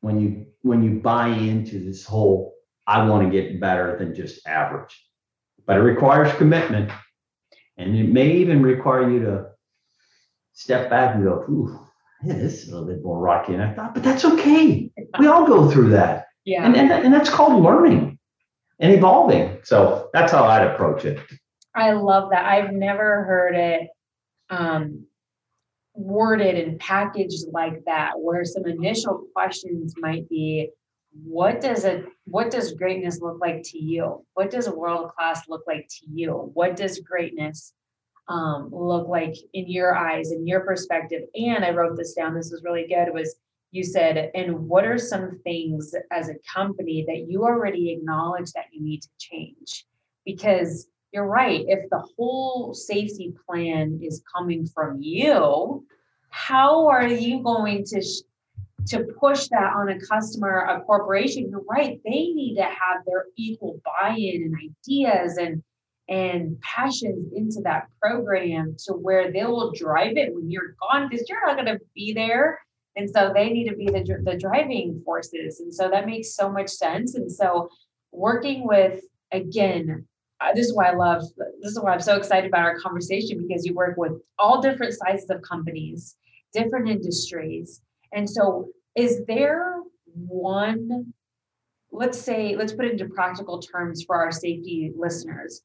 when 0.00 0.20
you 0.20 0.46
when 0.62 0.82
you 0.82 1.00
buy 1.00 1.28
into 1.28 1.78
this 1.78 2.04
whole 2.04 2.54
I 2.86 3.04
want 3.06 3.24
to 3.24 3.30
get 3.30 3.60
better 3.60 3.96
than 3.98 4.14
just 4.14 4.46
average. 4.46 5.00
But 5.66 5.76
it 5.76 5.80
requires 5.80 6.32
commitment. 6.34 6.90
And 7.76 7.96
it 7.96 8.08
may 8.08 8.32
even 8.32 8.62
require 8.62 9.08
you 9.08 9.20
to 9.20 9.46
step 10.52 10.90
back 10.90 11.14
and 11.14 11.24
go, 11.24 11.44
ooh, 11.48 11.78
yeah, 12.22 12.34
this 12.34 12.62
is 12.62 12.68
a 12.68 12.72
little 12.72 12.86
bit 12.86 13.02
more 13.02 13.18
rocky 13.18 13.52
than 13.52 13.60
I 13.60 13.72
thought, 13.74 13.94
but 13.94 14.02
that's 14.02 14.24
okay. 14.24 14.90
We 15.18 15.26
all 15.26 15.46
go 15.46 15.70
through 15.70 15.90
that. 15.90 16.26
Yeah. 16.44 16.64
And, 16.64 16.76
and, 16.76 16.90
and 16.92 17.14
that's 17.14 17.30
called 17.30 17.62
learning 17.62 18.18
and 18.78 18.92
evolving. 18.92 19.58
So 19.64 20.10
that's 20.12 20.32
how 20.32 20.44
I'd 20.44 20.66
approach 20.66 21.04
it. 21.04 21.18
I 21.74 21.92
love 21.92 22.30
that. 22.30 22.44
I've 22.44 22.72
never 22.72 23.24
heard 23.24 23.54
it 23.54 23.88
um, 24.50 25.06
worded 25.94 26.56
and 26.56 26.78
packaged 26.78 27.46
like 27.50 27.84
that, 27.86 28.12
where 28.18 28.44
some 28.44 28.66
initial 28.66 29.26
questions 29.34 29.94
might 29.98 30.28
be, 30.28 30.70
what 31.24 31.60
does 31.60 31.84
it 31.84 32.06
what 32.24 32.50
does 32.50 32.72
greatness 32.72 33.20
look 33.20 33.38
like 33.40 33.62
to 33.64 33.78
you? 33.78 34.24
What 34.34 34.50
does 34.50 34.68
world 34.68 35.10
class 35.10 35.48
look 35.48 35.62
like 35.66 35.86
to 35.88 36.06
you? 36.10 36.50
What 36.54 36.76
does 36.76 37.00
greatness 37.00 37.74
um, 38.28 38.70
look 38.72 39.08
like 39.08 39.34
in 39.52 39.68
your 39.68 39.94
eyes, 39.94 40.32
in 40.32 40.46
your 40.46 40.60
perspective? 40.60 41.22
And 41.34 41.64
I 41.64 41.70
wrote 41.70 41.96
this 41.96 42.14
down. 42.14 42.34
This 42.34 42.50
was 42.50 42.62
really 42.64 42.86
good. 42.86 43.12
Was 43.12 43.36
you 43.72 43.84
said, 43.84 44.30
and 44.34 44.68
what 44.68 44.84
are 44.84 44.98
some 44.98 45.40
things 45.44 45.94
as 46.10 46.28
a 46.28 46.36
company 46.52 47.04
that 47.08 47.26
you 47.28 47.42
already 47.44 47.90
acknowledge 47.90 48.52
that 48.52 48.66
you 48.70 48.82
need 48.82 49.02
to 49.02 49.08
change? 49.18 49.86
Because 50.24 50.88
you're 51.12 51.26
right. 51.26 51.64
If 51.68 51.88
the 51.90 52.02
whole 52.16 52.72
safety 52.74 53.34
plan 53.46 54.00
is 54.02 54.22
coming 54.34 54.66
from 54.66 55.00
you, 55.00 55.84
how 56.30 56.88
are 56.88 57.06
you 57.06 57.42
going 57.42 57.84
to 57.84 58.02
sh- 58.02 58.22
to 58.88 59.04
push 59.20 59.48
that 59.48 59.74
on 59.76 59.90
a 59.90 60.00
customer, 60.00 60.66
a 60.68 60.80
corporation? 60.80 61.50
You're 61.50 61.64
right. 61.68 62.00
They 62.04 62.28
need 62.32 62.56
to 62.56 62.64
have 62.64 63.04
their 63.06 63.26
equal 63.36 63.80
buy-in 63.84 64.42
and 64.42 64.56
ideas 64.70 65.36
and 65.36 65.62
and 66.08 66.60
passions 66.60 67.32
into 67.32 67.60
that 67.62 67.86
program 68.00 68.76
to 68.86 68.92
where 68.92 69.30
they 69.30 69.44
will 69.44 69.70
drive 69.72 70.16
it 70.16 70.34
when 70.34 70.50
you're 70.50 70.74
gone 70.80 71.08
because 71.08 71.28
you're 71.28 71.46
not 71.46 71.54
going 71.54 71.66
to 71.66 71.80
be 71.94 72.12
there 72.12 72.58
and 72.96 73.08
so 73.08 73.30
they 73.32 73.50
need 73.50 73.68
to 73.68 73.76
be 73.76 73.86
the, 73.86 74.20
the 74.24 74.36
driving 74.36 75.00
forces 75.04 75.60
and 75.60 75.72
so 75.72 75.88
that 75.88 76.04
makes 76.04 76.34
so 76.34 76.50
much 76.50 76.68
sense 76.68 77.14
and 77.14 77.30
so 77.30 77.68
working 78.10 78.66
with 78.66 79.00
again 79.30 80.06
this 80.54 80.66
is 80.66 80.74
why 80.74 80.88
I 80.88 80.94
love 80.94 81.22
this 81.60 81.72
is 81.72 81.80
why 81.80 81.92
I'm 81.92 82.00
so 82.00 82.16
excited 82.16 82.48
about 82.48 82.62
our 82.62 82.78
conversation 82.78 83.46
because 83.46 83.64
you 83.64 83.74
work 83.74 83.96
with 83.96 84.12
all 84.38 84.60
different 84.60 84.94
sizes 84.94 85.30
of 85.30 85.42
companies, 85.42 86.16
different 86.52 86.88
industries. 86.88 87.80
And 88.12 88.28
so 88.28 88.68
is 88.94 89.24
there 89.26 89.80
one 90.14 91.12
let's 91.90 92.18
say 92.18 92.56
let's 92.56 92.72
put 92.72 92.86
it 92.86 92.92
into 92.92 93.14
practical 93.14 93.60
terms 93.60 94.02
for 94.04 94.16
our 94.16 94.32
safety 94.32 94.92
listeners 94.96 95.62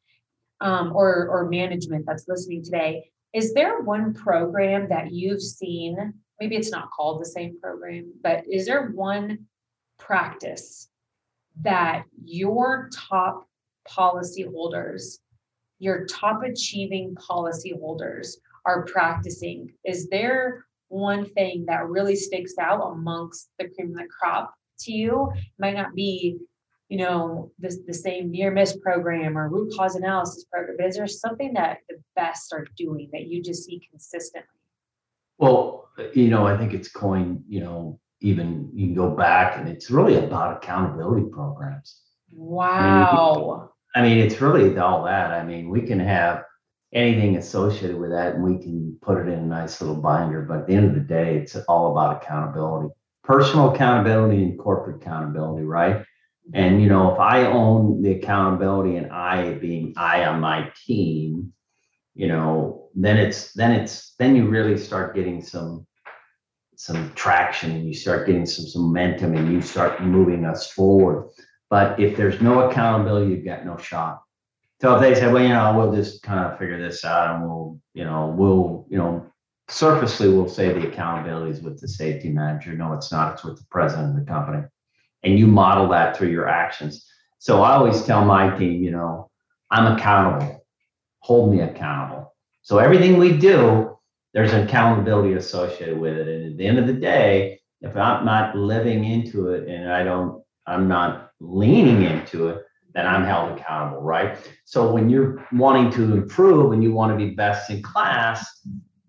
um, 0.61 0.95
or 0.95 1.27
or 1.29 1.49
management 1.49 2.05
that's 2.05 2.27
listening 2.27 2.63
today 2.63 3.09
is 3.33 3.53
there 3.53 3.81
one 3.81 4.13
program 4.13 4.87
that 4.89 5.11
you've 5.11 5.41
seen 5.41 6.13
maybe 6.39 6.55
it's 6.55 6.71
not 6.71 6.89
called 6.91 7.21
the 7.21 7.25
same 7.25 7.59
program 7.61 8.11
but 8.21 8.43
is 8.49 8.65
there 8.65 8.87
one 8.87 9.39
practice 9.97 10.89
that 11.61 12.03
your 12.23 12.89
top 12.93 13.46
policyholders. 13.89 15.19
Your 15.80 16.06
top 16.06 16.43
achieving 16.43 17.15
policyholders 17.15 18.36
are 18.65 18.86
practicing. 18.86 19.71
Is 19.86 20.10
there 20.10 20.65
one 20.89 21.26
thing 21.26 21.65
that 21.67 21.88
really 21.88 22.15
sticks 22.15 22.54
out 22.60 22.82
amongst 22.91 23.50
the 23.60 23.69
cream 23.69 23.91
of 23.91 23.97
the 23.97 24.08
crop 24.08 24.54
to 24.80 24.91
you? 24.91 25.32
It 25.36 25.43
might 25.60 25.76
not 25.76 25.93
be 25.95 26.39
you 26.89 26.97
know 26.97 27.52
the, 27.60 27.78
the 27.86 27.93
same 27.93 28.32
near 28.32 28.52
miss 28.52 28.78
program 28.78 29.38
or 29.38 29.50
root 29.50 29.73
cause 29.76 29.95
analysis 29.95 30.45
program 30.45 30.78
but 30.78 30.88
is 30.88 30.95
there 30.95 31.08
something 31.08 31.54
that 31.54 31.80
the 31.89 31.97
best 32.15 32.54
are 32.54 32.65
doing 32.78 33.10
that 33.12 33.28
you 33.28 33.43
just 33.43 33.65
see 33.65 33.82
consistently? 33.91 34.47
Well, 35.38 35.89
you 36.13 36.30
know, 36.30 36.47
I 36.47 36.58
think 36.58 36.73
it's 36.73 36.89
coined, 36.89 37.43
you 37.47 37.60
know, 37.60 38.00
even 38.21 38.69
you 38.73 38.88
can 38.88 38.95
go 38.95 39.12
back 39.12 39.58
and 39.58 39.69
it's 39.69 39.91
really 39.91 40.15
about 40.15 40.58
accountability 40.58 41.28
programs. 41.32 42.02
wow 42.32 43.71
I 43.97 44.01
mean, 44.03 44.19
it's 44.19 44.39
really 44.41 44.77
all 44.77 45.05
that. 45.05 45.31
I 45.31 45.43
mean, 45.43 45.69
we 45.69 45.81
can 45.81 45.99
have 45.99 46.43
anything 46.93 47.38
associated 47.38 47.97
with 47.97 48.12
that 48.12 48.36
and 48.36 48.43
we 48.43 48.62
can 48.62 48.95
put 49.01 49.17
it 49.17 49.27
in 49.27 49.39
a 49.39 49.41
nice 49.41 49.81
little 49.81 49.95
binder, 49.95 50.43
but 50.43 50.60
at 50.60 50.67
the 50.67 50.75
end 50.75 50.86
of 50.86 50.93
the 50.93 51.01
day, 51.01 51.38
it's 51.38 51.55
all 51.67 51.91
about 51.93 52.21
accountability. 52.21 52.93
Personal 53.23 53.73
accountability 53.73 54.43
and 54.43 54.60
corporate 54.60 55.01
accountability, 55.01 55.65
right? 55.65 56.05
And 56.53 56.79
you 56.79 56.89
know, 56.89 57.12
if 57.12 57.19
I 57.19 57.47
own 57.47 58.03
the 58.03 58.12
accountability 58.12 58.97
and 58.97 59.12
I 59.12 59.55
being 59.55 59.95
I 59.97 60.25
on 60.25 60.41
my 60.41 60.71
team, 60.86 61.51
you 62.13 62.27
know, 62.27 62.89
then 62.93 63.17
it's 63.17 63.51
then 63.53 63.71
it's 63.71 64.13
then 64.19 64.36
you 64.36 64.47
really 64.47 64.77
start 64.77 65.15
getting 65.15 65.41
some 65.41 65.88
some 66.75 67.12
traction 67.15 67.71
and 67.71 67.88
you 67.88 67.95
start 67.95 68.27
getting 68.27 68.45
some, 68.45 68.65
some 68.67 68.83
momentum 68.83 69.36
and 69.36 69.51
you 69.51 69.60
start 69.60 70.03
moving 70.03 70.45
us 70.45 70.71
forward. 70.71 71.29
But 71.69 71.99
if 71.99 72.15
there's 72.15 72.41
no 72.41 72.69
accountability, 72.69 73.32
you've 73.32 73.45
got 73.45 73.65
no 73.65 73.77
shot. 73.77 74.21
So 74.80 74.95
if 74.95 75.01
they 75.01 75.15
say, 75.15 75.32
well, 75.32 75.41
you 75.41 75.49
know, 75.49 75.75
we'll 75.75 75.93
just 75.93 76.21
kind 76.21 76.39
of 76.39 76.58
figure 76.60 76.80
this 76.80 77.03
out 77.03 77.36
and 77.36 77.43
we'll, 77.43 77.80
you 77.93 78.06
know, 78.06 78.34
we'll, 78.38 78.86
you 78.89 78.97
know, 78.97 79.25
surfacely 79.67 80.30
we'll 80.30 80.47
say 80.47 80.71
the 80.71 80.88
accountability 80.88 81.51
is 81.51 81.62
with 81.62 81.80
the 81.82 81.88
safety 81.88 82.30
manager. 82.30 82.73
No, 82.73 82.93
it's 82.93 83.12
not. 83.12 83.34
It's 83.34 83.43
with 83.43 83.58
the 83.58 83.65
president 83.69 84.12
of 84.12 84.15
the 84.25 84.32
company. 84.32 84.63
And 85.23 85.38
you 85.38 85.47
model 85.47 85.89
that 85.89 86.15
through 86.15 86.30
your 86.30 86.47
actions. 86.47 87.06
So 87.39 87.63
I 87.63 87.73
always 87.73 88.03
tell 88.03 88.23
my 88.23 88.56
team, 88.56 88.84
you 88.84 88.91
know, 88.91 89.30
I'm 89.71 89.97
accountable. 89.97 90.65
Hold 91.19 91.51
me 91.51 91.62
accountable. 91.62 92.36
So 92.62 92.77
everything 92.77 93.17
we 93.17 93.36
do, 93.36 93.97
there's 94.34 94.53
accountability 94.53 95.34
associated 95.34 95.99
with 95.99 96.17
it. 96.17 96.27
And 96.27 96.51
at 96.51 96.58
the 96.58 96.65
end 96.65 96.80
of 96.80 96.88
the 96.88 96.93
day, 96.93 97.60
if 97.82 97.97
I'm 97.97 98.25
not 98.25 98.56
living 98.56 99.06
into 99.06 99.49
it 99.49 99.67
and 99.67 99.91
I 99.91 100.03
don't, 100.03 100.43
I'm 100.65 100.88
not 100.88 101.26
leaning 101.39 102.04
into 102.04 102.50
it, 102.50 102.63
then 102.93 103.06
I'm 103.06 103.23
held 103.23 103.58
accountable, 103.58 104.02
right? 104.02 104.38
So 104.65 104.91
when 104.91 105.10
you're 105.10 105.45
wanting 105.52 105.91
to 105.91 106.13
improve 106.13 106.71
and 106.71 106.84
you 106.84 106.93
want 106.93 107.12
to 107.12 107.17
be 107.17 107.36
best 107.36 107.69
in 107.69 107.82
class, 107.84 108.65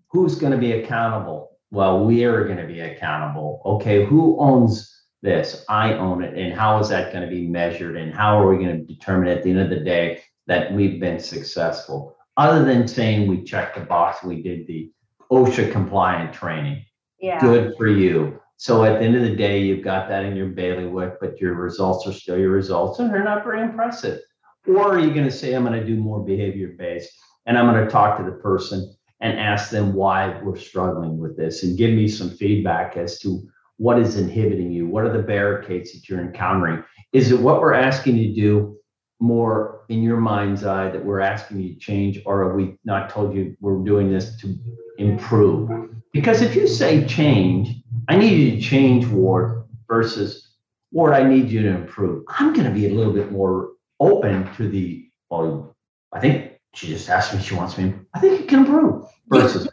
who's 0.09 0.35
going 0.35 0.51
to 0.51 0.57
be 0.57 0.73
accountable? 0.73 1.57
Well, 1.71 2.05
we 2.05 2.23
are 2.23 2.45
going 2.45 2.57
to 2.57 2.67
be 2.67 2.81
accountable. 2.81 3.61
Okay, 3.65 4.05
who 4.05 4.39
owns 4.39 4.95
this? 5.21 5.65
I 5.69 5.93
own 5.93 6.23
it. 6.23 6.37
And 6.37 6.53
how 6.53 6.79
is 6.79 6.89
that 6.89 7.11
going 7.11 7.27
to 7.27 7.29
be 7.29 7.47
measured? 7.47 7.97
And 7.97 8.13
how 8.13 8.39
are 8.39 8.49
we 8.49 8.63
going 8.63 8.77
to 8.77 8.93
determine 8.93 9.29
at 9.29 9.43
the 9.43 9.51
end 9.51 9.59
of 9.59 9.69
the 9.69 9.79
day 9.79 10.21
that 10.47 10.71
we've 10.73 10.99
been 10.99 11.19
successful? 11.19 12.15
Other 12.37 12.63
than 12.63 12.87
saying 12.87 13.27
we 13.27 13.43
checked 13.43 13.77
the 13.77 13.85
box, 13.85 14.23
we 14.23 14.41
did 14.41 14.65
the 14.65 14.91
OSHA 15.31 15.71
compliant 15.71 16.33
training. 16.33 16.83
yeah 17.19 17.39
Good 17.39 17.75
for 17.77 17.87
you. 17.87 18.39
So 18.59 18.83
at 18.83 18.99
the 18.99 19.05
end 19.05 19.15
of 19.15 19.21
the 19.21 19.37
day, 19.37 19.61
you've 19.61 19.85
got 19.85 20.09
that 20.09 20.25
in 20.25 20.35
your 20.35 20.49
bailiwick, 20.49 21.21
but 21.21 21.39
your 21.39 21.53
results 21.53 22.05
are 22.05 22.11
still 22.11 22.37
your 22.37 22.51
results 22.51 22.99
and 22.99 23.09
they're 23.09 23.23
not 23.23 23.45
very 23.45 23.61
impressive. 23.61 24.19
Or 24.67 24.95
are 24.95 24.99
you 24.99 25.13
going 25.13 25.23
to 25.23 25.31
say, 25.31 25.53
I'm 25.53 25.63
going 25.63 25.79
to 25.79 25.85
do 25.85 25.95
more 25.95 26.25
behavior 26.25 26.75
based 26.77 27.09
and 27.45 27.57
I'm 27.57 27.71
going 27.73 27.85
to 27.85 27.89
talk 27.89 28.17
to 28.17 28.25
the 28.25 28.37
person 28.37 28.93
and 29.21 29.39
ask 29.39 29.69
them 29.69 29.93
why 29.93 30.41
we're 30.43 30.57
struggling 30.57 31.19
with 31.19 31.37
this 31.37 31.63
and 31.63 31.77
give 31.77 31.91
me 31.91 32.09
some 32.09 32.31
feedback 32.31 32.97
as 32.97 33.17
to 33.19 33.47
what 33.77 33.97
is 33.97 34.17
inhibiting 34.17 34.73
you? 34.73 34.87
What 34.87 35.05
are 35.05 35.13
the 35.13 35.23
barricades 35.23 35.93
that 35.93 36.09
you're 36.09 36.19
encountering? 36.19 36.83
Is 37.13 37.31
it 37.31 37.39
what 37.39 37.61
we're 37.61 37.73
asking 37.73 38.17
you 38.17 38.35
to 38.35 38.41
do 38.41 38.77
more 39.21 39.85
in 39.87 40.03
your 40.03 40.19
mind's 40.19 40.65
eye 40.65 40.89
that 40.89 41.05
we're 41.05 41.21
asking 41.21 41.61
you 41.61 41.75
to 41.75 41.79
change? 41.79 42.19
Or 42.25 42.45
have 42.45 42.55
we 42.57 42.77
not 42.83 43.09
told 43.09 43.33
you 43.33 43.55
we're 43.61 43.81
doing 43.85 44.11
this 44.11 44.35
to 44.41 44.53
improve? 44.97 45.69
Because 46.11 46.41
if 46.41 46.55
you 46.55 46.67
say 46.67 47.05
change, 47.05 47.69
I 48.09 48.17
need 48.17 48.37
you 48.39 48.51
to 48.55 48.61
change, 48.61 49.05
Ward, 49.05 49.65
versus 49.87 50.55
Ward, 50.91 51.13
I 51.13 51.23
need 51.23 51.49
you 51.49 51.61
to 51.61 51.69
improve. 51.69 52.25
I'm 52.27 52.53
going 52.53 52.65
to 52.65 52.73
be 52.73 52.87
a 52.87 52.89
little 52.89 53.13
bit 53.13 53.31
more 53.31 53.73
open 53.99 54.51
to 54.55 54.67
the, 54.67 55.07
well, 55.29 55.75
I 56.11 56.19
think 56.19 56.53
she 56.73 56.87
just 56.87 57.07
asked 57.07 57.35
me, 57.35 57.41
she 57.41 57.53
wants 57.53 57.77
me, 57.77 57.93
I 58.15 58.19
think 58.19 58.41
you 58.41 58.47
can 58.47 58.59
improve 58.61 59.05
versus 59.27 59.69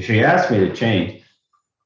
she 0.00 0.22
asked 0.22 0.50
me 0.50 0.58
to 0.58 0.74
change. 0.74 1.22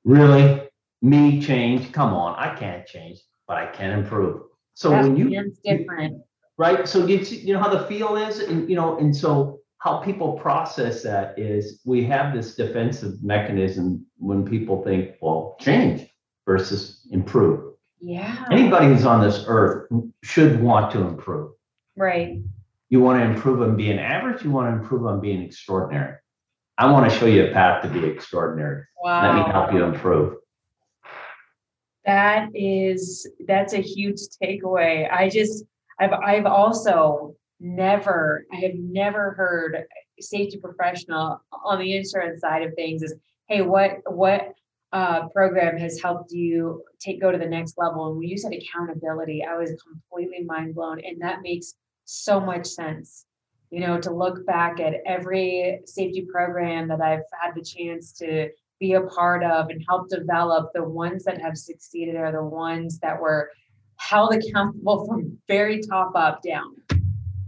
Really? 0.04 0.68
Me 1.02 1.40
change? 1.40 1.92
Come 1.92 2.12
on, 2.12 2.34
I 2.36 2.52
can't 2.56 2.84
change, 2.84 3.20
but 3.46 3.56
I 3.58 3.66
can 3.66 3.96
improve. 3.96 4.42
So 4.74 4.90
That 4.90 5.04
when 5.04 5.16
you, 5.16 5.54
different 5.64 6.20
right? 6.58 6.88
So 6.88 7.06
you, 7.06 7.24
see- 7.24 7.40
you 7.46 7.52
know 7.52 7.60
how 7.60 7.68
the 7.68 7.86
feel 7.86 8.16
is, 8.16 8.40
and 8.40 8.68
you 8.68 8.74
know, 8.74 8.98
and 8.98 9.14
so 9.14 9.60
how 9.78 9.98
people 9.98 10.32
process 10.34 11.02
that 11.02 11.38
is 11.38 11.80
we 11.84 12.04
have 12.04 12.34
this 12.34 12.54
defensive 12.54 13.22
mechanism 13.22 14.06
when 14.22 14.46
people 14.46 14.82
think, 14.84 15.16
well, 15.20 15.56
change 15.60 16.08
versus 16.46 17.06
improve. 17.10 17.74
yeah 18.00 18.46
Anybody 18.50 18.86
who's 18.86 19.04
on 19.04 19.20
this 19.20 19.44
earth 19.46 19.90
should 20.22 20.62
want 20.62 20.92
to 20.92 21.00
improve. 21.00 21.52
right 21.96 22.38
You 22.88 23.00
want 23.00 23.20
to 23.20 23.24
improve 23.24 23.60
on 23.62 23.76
being 23.76 23.98
average, 23.98 24.44
you 24.44 24.50
want 24.50 24.72
to 24.72 24.80
improve 24.80 25.06
on 25.06 25.20
being 25.20 25.42
extraordinary. 25.42 26.16
I 26.78 26.90
want 26.90 27.10
to 27.10 27.18
show 27.18 27.26
you 27.26 27.46
a 27.46 27.52
path 27.52 27.82
to 27.82 27.88
be 27.88 28.04
extraordinary. 28.04 28.84
Wow. 29.02 29.36
Let 29.36 29.46
me 29.46 29.52
help 29.52 29.72
you 29.72 29.84
improve. 29.84 30.36
That 32.04 32.48
is, 32.54 33.28
that's 33.46 33.74
a 33.74 33.80
huge 33.80 34.20
takeaway. 34.42 35.12
I 35.12 35.28
just, 35.28 35.64
I've, 36.00 36.12
I've 36.12 36.46
also 36.46 37.36
never, 37.60 38.46
I 38.52 38.56
have 38.56 38.74
never 38.74 39.32
heard 39.32 39.84
safety 40.20 40.58
professional 40.58 41.40
on 41.64 41.78
the 41.78 41.96
insurance 41.96 42.40
side 42.40 42.62
of 42.62 42.74
things 42.74 43.02
is, 43.02 43.14
hey, 43.52 43.60
what, 43.60 43.98
what 44.06 44.54
uh, 44.92 45.28
program 45.28 45.76
has 45.76 46.00
helped 46.00 46.32
you 46.32 46.82
take, 46.98 47.20
go 47.20 47.30
to 47.30 47.36
the 47.36 47.46
next 47.46 47.74
level? 47.76 48.08
And 48.08 48.16
when 48.16 48.26
you 48.26 48.38
said 48.38 48.54
accountability, 48.54 49.44
I 49.44 49.58
was 49.58 49.70
completely 49.82 50.42
mind 50.44 50.74
blown. 50.74 51.00
And 51.04 51.20
that 51.20 51.42
makes 51.42 51.74
so 52.06 52.40
much 52.40 52.66
sense. 52.66 53.26
You 53.68 53.80
know, 53.80 54.00
to 54.00 54.10
look 54.10 54.46
back 54.46 54.80
at 54.80 54.94
every 55.06 55.80
safety 55.84 56.26
program 56.32 56.88
that 56.88 57.02
I've 57.02 57.24
had 57.38 57.54
the 57.54 57.62
chance 57.62 58.12
to 58.14 58.48
be 58.80 58.94
a 58.94 59.02
part 59.02 59.44
of 59.44 59.68
and 59.68 59.84
help 59.86 60.08
develop 60.08 60.70
the 60.74 60.84
ones 60.84 61.24
that 61.24 61.38
have 61.40 61.58
succeeded 61.58 62.16
are 62.16 62.32
the 62.32 62.42
ones 62.42 62.98
that 63.00 63.20
were 63.20 63.50
held 63.96 64.34
accountable 64.34 65.06
from 65.06 65.38
very 65.46 65.82
top 65.82 66.12
up 66.14 66.42
down. 66.42 66.74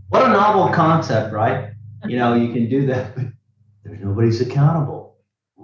What 0.08 0.26
a 0.26 0.28
novel 0.28 0.68
concept, 0.68 1.32
right? 1.32 1.70
You 2.06 2.18
know, 2.18 2.34
you 2.34 2.52
can 2.52 2.68
do 2.68 2.86
that, 2.86 3.14
but 3.14 3.24
there's 3.84 4.00
nobody's 4.00 4.42
accountable. 4.42 5.03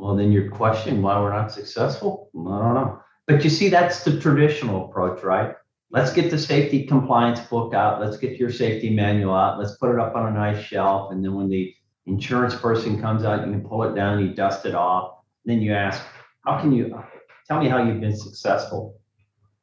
Well, 0.01 0.17
then 0.17 0.33
you're 0.33 0.51
questioning 0.51 1.03
why 1.03 1.21
we're 1.21 1.35
not 1.35 1.53
successful. 1.53 2.31
I 2.35 2.59
don't 2.59 2.75
know. 2.75 3.03
But 3.27 3.45
you 3.45 3.51
see, 3.51 3.69
that's 3.69 4.03
the 4.03 4.19
traditional 4.19 4.87
approach, 4.87 5.23
right? 5.23 5.55
Let's 5.91 6.11
get 6.11 6.31
the 6.31 6.39
safety 6.39 6.87
compliance 6.87 7.41
book 7.41 7.75
out. 7.75 8.01
Let's 8.01 8.17
get 8.17 8.39
your 8.39 8.51
safety 8.51 8.89
manual 8.89 9.35
out. 9.35 9.59
Let's 9.59 9.77
put 9.77 9.93
it 9.93 10.01
up 10.01 10.17
on 10.17 10.27
a 10.27 10.31
nice 10.35 10.65
shelf. 10.65 11.13
And 11.13 11.23
then 11.23 11.35
when 11.35 11.51
the 11.51 11.75
insurance 12.07 12.55
person 12.55 12.99
comes 12.99 13.25
out, 13.25 13.47
you 13.47 13.53
can 13.53 13.61
pull 13.63 13.83
it 13.83 13.95
down, 13.95 14.21
you 14.21 14.33
dust 14.33 14.65
it 14.65 14.75
off. 14.75 15.19
Then 15.45 15.61
you 15.61 15.75
ask, 15.75 16.03
how 16.47 16.59
can 16.59 16.73
you 16.73 16.99
tell 17.47 17.61
me 17.61 17.69
how 17.69 17.85
you've 17.85 18.01
been 18.01 18.17
successful? 18.17 18.99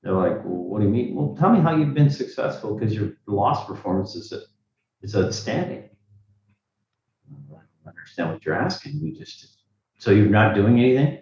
They're 0.03 0.13
like, 0.13 0.43
well, 0.45 0.65
what 0.69 0.79
do 0.81 0.85
you 0.85 0.91
mean? 0.91 1.15
Well, 1.15 1.35
tell 1.39 1.49
me 1.49 1.61
how 1.61 1.75
you've 1.75 1.95
been 1.95 2.11
successful 2.11 2.77
because 2.77 2.93
your 2.93 3.13
loss 3.25 3.65
performance 3.65 4.15
is 4.15 4.31
is 5.01 5.15
outstanding. 5.15 5.89
I 7.31 7.33
don't 7.49 7.87
understand 7.87 8.33
what 8.33 8.45
you're 8.45 8.53
asking. 8.53 9.01
We 9.01 9.17
just, 9.17 9.56
so 9.97 10.11
you're 10.11 10.27
not 10.27 10.55
doing 10.55 10.79
anything? 10.79 11.21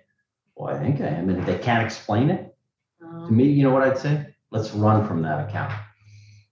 Well, 0.55 0.73
I 0.73 0.79
think 0.79 1.01
I 1.01 1.07
am. 1.07 1.29
And 1.29 1.39
if 1.39 1.45
they 1.45 1.57
can't 1.57 1.85
explain 1.85 2.29
it 2.29 2.55
to 3.01 3.31
me, 3.31 3.45
you 3.45 3.63
know 3.63 3.71
what 3.71 3.83
I'd 3.83 3.97
say? 3.97 4.27
Let's 4.51 4.71
run 4.71 5.07
from 5.07 5.21
that 5.23 5.49
account 5.49 5.73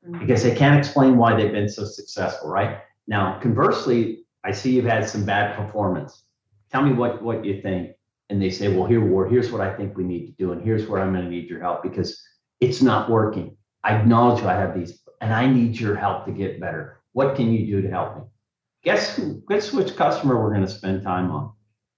mm-hmm. 0.06 0.20
because 0.20 0.44
they 0.44 0.56
can't 0.56 0.78
explain 0.78 1.18
why 1.18 1.36
they've 1.36 1.52
been 1.52 1.70
so 1.70 1.86
successful, 1.86 2.50
right? 2.50 2.80
Now, 3.08 3.40
conversely, 3.40 4.26
I 4.44 4.52
see 4.52 4.72
you've 4.72 4.86
had 4.86 5.08
some 5.08 5.26
bad 5.26 5.56
performance. 5.56 6.24
Tell 6.72 6.82
me 6.82 6.94
what, 6.94 7.22
what 7.22 7.46
you 7.46 7.62
think. 7.62 7.92
And 8.30 8.42
they 8.42 8.50
say, 8.50 8.74
well, 8.76 8.88
here, 8.88 9.06
Ward, 9.06 9.32
here's 9.32 9.52
what 9.52 9.62
I 9.62 9.76
think 9.76 9.96
we 9.96 10.04
need 10.04 10.26
to 10.26 10.32
do, 10.34 10.54
and 10.54 10.62
here's 10.64 10.88
where 10.88 11.02
I'm 11.02 11.14
gonna 11.14 11.30
need 11.30 11.50
your 11.50 11.60
help, 11.60 11.84
because 11.84 12.20
it's 12.62 12.82
not 12.82 13.10
working. 13.10 13.56
I 13.84 13.96
acknowledge 13.96 14.44
I 14.44 14.54
have 14.54 14.74
these, 14.74 15.00
and 15.22 15.34
I 15.34 15.46
need 15.46 15.80
your 15.80 15.96
help 15.96 16.26
to 16.26 16.32
get 16.32 16.60
better. 16.60 17.02
What 17.12 17.36
can 17.36 17.54
you 17.54 17.68
do 17.68 17.82
to 17.82 17.90
help 17.90 18.18
me? 18.18 18.24
Guess 18.84 19.16
who, 19.16 19.44
guess 19.48 19.72
which 19.72 19.96
customer 19.96 20.42
we're 20.42 20.54
gonna 20.54 20.68
spend 20.68 21.04
time 21.04 21.30
on? 21.30 21.52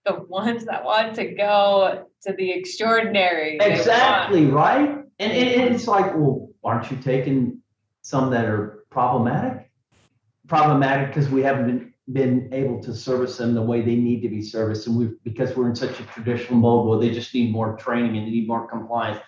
The 0.06 0.24
ones 0.28 0.66
that 0.66 0.84
want 0.84 1.16
to 1.16 1.34
go 1.34 2.06
to 2.24 2.34
the 2.34 2.52
extraordinary. 2.52 3.58
Exactly, 3.60 4.46
right? 4.46 4.90
And, 5.20 5.32
and 5.32 5.74
it's 5.76 5.88
like, 5.88 6.14
well, 6.16 6.50
aren't 6.64 6.92
you 6.92 6.98
taking 6.98 7.60
some 8.02 8.30
that 8.32 8.46
are 8.46 8.86
problematic? 8.90 9.70
Problematic 10.48 11.14
because 11.14 11.30
we 11.30 11.42
haven't 11.42 11.66
been, 11.68 11.94
been 12.12 12.54
able 12.54 12.82
to 12.84 12.94
service 12.94 13.38
them 13.38 13.54
the 13.54 13.62
way 13.62 13.82
they 13.82 13.96
need 13.96 14.22
to 14.22 14.30
be 14.30 14.42
serviced. 14.42 14.88
And 14.88 14.96
we've 14.96 15.24
because 15.24 15.56
we're 15.56 15.70
in 15.70 15.76
such 15.76 16.00
a 16.00 16.04
traditional 16.04 16.60
mode 16.60 16.88
where 16.88 17.00
they 17.00 17.12
just 17.12 17.34
need 17.34 17.52
more 17.52 17.76
training 17.78 18.18
and 18.18 18.28
they 18.28 18.32
need 18.32 18.48
more 18.48 18.68
compliance 18.68 19.20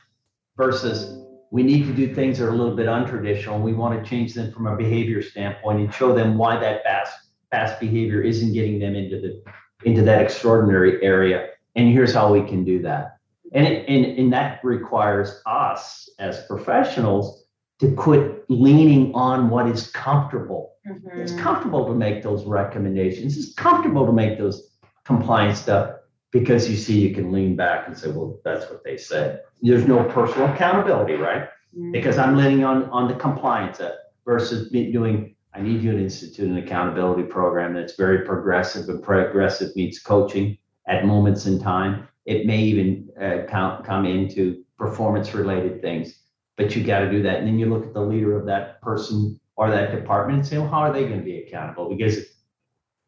versus 0.57 1.23
we 1.49 1.63
need 1.63 1.85
to 1.85 1.93
do 1.93 2.13
things 2.13 2.37
that 2.37 2.45
are 2.45 2.49
a 2.49 2.55
little 2.55 2.75
bit 2.75 2.87
untraditional. 2.87 3.61
We 3.61 3.73
want 3.73 4.03
to 4.03 4.09
change 4.09 4.33
them 4.33 4.51
from 4.51 4.67
a 4.67 4.75
behavior 4.75 5.21
standpoint 5.21 5.79
and 5.79 5.93
show 5.93 6.13
them 6.13 6.37
why 6.37 6.59
that 6.59 6.83
past, 6.83 7.13
past 7.51 7.79
behavior 7.79 8.21
isn't 8.21 8.53
getting 8.53 8.79
them 8.79 8.95
into 8.95 9.21
the, 9.21 9.41
into 9.83 10.01
that 10.03 10.21
extraordinary 10.21 11.01
area. 11.03 11.49
And 11.75 11.91
here's 11.91 12.13
how 12.13 12.31
we 12.33 12.41
can 12.43 12.63
do 12.63 12.81
that. 12.83 13.17
And, 13.53 13.67
it- 13.67 13.87
and, 13.87 14.05
and 14.17 14.33
that 14.33 14.63
requires 14.63 15.41
us 15.45 16.09
as 16.19 16.43
professionals 16.45 17.45
to 17.79 17.91
quit 17.93 18.43
leaning 18.49 19.13
on 19.13 19.49
what 19.49 19.67
is 19.67 19.91
comfortable. 19.91 20.73
It's 21.13 21.31
Mhm. 21.33 21.39
comfortable 21.39 21.85
to 21.85 21.93
make 21.93 22.23
those 22.23 22.43
recommendations. 22.45 23.37
It's 23.37 23.53
comfortable 23.53 24.05
to 24.05 24.11
make 24.11 24.37
those 24.39 24.71
compliance 25.05 25.59
stuff 25.59 25.91
because 26.31 26.69
you 26.69 26.75
see 26.75 26.99
you 26.99 27.13
can 27.13 27.31
lean 27.31 27.55
back 27.55 27.87
and 27.87 27.95
say, 27.97 28.09
well, 28.09 28.39
that's 28.43 28.69
what 28.69 28.83
they 28.83 28.97
said. 28.97 29.41
There's 29.61 29.85
no 29.87 30.03
personal 30.05 30.47
accountability, 30.53 31.13
right? 31.15 31.47
Mhm. 31.77 31.91
Because 31.91 32.17
I'm 32.17 32.35
leaning 32.35 32.63
on, 32.63 32.85
on 32.85 33.07
the 33.07 33.13
compliance 33.15 33.79
versus 34.25 34.71
me 34.71 34.91
doing, 34.91 35.35
I 35.57 35.61
need 35.61 35.81
you 35.81 35.91
to 35.93 35.99
institute 35.99 36.51
an 36.51 36.57
accountability 36.57 37.23
program 37.23 37.73
that's 37.73 37.95
very 37.95 38.23
progressive 38.23 38.89
and 38.89 39.01
progressive 39.01 39.75
meets 39.75 39.99
coaching 39.99 40.55
at 40.87 41.03
moments 41.03 41.47
in 41.47 41.59
time. 41.59 42.07
It 42.25 42.45
may 42.45 42.59
even 42.59 43.09
uh, 43.19 43.49
count, 43.49 43.83
come 43.83 44.05
into 44.05 44.63
performance 44.77 45.33
related 45.33 45.81
things, 45.81 46.19
but 46.57 46.75
you 46.75 46.83
got 46.83 46.99
to 46.99 47.11
do 47.11 47.23
that. 47.23 47.39
And 47.39 47.47
then 47.47 47.57
you 47.57 47.65
look 47.65 47.87
at 47.87 47.95
the 47.95 48.01
leader 48.01 48.39
of 48.39 48.45
that 48.45 48.79
person 48.83 49.39
or 49.55 49.71
that 49.71 49.91
department 49.91 50.39
and 50.39 50.47
say, 50.47 50.59
well, 50.59 50.69
how 50.69 50.81
are 50.81 50.93
they 50.93 51.07
going 51.07 51.17
to 51.17 51.25
be 51.25 51.39
accountable? 51.39 51.89
Because 51.89 52.19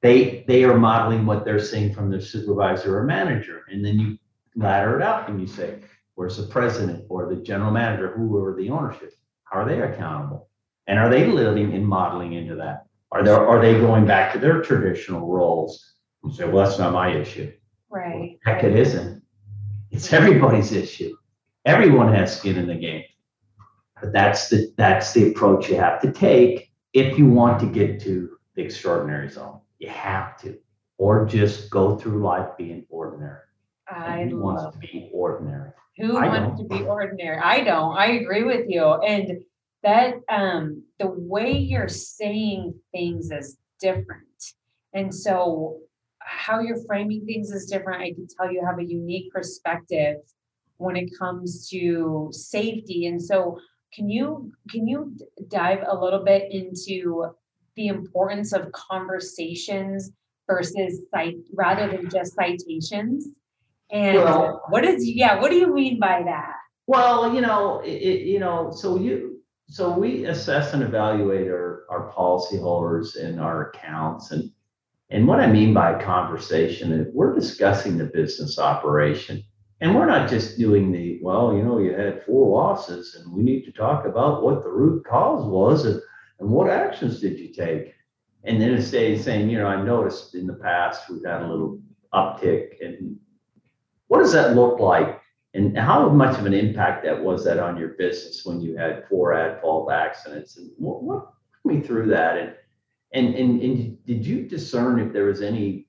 they, 0.02 0.44
they 0.48 0.64
are 0.64 0.76
modeling 0.76 1.28
what 1.28 1.46
they're 1.46 1.60
seeing 1.60 1.94
from 1.94 2.10
their 2.10 2.22
supervisor 2.22 2.98
or 2.98 3.04
manager. 3.04 3.66
And 3.70 3.86
then 3.86 4.00
you 4.00 4.18
ladder 4.56 4.96
it 4.96 5.04
up 5.04 5.30
and 5.30 5.40
you 5.40 5.46
say, 5.46 5.82
where's 6.16 6.38
the 6.38 6.48
president 6.48 7.06
or 7.10 7.30
the 7.30 7.44
general 7.44 7.70
manager, 7.70 8.12
whoever 8.18 8.56
the 8.56 8.72
ownership? 8.72 9.14
How 9.44 9.60
are 9.60 9.70
they 9.70 9.82
accountable? 9.82 10.49
And 10.90 10.98
are 10.98 11.08
they 11.08 11.28
living 11.28 11.76
and 11.76 11.88
modeling 11.88 12.34
into 12.34 12.56
that? 12.56 12.88
Are 13.12 13.24
they, 13.24 13.30
are 13.30 13.62
they 13.62 13.74
going 13.76 14.08
back 14.08 14.34
to 14.34 14.40
their 14.40 14.64
traditional 14.64 15.28
roles? 15.28 15.94
And 16.24 16.34
say, 16.34 16.46
well, 16.46 16.66
that's 16.66 16.80
not 16.80 16.94
my 16.94 17.16
issue. 17.16 17.54
Right. 17.92 18.40
Heck, 18.44 18.64
it 18.64 18.76
isn't. 18.76 19.22
It's 19.92 20.12
everybody's 20.12 20.72
issue. 20.72 21.16
Everyone 21.64 22.12
has 22.12 22.36
skin 22.36 22.58
in 22.58 22.66
the 22.66 22.74
game. 22.74 23.04
But 24.02 24.14
that's 24.14 24.50
the, 24.50 24.74
that's 24.78 25.14
the 25.14 25.30
approach 25.30 25.70
you 25.70 25.76
have 25.76 26.02
to 26.02 26.12
take 26.12 26.72
if 26.94 27.20
you 27.20 27.28
want 27.28 27.60
to 27.60 27.68
get 27.68 28.02
to 28.02 28.32
the 28.56 28.64
extraordinary 28.64 29.30
zone. 29.30 29.60
You 29.78 29.90
have 29.90 30.40
to, 30.42 30.58
or 30.98 31.26
just 31.28 31.70
go 31.70 31.98
through 31.98 32.24
life 32.24 32.50
being 32.58 32.86
ordinary. 32.90 33.42
I 33.88 34.26
who 34.26 34.40
wants 34.40 34.64
love 34.64 34.74
to 34.74 34.80
be 34.80 35.12
ordinary? 35.14 35.72
Who 35.98 36.18
I 36.18 36.28
wants 36.28 36.62
to 36.62 36.68
don't. 36.68 36.80
be 36.80 36.86
ordinary? 36.86 37.38
I 37.38 37.62
don't. 37.64 37.96
I 37.96 38.14
agree 38.14 38.44
with 38.44 38.66
you. 38.68 38.84
And 38.84 39.44
that 39.84 40.16
um 40.30 40.84
the 41.00 41.08
way 41.08 41.52
you're 41.52 41.88
saying 41.88 42.74
things 42.92 43.32
is 43.32 43.58
different. 43.80 44.54
And 44.94 45.14
so 45.14 45.80
how 46.20 46.60
you're 46.60 46.84
framing 46.86 47.26
things 47.26 47.52
is 47.52 47.66
different. 47.66 48.02
I 48.02 48.14
can 48.14 48.28
tell 48.28 48.52
you 48.52 48.64
have 48.66 48.80
a 48.80 48.86
unique 48.86 49.32
perspective 49.32 50.18
when 50.78 50.96
it 50.96 51.10
comes 51.18 51.70
to 51.70 52.30
safety. 52.32 53.08
And 53.08 53.22
so 53.22 53.60
can 53.94 54.10
you 54.10 54.52
can 54.70 54.88
you 54.88 55.16
dive 55.50 55.84
a 55.88 55.96
little 55.96 56.24
bit 56.24 56.52
into 56.52 57.28
the 57.76 57.88
importance 57.88 58.52
of 58.54 58.72
conversations 58.74 60.12
versus 60.48 61.02
cite 61.12 61.38
rather 61.54 61.88
than 61.90 62.10
just 62.10 62.36
citations? 62.36 63.28
And 63.92 64.18
Well- 64.18 64.62
what 64.70 64.84
is 64.86 65.08
yeah, 65.08 65.40
what 65.40 65.52
do 65.52 65.58
you 65.58 65.74
mean 65.74 66.00
by 66.00 66.24
that? 66.26 66.56
Well, 66.88 67.36
you 67.36 67.42
know, 67.42 67.82
it, 67.82 68.02
it, 68.02 68.22
you 68.26 68.40
know, 68.40 68.72
so 68.72 68.98
you, 68.98 69.29
so 69.70 69.92
we 69.92 70.26
assess 70.26 70.74
and 70.74 70.82
evaluate 70.82 71.48
our, 71.48 71.86
our 71.90 72.12
policyholders 72.12 73.16
and 73.16 73.40
our 73.40 73.70
accounts 73.70 74.32
and, 74.32 74.52
and 75.12 75.28
what 75.28 75.40
I 75.40 75.48
mean 75.48 75.74
by 75.74 76.04
conversation 76.04 76.92
is 76.92 77.08
we're 77.14 77.36
discussing 77.36 77.98
the 77.98 78.06
business 78.06 78.60
operation. 78.60 79.44
And 79.82 79.96
we're 79.96 80.06
not 80.06 80.30
just 80.30 80.58
doing 80.58 80.92
the, 80.92 81.20
well, 81.24 81.56
you 81.56 81.64
know, 81.64 81.80
you 81.80 81.94
had 81.94 82.24
four 82.26 82.52
losses 82.52 83.16
and 83.16 83.34
we 83.34 83.44
need 83.44 83.64
to 83.64 83.72
talk 83.72 84.06
about 84.06 84.44
what 84.44 84.62
the 84.62 84.70
root 84.70 85.06
cause 85.06 85.46
was 85.46 85.86
and, 85.86 86.02
and 86.40 86.50
what 86.50 86.70
actions 86.70 87.22
did 87.22 87.40
you 87.40 87.54
take? 87.54 87.94
And 88.44 88.62
then 88.62 88.74
it's 88.74 88.88
saying, 88.88 89.22
saying, 89.22 89.50
you 89.50 89.58
know, 89.58 89.68
I 89.68 89.82
noticed 89.82 90.36
in 90.36 90.48
the 90.48 90.54
past, 90.54 91.10
we've 91.10 91.26
had 91.26 91.42
a 91.42 91.48
little 91.48 91.80
uptick 92.14 92.86
and 92.86 93.18
what 94.08 94.20
does 94.20 94.34
that 94.34 94.56
look 94.56 94.80
like? 94.80 95.22
And 95.54 95.78
how 95.78 96.10
much 96.10 96.38
of 96.38 96.46
an 96.46 96.54
impact 96.54 97.04
that 97.06 97.24
was 97.24 97.44
that 97.46 97.60
on 97.60 97.76
your 97.76 97.90
business 97.90 98.46
when 98.46 98.62
you 98.62 98.78
had 98.78 99.08
four 99.08 99.34
at 99.34 99.62
fault 99.62 99.92
accidents? 99.92 100.58
And 100.58 100.70
what, 100.78 101.02
what 101.02 101.26
walk 101.26 101.36
me 101.66 101.82
through 101.82 102.08
that? 102.10 102.38
And, 102.38 102.54
and, 103.14 103.36
and, 103.36 103.62
and 103.62 104.06
did 104.06 104.26
you 104.26 104.44
discern 104.44 105.00
if 105.00 105.12
there 105.12 105.26
was 105.26 105.42
any 105.42 105.88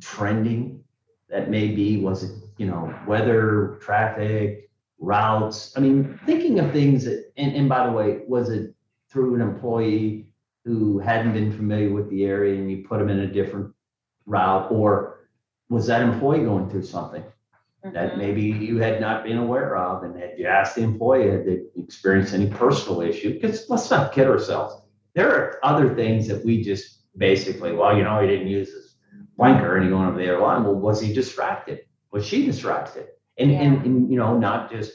trending 0.00 0.82
that 1.28 1.50
maybe, 1.50 1.98
was 1.98 2.24
it, 2.24 2.32
you 2.56 2.66
know, 2.66 2.92
weather, 3.06 3.78
traffic, 3.80 4.68
routes? 4.98 5.72
I 5.76 5.80
mean, 5.80 6.18
thinking 6.26 6.58
of 6.58 6.72
things 6.72 7.04
that, 7.04 7.32
and, 7.36 7.54
and 7.54 7.68
by 7.68 7.86
the 7.86 7.92
way, 7.92 8.22
was 8.26 8.50
it 8.50 8.74
through 9.08 9.36
an 9.36 9.40
employee 9.40 10.26
who 10.64 10.98
hadn't 10.98 11.32
been 11.32 11.52
familiar 11.52 11.92
with 11.92 12.10
the 12.10 12.24
area 12.24 12.58
and 12.58 12.70
you 12.70 12.84
put 12.86 12.98
them 12.98 13.08
in 13.08 13.20
a 13.20 13.26
different 13.26 13.72
route? 14.26 14.70
Or 14.72 15.28
was 15.68 15.86
that 15.86 16.02
employee 16.02 16.44
going 16.44 16.68
through 16.68 16.82
something? 16.82 17.22
That 17.82 18.12
Mhm. 18.12 18.18
maybe 18.18 18.42
you 18.42 18.78
had 18.78 19.00
not 19.00 19.24
been 19.24 19.38
aware 19.38 19.76
of 19.76 20.02
and 20.02 20.14
had 20.16 20.32
you 20.38 20.46
asked 20.46 20.76
the 20.76 20.82
employee, 20.82 21.30
had 21.30 21.46
they 21.46 21.62
experienced 21.76 22.34
any 22.34 22.46
personal 22.46 23.00
issue? 23.00 23.32
Because 23.34 23.68
let's 23.70 23.90
not 23.90 24.12
kid 24.12 24.26
ourselves. 24.26 24.82
There 25.14 25.30
are 25.30 25.58
other 25.62 25.94
things 25.94 26.28
that 26.28 26.44
we 26.44 26.62
just 26.62 27.02
basically, 27.16 27.72
well, 27.72 27.96
you 27.96 28.04
know, 28.04 28.20
he 28.20 28.28
didn't 28.28 28.48
use 28.48 28.72
his 28.72 28.96
blinker 29.36 29.76
and 29.76 29.84
he 29.84 29.90
going 29.90 30.06
over 30.08 30.18
the 30.18 30.28
other 30.28 30.40
line. 30.42 30.64
Well, 30.64 30.74
was 30.74 31.00
he 31.00 31.12
distracted? 31.12 31.80
Was 32.12 32.24
she 32.26 32.44
distracted? 32.44 33.08
And, 33.38 33.50
and, 33.50 33.74
Yeah. 33.74 33.82
and, 33.82 34.10
you 34.10 34.18
know, 34.18 34.36
not 34.38 34.70
just 34.70 34.92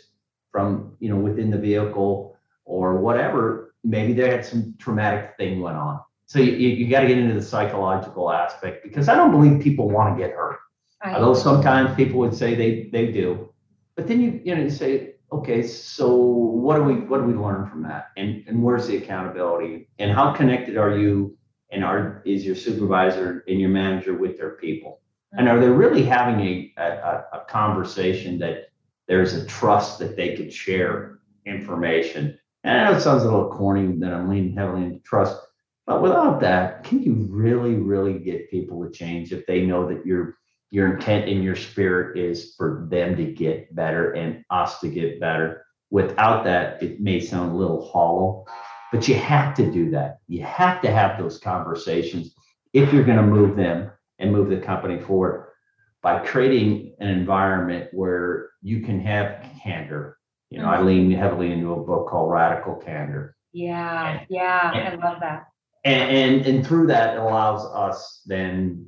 from, 0.51 0.95
you 0.99 1.09
know, 1.09 1.17
within 1.17 1.49
the 1.49 1.57
vehicle 1.57 2.35
or 2.65 2.97
whatever, 2.97 3.73
maybe 3.83 4.13
they 4.13 4.29
had 4.29 4.45
some 4.45 4.75
traumatic 4.79 5.35
thing 5.37 5.61
went 5.61 5.77
on. 5.77 5.99
So 6.27 6.39
you, 6.39 6.51
you 6.53 6.87
got 6.89 7.01
to 7.01 7.07
get 7.07 7.17
into 7.17 7.35
the 7.35 7.41
psychological 7.41 8.31
aspect 8.31 8.83
because 8.83 9.09
I 9.09 9.15
don't 9.15 9.31
believe 9.31 9.61
people 9.61 9.89
want 9.89 10.17
to 10.17 10.23
get 10.23 10.35
hurt. 10.35 10.57
I- 11.01 11.15
Although 11.15 11.33
sometimes 11.35 11.95
people 11.95 12.19
would 12.19 12.35
say 12.35 12.55
they, 12.55 12.89
they 12.91 13.11
do. 13.11 13.53
But 13.95 14.07
then 14.07 14.21
you, 14.21 14.41
you 14.43 14.55
know, 14.55 14.61
you 14.63 14.69
say, 14.69 15.15
okay, 15.31 15.63
so 15.65 16.15
what 16.15 16.75
do 16.75 16.83
we, 16.83 16.95
what 17.01 17.19
do 17.19 17.23
we 17.25 17.33
learn 17.33 17.67
from 17.69 17.83
that? 17.83 18.07
And, 18.17 18.43
and 18.47 18.61
where's 18.63 18.87
the 18.87 18.97
accountability? 18.97 19.89
And 19.99 20.11
how 20.11 20.33
connected 20.33 20.77
are 20.77 20.97
you 20.97 21.37
and 21.71 21.83
are, 21.83 22.21
is 22.25 22.45
your 22.45 22.55
supervisor 22.55 23.43
and 23.47 23.59
your 23.59 23.69
manager 23.69 24.13
with 24.13 24.37
their 24.37 24.51
people? 24.51 25.01
And 25.37 25.49
are 25.49 25.59
they 25.59 25.67
really 25.69 26.03
having 26.03 26.39
a, 26.41 26.73
a, 26.77 27.25
a- 27.33 27.45
conversation 27.49 28.39
that 28.39 28.69
there's 29.07 29.33
a 29.33 29.45
trust 29.45 29.99
that 29.99 30.15
they 30.15 30.35
could 30.35 30.51
share 30.51 31.19
information? 31.45 32.37
And 32.63 32.77
I 32.77 32.89
know 32.91 32.97
it 32.97 33.01
sounds 33.01 33.23
a 33.23 33.25
little 33.25 33.49
corny 33.49 33.97
that 33.99 34.13
I'm 34.13 34.29
leaning 34.29 34.55
heavily 34.55 34.83
into 34.83 34.99
trust, 34.99 35.37
but 35.85 36.01
without 36.01 36.39
that, 36.41 36.83
can 36.83 37.01
you 37.03 37.27
really, 37.29 37.75
really 37.75 38.17
get 38.19 38.49
people 38.49 38.83
to 38.83 38.91
change 38.91 39.31
if 39.31 39.45
they 39.45 39.65
know 39.65 39.87
that 39.89 40.05
your 40.05 40.37
your 40.71 40.95
intent 40.95 41.29
and 41.29 41.43
your 41.43 41.55
spirit 41.55 42.17
is 42.17 42.55
for 42.55 42.87
them 42.89 43.15
to 43.15 43.25
get 43.25 43.73
better 43.75 44.11
and 44.11 44.43
us 44.49 44.79
to 44.79 44.89
get 44.89 45.19
better? 45.19 45.65
Without 45.91 46.43
that, 46.43 46.81
it 46.81 46.99
may 46.99 47.19
sound 47.19 47.51
a 47.51 47.55
little 47.55 47.87
hollow, 47.87 48.45
but 48.91 49.07
you 49.07 49.15
have 49.15 49.55
to 49.55 49.71
do 49.71 49.91
that. 49.91 50.19
You 50.27 50.43
have 50.43 50.81
to 50.81 50.91
have 50.91 51.17
those 51.17 51.37
conversations 51.37 52.35
if 52.73 52.91
you're 52.91 53.03
going 53.03 53.17
to 53.17 53.23
move 53.23 53.55
them 53.55 53.91
and 54.19 54.31
move 54.31 54.49
the 54.49 54.57
company 54.57 54.99
forward 54.99 55.47
by 56.01 56.19
creating 56.19 56.93
an 56.99 57.07
environment 57.07 57.89
where 57.91 58.49
you 58.61 58.81
can 58.81 58.99
have 58.99 59.43
candor. 59.63 60.17
You 60.49 60.59
know, 60.59 60.69
I 60.69 60.77
mm-hmm. 60.77 60.85
lean 60.85 61.11
heavily 61.11 61.51
into 61.51 61.73
a 61.73 61.83
book 61.83 62.09
called 62.09 62.31
Radical 62.31 62.75
Candor. 62.75 63.35
Yeah, 63.53 64.23
yeah, 64.29 64.91
I 64.91 64.95
love 64.95 65.19
that. 65.21 65.47
And, 65.83 66.09
and, 66.11 66.45
and 66.45 66.67
through 66.67 66.87
that, 66.87 67.17
allows 67.17 67.65
us 67.65 68.21
then 68.25 68.87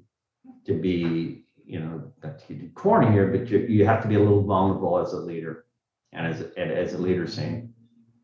to 0.65 0.73
be 0.73 1.45
you 1.67 1.79
know, 1.79 2.11
not 2.23 2.39
to 2.47 2.53
get 2.53 2.73
corny 2.73 3.11
here, 3.11 3.27
but 3.27 3.49
you, 3.49 3.59
you 3.59 3.85
have 3.85 4.01
to 4.01 4.07
be 4.07 4.15
a 4.15 4.19
little 4.19 4.43
vulnerable 4.43 4.97
as 4.97 5.13
a 5.13 5.19
leader. 5.19 5.65
And 6.13 6.25
as, 6.25 6.41
and 6.55 6.71
as 6.71 6.93
a 6.93 6.97
leader 6.97 7.27
saying, 7.27 7.73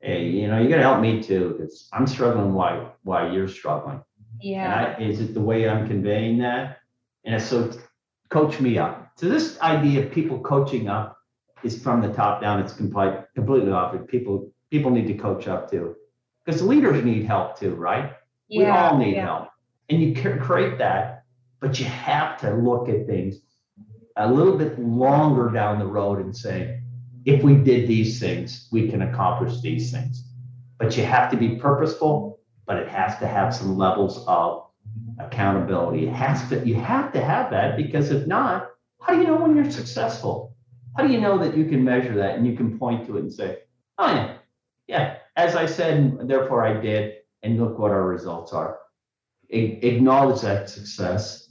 hey, 0.01 0.23
you 0.25 0.47
know, 0.47 0.59
you 0.59 0.69
gotta 0.69 0.81
help 0.81 1.01
me 1.01 1.21
too, 1.21 1.55
because 1.57 1.89
I'm 1.91 2.07
struggling 2.07 2.53
why, 2.53 2.89
why 3.03 3.29
you're 3.31 3.49
struggling. 3.49 4.01
Yeah. 4.39 4.95
And 4.95 5.03
I, 5.03 5.07
is 5.09 5.19
it 5.19 5.33
the 5.33 5.41
way 5.41 5.67
I'm 5.67 5.87
conveying 5.87 6.37
that? 6.39 6.79
And 7.25 7.41
so 7.41 7.71
coach 8.29 8.59
me 8.59 8.77
up. 8.77 9.11
So 9.17 9.29
this 9.29 9.59
idea 9.61 10.05
of 10.05 10.11
people 10.11 10.39
coaching 10.39 10.87
up 10.87 11.17
is 11.63 11.81
from 11.81 12.01
the 12.01 12.11
top 12.13 12.41
down. 12.41 12.59
It's 12.61 12.73
complete, 12.73 13.13
completely 13.35 13.71
off. 13.71 13.95
People, 14.07 14.51
people 14.71 14.91
need 14.91 15.07
to 15.07 15.13
coach 15.13 15.47
up 15.47 15.69
too. 15.69 15.95
Because 16.43 16.61
leaders 16.61 17.03
need 17.05 17.25
help 17.25 17.59
too, 17.59 17.75
right? 17.75 18.13
Yeah, 18.47 18.59
We 18.59 18.65
all 18.65 18.97
need 18.97 19.15
yeah. 19.15 19.25
help. 19.25 19.49
And 19.89 20.01
you 20.01 20.13
can 20.13 20.39
create 20.39 20.77
that, 20.79 21.12
but 21.63 21.79
you 21.79 21.85
have 21.85 22.37
to 22.37 22.53
look 22.53 22.89
at 22.89 23.07
things 23.07 23.37
a 24.17 24.29
little 24.29 24.57
bit 24.57 24.77
longer 24.77 25.49
down 25.49 25.79
the 25.79 25.87
road 25.87 26.19
and 26.19 26.35
say, 26.35 26.81
if 27.23 27.41
we 27.41 27.55
did 27.55 27.87
these 27.87 28.19
things, 28.19 28.67
we 28.69 28.89
can 28.89 29.03
accomplish 29.03 29.61
these 29.61 29.89
things. 29.89 30.25
But 30.77 30.97
you 30.97 31.05
have 31.05 31.31
to 31.31 31.37
be 31.37 31.55
purposeful, 31.55 32.41
but 32.65 32.75
it 32.79 32.89
has 32.89 33.17
to 33.19 33.27
have 33.27 33.55
some 33.55 33.77
levels 33.77 34.25
of 34.27 34.65
accountability. 35.19 36.05
It 36.05 36.13
has 36.13 36.49
to, 36.49 36.67
you 36.67 36.75
have 36.75 37.13
to 37.13 37.23
have 37.23 37.49
that 37.51 37.77
because 37.77 38.11
if 38.11 38.27
not, 38.27 38.71
how 38.99 39.13
do 39.13 39.21
you 39.21 39.27
know 39.27 39.37
when 39.37 39.55
you're 39.55 39.71
successful? 39.71 40.53
How 40.97 41.07
do 41.07 41.13
you 41.13 41.21
know 41.21 41.37
that 41.37 41.55
you 41.55 41.63
can 41.63 41.81
measure 41.81 42.13
that 42.15 42.35
and 42.35 42.45
you 42.45 42.57
can 42.57 42.77
point 42.77 43.07
to 43.07 43.15
it 43.15 43.21
and 43.21 43.33
say, 43.33 43.59
oh 43.97 44.07
yeah, 44.07 44.37
yeah, 44.87 45.15
as 45.37 45.55
I 45.55 45.65
said, 45.65 46.27
therefore 46.27 46.65
I 46.65 46.73
did, 46.81 47.19
and 47.41 47.57
look 47.57 47.79
what 47.79 47.91
our 47.91 48.05
results 48.05 48.51
are. 48.51 48.79
Acknowledge 49.49 50.41
that 50.41 50.69
success. 50.69 51.42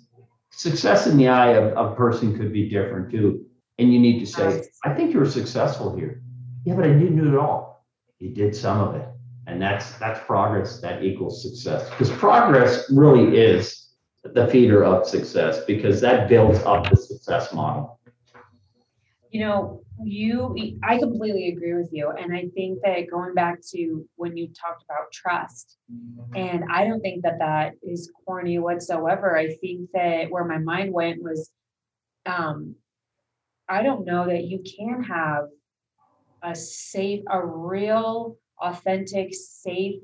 Success 0.53 1.07
in 1.07 1.17
the 1.17 1.29
eye 1.29 1.53
of 1.53 1.77
a 1.77 1.95
person 1.95 2.37
could 2.37 2.53
be 2.53 2.69
different 2.69 3.11
too. 3.11 3.47
And 3.79 3.93
you 3.93 3.99
need 3.99 4.21
to 4.21 4.27
say, 4.27 4.65
I 4.85 4.95
think 4.95 5.12
you 5.12 5.19
were 5.19 5.29
successful 5.29 5.97
here. 5.97 6.23
Yeah, 6.65 6.75
but 6.75 6.85
I 6.85 6.93
didn't 6.93 7.17
do 7.17 7.29
it 7.29 7.38
all. 7.38 7.85
You 8.19 8.31
did 8.31 8.55
some 8.55 8.81
of 8.81 8.95
it. 8.95 9.09
And 9.47 9.61
that's 9.61 9.99
that's 9.99 10.21
progress 10.27 10.81
that 10.81 11.03
equals 11.03 11.43
success. 11.43 11.88
Because 11.91 12.11
progress 12.11 12.91
really 12.93 13.37
is 13.37 13.88
the 14.25 14.47
feeder 14.47 14.85
of 14.85 15.07
success 15.07 15.65
because 15.65 16.01
that 16.01 16.29
builds 16.29 16.61
up 16.61 16.88
the 16.88 16.97
success 16.97 17.53
model. 17.53 17.99
You 19.33 19.40
know, 19.40 19.81
you, 20.05 20.55
I 20.83 20.99
completely 20.99 21.49
agree 21.49 21.73
with 21.73 21.88
you. 21.90 22.11
And 22.11 22.35
I 22.35 22.49
think 22.55 22.81
that 22.85 23.11
going 23.11 23.33
back 23.33 23.61
to 23.73 24.07
when 24.16 24.37
you 24.37 24.49
talked 24.49 24.85
about 24.85 25.11
trust, 25.11 25.79
and 26.35 26.64
I 26.71 26.85
don't 26.85 27.01
think 27.01 27.23
that 27.23 27.38
that 27.38 27.73
is 27.83 28.12
corny 28.27 28.59
whatsoever. 28.59 29.37
I 29.37 29.55
think 29.55 29.88
that 29.95 30.31
where 30.31 30.45
my 30.45 30.59
mind 30.59 30.92
went 30.92 31.23
was, 31.23 31.51
um, 32.27 32.75
I 33.71 33.83
don't 33.83 34.05
know 34.05 34.27
that 34.27 34.45
you 34.45 34.62
can 34.77 35.03
have 35.05 35.45
a 36.42 36.55
safe, 36.55 37.25
a 37.31 37.45
real, 37.45 38.37
authentic, 38.61 39.33
safe 39.33 40.03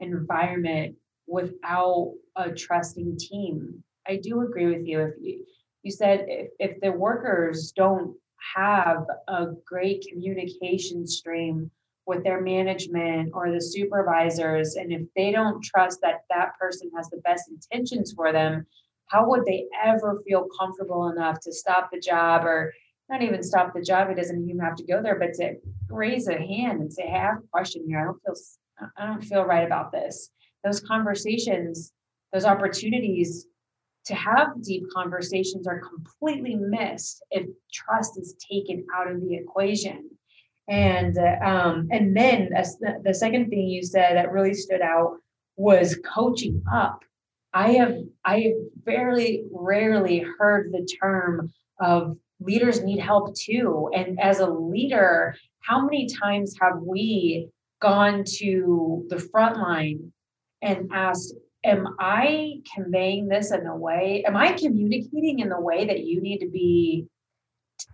environment 0.00 0.96
without 1.26 2.12
a 2.36 2.50
trusting 2.50 3.16
team. 3.16 3.82
I 4.06 4.16
do 4.16 4.42
agree 4.42 4.66
with 4.66 4.86
you. 4.86 5.00
If 5.00 5.14
you, 5.18 5.46
you 5.82 5.92
said 5.92 6.26
if, 6.28 6.50
if 6.58 6.80
the 6.82 6.92
workers 6.92 7.72
don't 7.74 8.14
have 8.54 9.04
a 9.28 9.46
great 9.64 10.06
communication 10.10 11.06
stream 11.06 11.70
with 12.06 12.22
their 12.22 12.40
management 12.40 13.30
or 13.34 13.50
the 13.50 13.60
supervisors 13.60 14.76
and 14.76 14.92
if 14.92 15.02
they 15.16 15.32
don't 15.32 15.62
trust 15.64 16.00
that 16.02 16.20
that 16.30 16.56
person 16.58 16.90
has 16.96 17.10
the 17.10 17.16
best 17.18 17.50
intentions 17.50 18.12
for 18.14 18.32
them 18.32 18.64
how 19.06 19.28
would 19.28 19.44
they 19.44 19.66
ever 19.84 20.20
feel 20.26 20.48
comfortable 20.58 21.08
enough 21.08 21.40
to 21.40 21.52
stop 21.52 21.90
the 21.92 22.00
job 22.00 22.44
or 22.44 22.72
not 23.08 23.22
even 23.22 23.42
stop 23.42 23.72
the 23.72 23.82
job? 23.82 24.10
It 24.10 24.16
doesn't 24.16 24.48
even 24.48 24.60
have 24.60 24.74
to 24.76 24.84
go 24.84 25.02
there 25.02 25.18
but 25.18 25.34
to 25.34 25.54
raise 25.88 26.28
a 26.28 26.36
hand 26.36 26.80
and 26.80 26.92
say 26.92 27.04
hey 27.06 27.14
i 27.14 27.22
have 27.22 27.38
a 27.38 27.48
question 27.52 27.84
here. 27.86 28.00
I 28.00 28.04
don't 28.04 28.20
feel 28.22 28.34
i 28.96 29.06
don't 29.06 29.24
feel 29.24 29.44
right 29.44 29.66
about 29.66 29.92
this. 29.92 30.30
Those 30.64 30.80
conversations 30.80 31.92
those 32.32 32.44
opportunities 32.44 33.46
to 34.06 34.14
have 34.14 34.62
deep 34.62 34.84
conversations 34.94 35.66
are 35.66 35.80
completely 35.80 36.54
missed 36.54 37.24
if 37.30 37.46
trust 37.72 38.18
is 38.18 38.36
taken 38.50 38.86
out 38.94 39.10
of 39.10 39.20
the 39.20 39.34
equation. 39.34 40.10
And 40.68 41.16
um, 41.18 41.88
and 41.92 42.16
then 42.16 42.50
the 43.02 43.14
second 43.14 43.50
thing 43.50 43.68
you 43.68 43.82
said 43.82 44.16
that 44.16 44.32
really 44.32 44.54
stood 44.54 44.80
out 44.80 45.18
was 45.56 45.98
coaching 46.04 46.62
up. 46.72 47.04
I 47.54 47.72
have 47.72 47.96
I 48.24 48.40
have 48.40 48.54
very 48.84 49.44
rarely 49.52 50.24
heard 50.38 50.72
the 50.72 50.86
term 51.00 51.52
of 51.80 52.16
leaders 52.40 52.82
need 52.82 52.98
help 52.98 53.34
too. 53.34 53.90
And 53.94 54.20
as 54.20 54.40
a 54.40 54.50
leader, 54.50 55.36
how 55.60 55.84
many 55.84 56.08
times 56.08 56.56
have 56.60 56.80
we 56.80 57.48
gone 57.80 58.24
to 58.38 59.06
the 59.08 59.18
front 59.18 59.56
line 59.56 60.12
and 60.62 60.90
asked, 60.92 61.34
am 61.66 61.96
I 61.98 62.62
conveying 62.74 63.28
this 63.28 63.50
in 63.50 63.66
a 63.66 63.76
way? 63.76 64.24
Am 64.26 64.36
I 64.36 64.52
communicating 64.52 65.40
in 65.40 65.48
the 65.48 65.60
way 65.60 65.86
that 65.86 66.04
you 66.04 66.20
need 66.20 66.38
to 66.38 66.48
be 66.48 67.06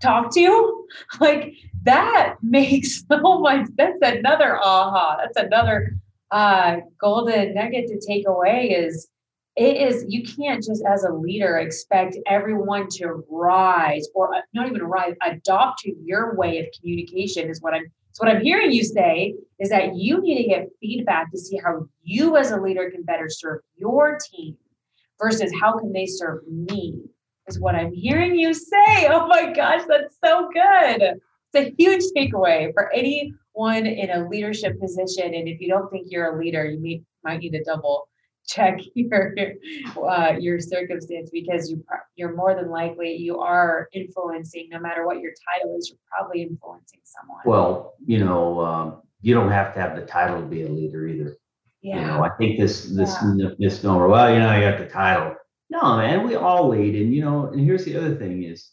talked 0.01 0.35
to? 0.35 0.79
Like 1.21 1.55
that 1.85 2.37
makes 2.43 3.05
so 3.09 3.41
much. 3.41 3.67
That's 3.77 3.99
another 4.03 4.59
aha. 4.59 5.17
That's 5.19 5.39
another 5.39 5.97
uh, 6.31 6.77
golden 7.01 7.55
nugget 7.55 7.89
to 7.89 7.99
take 8.07 8.29
away. 8.29 8.71
Is 8.71 9.09
it 9.57 9.77
is 9.77 10.05
you 10.09 10.23
can't 10.23 10.63
just 10.63 10.83
as 10.87 11.05
a 11.05 11.13
leader 11.13 11.59
expect 11.59 12.17
everyone 12.27 12.89
to 12.93 13.25
rise 13.31 14.07
or 14.15 14.35
uh, 14.35 14.41
not 14.53 14.69
even 14.69 14.83
rise, 14.83 15.15
adopt 15.23 15.81
to 15.81 15.95
your 16.05 16.37
way 16.37 16.59
of 16.59 16.67
communication. 16.79 17.51
Is 17.51 17.63
what 17.63 17.75
I'm 17.75 17.91
so 18.13 18.25
what 18.25 18.35
I'm 18.35 18.43
hearing 18.43 18.73
you 18.73 18.85
say 18.85 19.35
is 19.59 19.71
that 19.71 19.97
you 19.97 20.21
need 20.21 20.43
to 20.43 20.49
get 20.49 20.69
feedback 20.81 21.31
to 21.33 21.39
see 21.39 21.57
how 21.57 21.87
you 22.03 22.37
as 22.37 22.51
a 22.51 22.61
leader 22.61 22.91
can 22.91 23.03
better 23.03 23.29
serve 23.29 23.61
your 23.77 24.19
team 24.31 24.57
versus 25.21 25.51
how 25.59 25.79
can 25.79 25.93
they 25.93 26.07
serve 26.07 26.47
me 26.47 27.01
is 27.47 27.59
what 27.59 27.75
I'm 27.75 27.93
hearing 27.93 28.35
you 28.35 28.53
say. 28.55 29.07
Oh 29.11 29.27
my 29.29 29.53
gosh, 29.53 29.83
that's 29.89 30.17
so 30.25 30.49
good. 30.53 31.21
It's 31.55 31.69
a 31.69 31.75
huge 31.79 32.03
takeaway 32.17 32.73
for 32.73 32.93
anyone 32.93 33.87
in 33.87 34.11
a 34.11 34.29
leadership 34.29 34.79
position. 34.81 35.35
And 35.35 35.49
if 35.49 35.61
you 35.61 35.69
don't 35.69 35.91
think 35.91 36.07
you're 36.11 36.37
a 36.37 36.39
leader, 36.39 36.65
you 36.65 36.81
may, 36.81 37.03
might 37.25 37.41
need 37.41 37.51
to 37.51 37.65
double 37.65 38.09
check 38.47 38.79
your 38.95 39.35
uh, 39.97 40.35
your 40.39 40.61
circumstance 40.61 41.31
because 41.31 41.71
you 41.71 41.85
you're 42.17 42.35
more 42.35 42.55
than 42.55 42.71
likely 42.71 43.15
you 43.17 43.39
are 43.39 43.89
influencing 43.93 44.69
no 44.71 44.79
matter 44.81 45.07
what 45.07 45.21
your 45.21 45.33
title 45.49 45.77
is 45.79 45.89
you're 45.89 45.99
probably 46.11 46.43
influencing 46.43 47.01
someone 47.05 47.41
Well, 47.45 47.95
you 48.05 48.19
know, 48.25 48.61
um, 48.61 49.03
you 49.21 49.35
don't 49.35 49.51
have 49.51 49.73
to 49.75 49.81
have 49.81 49.97
the 49.97 50.05
title 50.05 50.41
to 50.41 50.47
be 50.47 50.63
a 50.65 50.69
leader 50.69 51.07
either. 51.07 51.37
yeah. 51.81 52.01
You 52.01 52.07
know, 52.07 52.25
I 52.25 52.31
think 52.31 52.59
this, 52.59 52.85
this 52.91 53.17
misnomer, 53.59 54.09
well, 54.09 54.33
you 54.33 54.41
know, 54.41 54.49
I 54.49 54.61
got 54.61 54.79
the 54.79 54.89
title. 54.89 55.37
No, 55.71 55.97
man, 55.97 56.27
we 56.27 56.35
all 56.35 56.69
lead. 56.69 56.95
And, 56.97 57.15
you 57.15 57.23
know, 57.25 57.47
and 57.47 57.61
here's 57.61 57.85
the 57.85 57.97
other 57.97 58.15
thing 58.17 58.43
is 58.43 58.69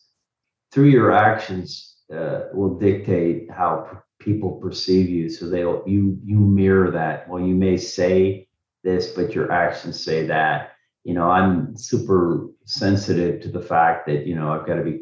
through 0.72 0.90
your 0.90 1.12
actions, 1.12 1.98
uh, 2.14 2.46
will 2.54 2.78
dictate 2.78 3.50
how 3.52 4.02
people 4.20 4.54
perceive 4.54 5.08
you. 5.08 5.30
So 5.30 5.48
they'll, 5.48 5.84
you, 5.88 6.20
you 6.26 6.38
mirror 6.38 6.92
that. 6.92 7.30
Well, 7.30 7.42
you 7.42 7.56
may 7.56 7.78
say 7.78 8.49
this, 8.84 9.12
but 9.12 9.34
your 9.34 9.52
actions 9.52 10.04
say 10.04 10.26
that. 10.28 10.72
You 11.04 11.14
know, 11.14 11.30
I'm 11.30 11.76
super 11.78 12.48
sensitive 12.66 13.42
to 13.42 13.50
the 13.50 13.62
fact 13.62 14.06
that, 14.08 14.28
you 14.28 14.36
know, 14.36 14.52
I've 14.52 14.68
got 14.68 14.76
to 14.76 14.84
be, 14.84 15.00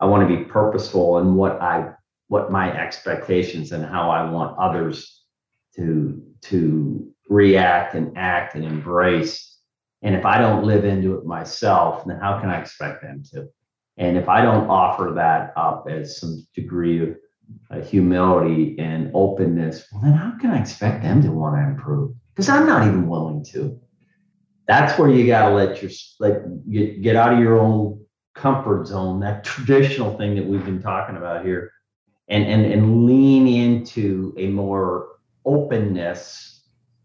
I 0.00 0.06
want 0.06 0.28
to 0.28 0.36
be 0.36 0.44
purposeful 0.44 1.18
in 1.18 1.34
what 1.34 1.60
I, 1.60 1.90
what 2.28 2.50
my 2.50 2.72
expectations 2.76 3.72
and 3.72 3.84
how 3.84 4.10
I 4.10 4.30
want 4.30 4.58
others 4.58 5.22
to, 5.76 6.22
to 6.42 7.08
react 7.28 7.94
and 7.94 8.16
act 8.16 8.54
and 8.54 8.64
embrace. 8.64 9.58
And 10.02 10.14
if 10.14 10.24
I 10.24 10.38
don't 10.38 10.64
live 10.64 10.84
into 10.84 11.16
it 11.16 11.24
myself, 11.26 12.04
then 12.06 12.18
how 12.18 12.40
can 12.40 12.50
I 12.50 12.60
expect 12.60 13.02
them 13.02 13.22
to? 13.32 13.48
And 13.96 14.16
if 14.16 14.28
I 14.28 14.42
don't 14.42 14.70
offer 14.70 15.12
that 15.16 15.52
up 15.56 15.86
as 15.90 16.20
some 16.20 16.46
degree 16.54 17.02
of 17.02 17.16
uh, 17.70 17.80
humility 17.80 18.76
and 18.78 19.10
openness, 19.12 19.86
well, 19.92 20.02
then 20.02 20.12
how 20.12 20.38
can 20.40 20.50
I 20.50 20.60
expect 20.60 21.02
them 21.02 21.20
to 21.22 21.32
want 21.32 21.56
to 21.56 21.62
improve? 21.62 22.14
Because 22.38 22.50
I'm 22.50 22.68
not 22.68 22.86
even 22.86 23.08
willing 23.08 23.42
to. 23.46 23.80
That's 24.68 24.96
where 24.96 25.08
you 25.08 25.26
got 25.26 25.48
to 25.48 25.54
let 25.56 25.82
your 25.82 25.90
let 26.20 26.70
get, 26.70 27.02
get 27.02 27.16
out 27.16 27.32
of 27.32 27.40
your 27.40 27.58
own 27.58 28.00
comfort 28.36 28.86
zone, 28.86 29.18
that 29.18 29.42
traditional 29.44 30.16
thing 30.16 30.36
that 30.36 30.46
we've 30.46 30.64
been 30.64 30.80
talking 30.80 31.16
about 31.16 31.44
here, 31.44 31.72
and 32.28 32.44
and 32.44 32.64
and 32.64 33.06
lean 33.06 33.48
into 33.48 34.32
a 34.38 34.46
more 34.46 35.16
openness 35.44 36.62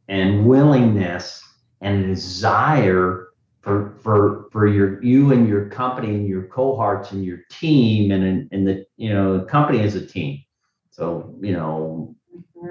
and 0.08 0.46
willingness 0.46 1.44
and 1.82 2.06
desire 2.06 3.30
for 3.62 3.98
for 4.04 4.50
for 4.52 4.68
your 4.68 5.04
you 5.04 5.32
and 5.32 5.50
your 5.50 5.68
company 5.70 6.10
and 6.10 6.28
your 6.28 6.44
cohorts 6.44 7.12
and 7.12 7.26
your 7.26 7.40
team 7.50 8.12
and 8.12 8.48
and 8.52 8.68
the 8.68 8.86
you 8.98 9.12
know 9.12 9.40
the 9.40 9.46
company 9.46 9.80
is 9.80 9.96
a 9.96 10.06
team 10.06 10.44
so 10.92 11.34
you 11.42 11.54
know 11.54 12.16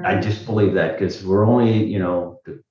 i 0.04 0.18
just 0.18 0.46
believe 0.46 0.74
that 0.74 0.98
because 0.98 1.24
we're 1.24 1.46
only 1.46 1.84
you 1.84 1.98
know 1.98 2.40
to 2.44 2.62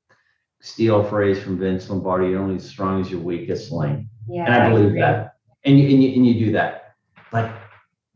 steal 0.62 1.02
a 1.02 1.10
phrase 1.10 1.39
from 1.42 1.58
vince 1.58 1.89
lombardi 1.89 2.30
you're 2.30 2.42
only 2.42 2.56
as 2.56 2.68
strong 2.68 3.02
as 3.02 3.10
your 3.12 3.20
weakest 3.22 3.72
link. 3.72 4.06
Yeah 4.28 4.46
and 4.46 4.54
i 4.64 4.70
believe 4.70 4.94
that. 4.96 5.36
And 5.64 5.80
you, 5.80 5.89
and 5.89 6.04
you 6.04 6.10
and 6.16 6.26
you 6.26 6.46
do 6.46 6.52
that, 6.54 6.96
but 7.32 7.52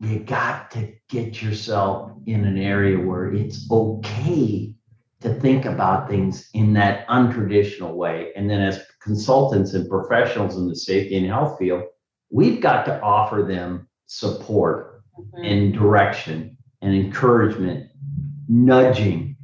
you 0.00 0.18
got 0.18 0.68
to 0.72 0.92
get 1.08 1.40
yourself 1.40 2.10
in 2.26 2.44
an 2.44 2.58
area 2.58 2.98
where 2.98 3.32
it's 3.32 3.70
okay 3.70 4.74
to 5.20 5.32
think 5.34 5.64
about 5.64 6.08
things 6.08 6.48
in 6.54 6.72
that 6.74 7.06
untraditional 7.06 7.94
way. 7.94 8.32
And 8.34 8.50
then 8.50 8.60
as 8.60 8.82
consultants 9.00 9.74
and 9.74 9.88
professionals 9.88 10.56
in 10.56 10.66
the 10.68 10.74
safety 10.74 11.16
and 11.16 11.26
health 11.26 11.56
field, 11.58 11.84
we've 12.30 12.60
got 12.60 12.84
to 12.86 13.00
offer 13.00 13.42
them 13.48 13.88
support 14.06 15.02
Mhm. 15.18 15.46
and 15.50 15.72
direction 15.72 16.56
and 16.82 16.92
encouragement, 16.94 17.88
nudging, 18.48 19.36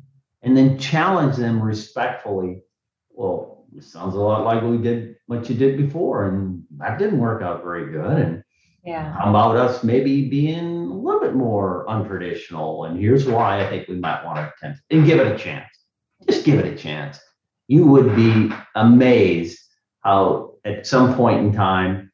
and 0.42 0.56
then 0.56 0.78
challenge 0.78 1.36
them 1.36 1.62
respectfully. 1.62 2.62
Well, 3.10 3.66
it 3.76 3.84
sounds 3.84 4.14
a 4.14 4.20
lot 4.20 4.44
like 4.44 4.62
we 4.62 4.78
did 4.78 5.16
what 5.26 5.48
you 5.48 5.56
did 5.56 5.76
before, 5.76 6.26
and 6.26 6.64
that 6.76 6.98
didn't 6.98 7.18
work 7.18 7.42
out 7.42 7.62
very 7.62 7.90
good. 7.90 8.18
And 8.18 8.44
Yeah. 8.84 9.12
how 9.12 9.30
about 9.30 9.56
us 9.56 9.84
maybe 9.84 10.28
being 10.28 10.86
a 10.90 10.94
little 10.94 11.20
bit 11.20 11.34
more 11.34 11.86
untraditional? 11.88 12.88
And 12.88 12.98
here's 12.98 13.26
why 13.26 13.60
I 13.60 13.68
think 13.68 13.88
we 13.88 13.96
might 13.96 14.24
want 14.24 14.38
to 14.38 14.52
attempt 14.56 14.82
and 14.90 15.06
give 15.06 15.20
it 15.20 15.32
a 15.32 15.38
chance. 15.38 15.68
Just 16.28 16.44
give 16.44 16.58
it 16.58 16.66
a 16.66 16.76
chance. 16.76 17.20
You 17.68 17.86
would 17.86 18.14
be 18.16 18.50
amazed 18.74 19.58
how 20.00 20.54
at 20.64 20.86
some 20.86 21.14
point 21.14 21.40
in 21.40 21.52
time 21.52 22.10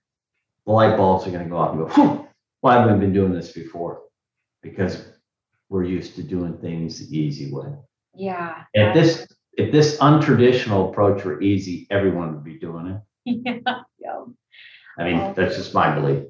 the 0.66 0.72
light 0.72 0.96
bulbs 0.96 1.26
are 1.26 1.30
going 1.30 1.44
to 1.44 1.50
go 1.50 1.56
off 1.56 1.74
and 1.74 1.88
go, 1.88 2.28
why 2.60 2.74
haven't 2.74 2.94
we 2.94 3.00
been 3.00 3.14
doing 3.14 3.32
this 3.32 3.52
before? 3.52 4.02
Because 4.62 5.06
we're 5.68 5.84
used 5.84 6.14
to 6.16 6.22
doing 6.22 6.56
things 6.58 7.08
the 7.08 7.16
easy 7.16 7.52
way. 7.52 7.72
Yeah. 8.14 8.64
If 8.74 8.94
this 8.94 9.28
if 9.54 9.72
this 9.72 9.98
untraditional 9.98 10.90
approach 10.90 11.24
were 11.24 11.40
easy, 11.42 11.86
everyone 11.90 12.34
would 12.34 12.44
be 12.44 12.58
doing 12.58 12.86
it. 12.86 13.00
yeah. 13.66 13.80
yeah. 13.98 14.24
I 14.98 15.04
mean, 15.04 15.34
that's 15.34 15.56
just 15.56 15.74
my 15.74 15.94
belief. 15.94 16.24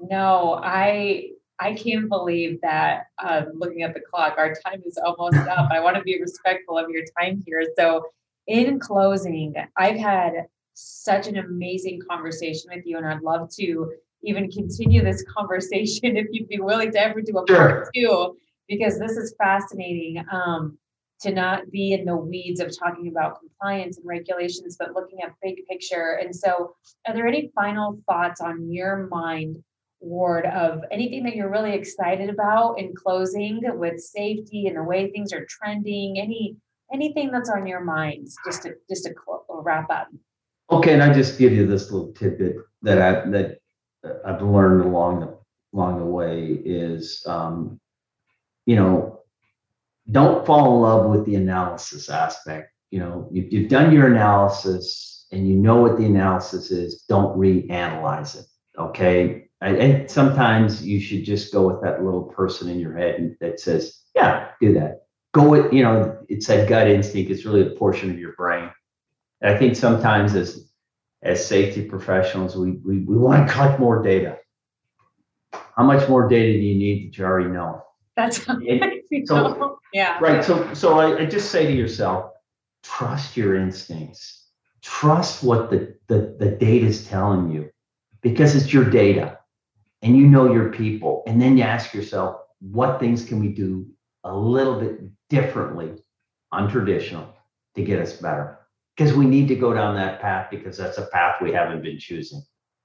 No, 0.00 0.60
I 0.62 1.30
I 1.58 1.74
can't 1.74 2.08
believe 2.08 2.60
that. 2.62 3.06
Um, 3.22 3.52
looking 3.54 3.82
at 3.82 3.94
the 3.94 4.00
clock, 4.00 4.34
our 4.38 4.54
time 4.66 4.82
is 4.86 4.98
almost 4.98 5.36
up. 5.48 5.70
I 5.70 5.80
want 5.80 5.96
to 5.96 6.02
be 6.02 6.20
respectful 6.20 6.78
of 6.78 6.90
your 6.90 7.04
time 7.18 7.42
here. 7.46 7.64
So, 7.76 8.04
in 8.46 8.78
closing, 8.78 9.54
I've 9.76 9.98
had 9.98 10.46
such 10.74 11.28
an 11.28 11.38
amazing 11.38 12.00
conversation 12.08 12.70
with 12.74 12.84
you, 12.84 12.96
and 12.98 13.06
I'd 13.06 13.22
love 13.22 13.48
to 13.56 13.92
even 14.22 14.50
continue 14.50 15.02
this 15.04 15.24
conversation 15.36 16.16
if 16.16 16.26
you'd 16.30 16.48
be 16.48 16.60
willing 16.60 16.90
to 16.92 17.00
ever 17.00 17.20
do 17.20 17.38
a 17.38 17.44
Sure. 17.46 17.56
part 17.56 17.88
two, 17.94 18.36
because 18.68 18.98
this 18.98 19.12
is 19.12 19.34
fascinating. 19.38 20.24
Um, 20.30 20.78
to 21.20 21.32
not 21.32 21.70
be 21.70 21.92
in 21.92 22.04
the 22.04 22.16
weeds 22.16 22.60
of 22.60 22.76
talking 22.76 23.08
about 23.08 23.38
compliance 23.40 23.96
and 23.96 24.06
regulations, 24.06 24.76
but 24.78 24.94
looking 24.94 25.22
at 25.22 25.32
big 25.42 25.66
picture. 25.68 26.18
And 26.20 26.34
so, 26.34 26.74
are 27.06 27.14
there 27.14 27.26
any 27.26 27.50
final 27.54 27.98
thoughts 28.06 28.40
on 28.40 28.70
your 28.70 29.06
mind, 29.06 29.56
Ward, 30.00 30.44
of 30.44 30.82
anything 30.90 31.22
that 31.24 31.34
you're 31.34 31.50
really 31.50 31.72
excited 31.72 32.28
about 32.28 32.78
in 32.78 32.94
closing 32.94 33.60
with 33.78 34.00
safety 34.00 34.66
and 34.66 34.76
the 34.76 34.82
way 34.82 35.10
things 35.10 35.32
are 35.32 35.46
trending? 35.48 36.18
Any 36.18 36.56
anything 36.92 37.30
that's 37.30 37.48
on 37.48 37.66
your 37.66 37.82
minds, 37.82 38.36
just 38.44 38.62
to 38.62 38.74
just 38.88 39.04
to 39.04 39.14
clo- 39.14 39.44
wrap 39.48 39.90
up. 39.90 40.08
Okay, 40.70 40.92
and 40.92 41.02
I 41.02 41.12
just 41.12 41.38
give 41.38 41.52
you 41.52 41.66
this 41.66 41.90
little 41.90 42.12
tidbit 42.12 42.56
that 42.82 43.00
I 43.00 43.30
that 43.30 43.58
uh, 44.04 44.14
I've 44.26 44.42
learned 44.42 44.84
along 44.84 45.20
the 45.20 45.38
along 45.74 45.98
the 45.98 46.06
way 46.06 46.60
is, 46.64 47.24
um, 47.26 47.80
you 48.66 48.76
know, 48.76 49.20
don't 50.10 50.46
fall 50.46 50.76
in 50.76 50.82
love 50.82 51.10
with 51.10 51.26
the 51.26 51.34
analysis 51.34 52.08
aspect. 52.08 52.70
You 52.90 53.00
know, 53.00 53.28
if 53.32 53.52
you've 53.52 53.68
done 53.68 53.92
your 53.92 54.06
analysis 54.06 55.26
and 55.32 55.48
you 55.48 55.56
know 55.56 55.76
what 55.76 55.96
the 55.96 56.04
analysis 56.04 56.70
is, 56.70 57.02
don't 57.08 57.36
reanalyze 57.38 58.38
it. 58.38 58.46
Okay, 58.78 59.48
and, 59.60 60.10
sometimes 60.10 60.84
you 60.84 61.00
should 61.00 61.24
just 61.24 61.52
go 61.52 61.66
with 61.66 61.82
that 61.82 62.04
little 62.04 62.24
person 62.24 62.68
in 62.68 62.78
your 62.78 62.96
head 62.96 63.36
that 63.40 63.60
says, 63.60 64.00
"Yeah, 64.14 64.48
do 64.60 64.74
that." 64.74 65.06
Go 65.32 65.48
with, 65.48 65.72
you 65.72 65.82
know, 65.82 66.18
it's 66.28 66.46
that 66.46 66.68
gut 66.68 66.86
instinct. 66.86 67.30
It's 67.30 67.44
really 67.44 67.66
a 67.66 67.70
portion 67.70 68.10
of 68.10 68.18
your 68.18 68.34
brain. 68.34 68.70
And 69.40 69.54
I 69.54 69.58
think 69.58 69.76
sometimes 69.76 70.34
as 70.34 70.70
as 71.22 71.44
safety 71.44 71.82
professionals, 71.82 72.54
we, 72.54 72.72
we, 72.84 72.98
we 73.00 73.16
want 73.16 73.48
to 73.48 73.52
collect 73.52 73.80
more 73.80 74.02
data. 74.02 74.38
How 75.52 75.82
much 75.82 76.08
more 76.08 76.28
data 76.28 76.52
do 76.52 76.58
you 76.58 76.76
need 76.76 77.08
that 77.08 77.18
you 77.18 77.24
already 77.24 77.48
know? 77.48 77.82
That's 78.16 78.44
how 78.44 78.58
It- 78.60 78.82
I 78.82 79.00
feel. 79.08 79.26
so- 79.26 79.78
yeah. 79.92 80.18
Right. 80.20 80.44
So 80.44 80.72
so 80.74 80.98
I, 80.98 81.18
I 81.20 81.26
just 81.26 81.50
say 81.50 81.66
to 81.66 81.72
yourself, 81.72 82.30
trust 82.82 83.36
your 83.36 83.56
instincts. 83.56 84.48
Trust 84.82 85.42
what 85.42 85.70
the, 85.70 85.94
the, 86.08 86.36
the 86.38 86.50
data 86.50 86.86
is 86.86 87.06
telling 87.08 87.50
you 87.50 87.70
because 88.20 88.54
it's 88.54 88.72
your 88.72 88.84
data 88.84 89.38
and 90.02 90.16
you 90.16 90.26
know 90.26 90.52
your 90.52 90.70
people. 90.70 91.22
And 91.26 91.40
then 91.40 91.56
you 91.56 91.64
ask 91.64 91.94
yourself, 91.94 92.40
what 92.60 93.00
things 93.00 93.24
can 93.24 93.40
we 93.40 93.48
do 93.48 93.86
a 94.24 94.36
little 94.36 94.78
bit 94.78 95.00
differently, 95.30 95.92
untraditional, 96.52 97.26
to 97.76 97.82
get 97.82 97.98
us 98.00 98.14
better? 98.14 98.58
Because 98.96 99.14
we 99.14 99.24
need 99.26 99.48
to 99.48 99.56
go 99.56 99.72
down 99.72 99.96
that 99.96 100.20
path 100.20 100.48
because 100.50 100.76
that's 100.76 100.98
a 100.98 101.06
path 101.06 101.36
we 101.40 101.52
haven't 101.52 101.82
been 101.82 101.98
choosing. 101.98 102.42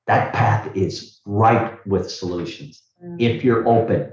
That 0.07 0.33
path 0.33 0.75
is 0.75 1.19
ripe 1.25 1.85
with 1.85 2.09
solutions 2.09 2.81
Mm. 3.03 3.15
if 3.21 3.45
you're 3.45 3.65
open. 3.65 4.11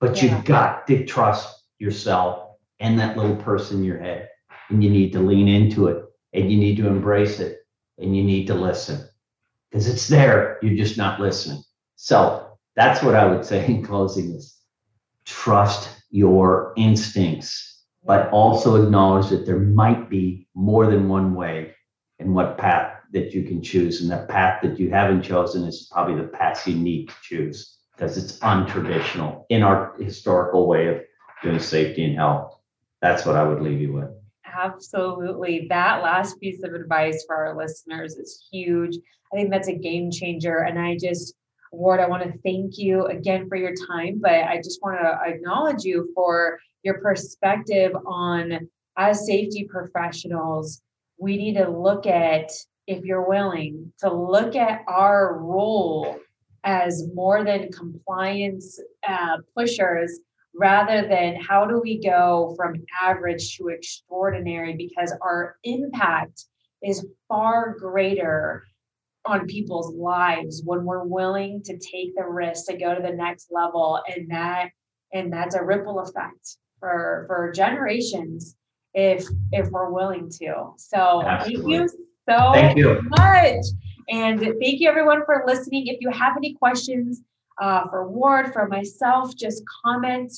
But 0.00 0.22
Yeah. 0.22 0.36
you've 0.36 0.44
got 0.44 0.86
to 0.86 1.04
trust 1.04 1.64
yourself 1.78 2.56
and 2.80 2.98
that 2.98 3.16
little 3.16 3.36
person 3.36 3.78
in 3.78 3.84
your 3.84 3.98
head. 3.98 4.28
And 4.68 4.82
you 4.84 4.90
need 4.90 5.12
to 5.12 5.20
lean 5.20 5.48
into 5.48 5.88
it 5.88 6.04
and 6.34 6.50
you 6.50 6.58
need 6.58 6.76
to 6.76 6.86
embrace 6.88 7.40
it 7.40 7.58
and 7.98 8.16
you 8.16 8.22
need 8.22 8.46
to 8.48 8.54
listen 8.54 9.08
because 9.70 9.88
it's 9.88 10.08
there. 10.08 10.58
You're 10.62 10.76
just 10.76 10.96
not 10.98 11.20
listening. 11.20 11.62
So 11.96 12.46
that's 12.76 13.02
what 13.02 13.14
I 13.14 13.26
would 13.26 13.44
say 13.44 13.66
in 13.66 13.82
closing 13.84 14.32
is 14.32 14.56
trust 15.24 16.02
your 16.10 16.72
instincts, 16.76 17.84
but 18.04 18.30
also 18.30 18.82
acknowledge 18.82 19.28
that 19.30 19.46
there 19.46 19.58
might 19.58 20.08
be 20.08 20.48
more 20.54 20.86
than 20.86 21.08
one 21.08 21.34
way 21.34 21.74
and 22.18 22.34
what 22.34 22.58
path 22.58 22.94
that 23.12 23.32
you 23.32 23.42
can 23.42 23.62
choose. 23.62 24.00
And 24.00 24.10
that 24.10 24.28
path 24.28 24.60
that 24.62 24.78
you 24.78 24.90
haven't 24.90 25.22
chosen 25.22 25.64
is 25.64 25.88
probably 25.90 26.16
the 26.16 26.28
path 26.28 26.66
you 26.66 26.74
need 26.74 27.08
to 27.08 27.14
choose 27.22 27.77
because 27.98 28.16
it's 28.16 28.38
untraditional 28.38 29.44
in 29.48 29.62
our 29.62 29.94
historical 29.98 30.68
way 30.68 30.86
of 30.86 31.00
doing 31.42 31.58
safety 31.58 32.04
and 32.04 32.16
health. 32.16 32.56
That's 33.02 33.26
what 33.26 33.36
I 33.36 33.42
would 33.42 33.60
leave 33.60 33.80
you 33.80 33.92
with. 33.92 34.10
Absolutely. 34.46 35.66
That 35.68 36.02
last 36.02 36.38
piece 36.40 36.62
of 36.62 36.74
advice 36.74 37.24
for 37.26 37.36
our 37.36 37.56
listeners 37.56 38.14
is 38.14 38.46
huge. 38.50 38.96
I 39.32 39.36
think 39.36 39.50
that's 39.50 39.68
a 39.68 39.74
game 39.74 40.10
changer. 40.10 40.58
And 40.58 40.78
I 40.78 40.96
just, 40.96 41.34
Ward, 41.72 42.00
I 42.00 42.08
want 42.08 42.22
to 42.22 42.38
thank 42.44 42.78
you 42.78 43.06
again 43.06 43.48
for 43.48 43.56
your 43.56 43.74
time, 43.74 44.20
but 44.20 44.32
I 44.32 44.56
just 44.56 44.80
want 44.82 44.98
to 45.00 45.18
acknowledge 45.28 45.84
you 45.84 46.10
for 46.14 46.58
your 46.82 47.00
perspective 47.00 47.92
on 48.06 48.68
as 48.96 49.26
safety 49.26 49.68
professionals, 49.70 50.82
we 51.18 51.36
need 51.36 51.54
to 51.54 51.68
look 51.68 52.06
at, 52.06 52.50
if 52.86 53.04
you're 53.04 53.28
willing, 53.28 53.92
to 54.00 54.12
look 54.12 54.56
at 54.56 54.82
our 54.88 55.38
role 55.38 56.18
as 56.68 57.08
more 57.14 57.44
than 57.44 57.72
compliance 57.72 58.78
uh, 59.08 59.38
pushers 59.56 60.20
rather 60.54 61.08
than 61.08 61.34
how 61.36 61.64
do 61.64 61.80
we 61.82 61.98
go 61.98 62.52
from 62.58 62.74
average 63.02 63.56
to 63.56 63.68
extraordinary 63.68 64.76
because 64.76 65.14
our 65.22 65.56
impact 65.64 66.44
is 66.82 67.06
far 67.26 67.74
greater 67.78 68.64
on 69.24 69.46
people's 69.46 69.94
lives 69.94 70.60
when 70.62 70.84
we're 70.84 71.04
willing 71.04 71.62
to 71.62 71.78
take 71.78 72.14
the 72.14 72.24
risk 72.24 72.66
to 72.66 72.76
go 72.76 72.94
to 72.94 73.00
the 73.00 73.14
next 73.14 73.48
level 73.50 74.02
and 74.14 74.30
that 74.30 74.68
and 75.14 75.32
that's 75.32 75.54
a 75.54 75.64
ripple 75.64 76.00
effect 76.00 76.58
for 76.78 77.24
for 77.28 77.50
generations 77.50 78.56
if 78.92 79.26
if 79.52 79.70
we're 79.70 79.90
willing 79.90 80.30
to 80.30 80.72
so 80.76 81.22
thank 81.24 81.48
you 81.48 81.88
so 82.28 82.52
Thank 82.52 82.76
you. 82.76 83.00
much. 83.16 83.64
And 84.08 84.40
thank 84.40 84.80
you 84.80 84.88
everyone 84.88 85.24
for 85.24 85.44
listening. 85.46 85.86
If 85.86 86.00
you 86.00 86.10
have 86.10 86.36
any 86.36 86.54
questions 86.54 87.22
uh, 87.60 87.88
for 87.88 88.08
Ward, 88.08 88.52
for 88.52 88.66
myself, 88.68 89.34
just 89.36 89.62
comment. 89.84 90.32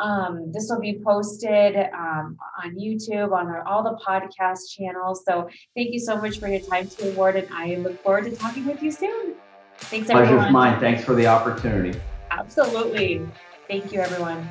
Um, 0.00 0.50
this 0.52 0.68
will 0.68 0.80
be 0.80 1.00
posted 1.04 1.76
um, 1.94 2.36
on 2.62 2.74
YouTube, 2.76 3.32
on 3.32 3.46
our, 3.46 3.66
all 3.66 3.82
the 3.82 3.96
podcast 4.04 4.70
channels. 4.76 5.24
So 5.24 5.48
thank 5.76 5.92
you 5.92 6.00
so 6.00 6.16
much 6.16 6.38
for 6.38 6.48
your 6.48 6.60
time 6.60 6.88
to 6.88 7.12
Ward, 7.12 7.36
and 7.36 7.48
I 7.52 7.76
look 7.76 8.02
forward 8.02 8.24
to 8.24 8.36
talking 8.36 8.66
with 8.66 8.82
you 8.82 8.90
soon. 8.90 9.34
Thanks, 9.78 10.08
Pleasure's 10.08 10.30
everyone. 10.30 10.52
mine. 10.52 10.80
Thanks 10.80 11.04
for 11.04 11.14
the 11.14 11.26
opportunity. 11.26 11.98
Absolutely. 12.30 13.24
Thank 13.68 13.92
you, 13.92 14.00
everyone. 14.00 14.50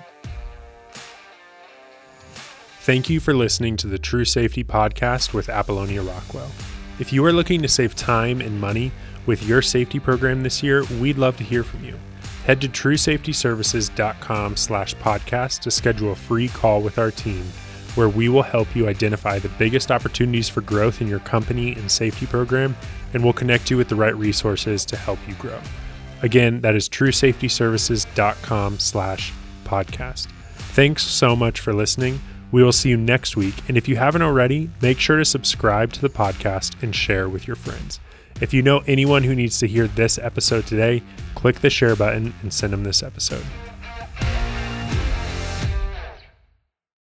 Thank 2.82 3.10
you 3.10 3.20
for 3.20 3.34
listening 3.34 3.78
to 3.78 3.88
the 3.88 4.00
True 4.00 4.26
Safety 4.26 4.64
Podcast 4.64 5.34
with 5.34 5.50
Apollonia 5.50 6.02
Rockwell. 6.02 6.52
If 7.00 7.12
you 7.12 7.26
are 7.26 7.34
looking 7.34 7.62
to 7.62 7.68
save 7.68 7.96
time 7.96 8.42
and 8.42 8.60
money 8.60 8.92
with 9.26 9.44
your 9.44 9.62
safety 9.62 10.00
program 10.00 10.44
this 10.44 10.62
year, 10.62 10.84
we'd 11.00 11.18
love 11.18 11.38
to 11.38 11.44
hear 11.44 11.64
from 11.64 11.84
you. 11.84 11.98
Head 12.46 12.62
to 12.62 12.68
truesafetyservices.com 12.68 14.58
slash 14.58 14.96
podcast 14.96 15.60
to 15.62 15.72
schedule 15.72 16.12
a 16.12 16.16
free 16.16 16.50
call 16.50 16.82
with 16.82 17.00
our 17.00 17.12
team 17.12 17.46
where 17.96 18.10
we 18.10 18.28
will 18.28 18.44
help 18.44 18.76
you 18.76 18.88
identify 18.88 19.40
the 19.40 19.50
biggest 19.50 19.92
opportunities 19.92 20.50
for 20.50 20.62
growth 20.62 21.02
in 21.02 21.08
your 21.08 21.20
company 21.20 21.74
and 21.74 21.90
safety 21.92 22.26
program, 22.26 22.76
and 23.14 23.24
we'll 23.24 23.34
connect 23.34 23.70
you 23.70 23.78
with 23.78 23.88
the 23.88 23.96
right 23.96 24.16
resources 24.16 24.86
to 24.86 24.98
help 24.98 25.20
you 25.28 25.36
grow. 25.36 25.60
Again, 26.22 26.62
that 26.62 26.76
is 26.76 26.90
truesafetyservices.com 26.90 28.80
slash 28.80 29.34
podcast. 29.66 30.28
Thanks 30.56 31.04
so 31.04 31.36
much 31.36 31.60
for 31.60 31.74
listening. 31.74 32.20
We 32.54 32.64
will 32.64 32.72
see 32.72 32.90
you 32.90 32.98
next 32.98 33.36
week. 33.36 33.56
And 33.68 33.78
if 33.78 33.88
you 33.88 33.96
haven't 33.96 34.22
already, 34.22 34.70
make 34.80 35.00
sure 35.00 35.18
to 35.18 35.26
subscribe 35.26 35.92
to 35.94 36.02
the 36.02 36.10
podcast 36.10 36.82
and 36.84 36.96
share 36.96 37.28
with 37.28 37.48
your 37.48 37.56
friends. 37.56 38.00
If 38.42 38.54
you 38.54 38.62
know 38.62 38.84
anyone 38.86 39.24
who 39.24 39.34
needs 39.34 39.58
to 39.58 39.68
hear 39.68 39.88
this 39.88 40.20
episode 40.20 40.68
today, 40.68 41.02
click 41.34 41.62
the 41.62 41.72
share 41.72 41.96
button 41.96 42.32
and 42.44 42.54
send 42.54 42.72
them 42.72 42.84
this 42.84 43.02
episode. 43.02 43.44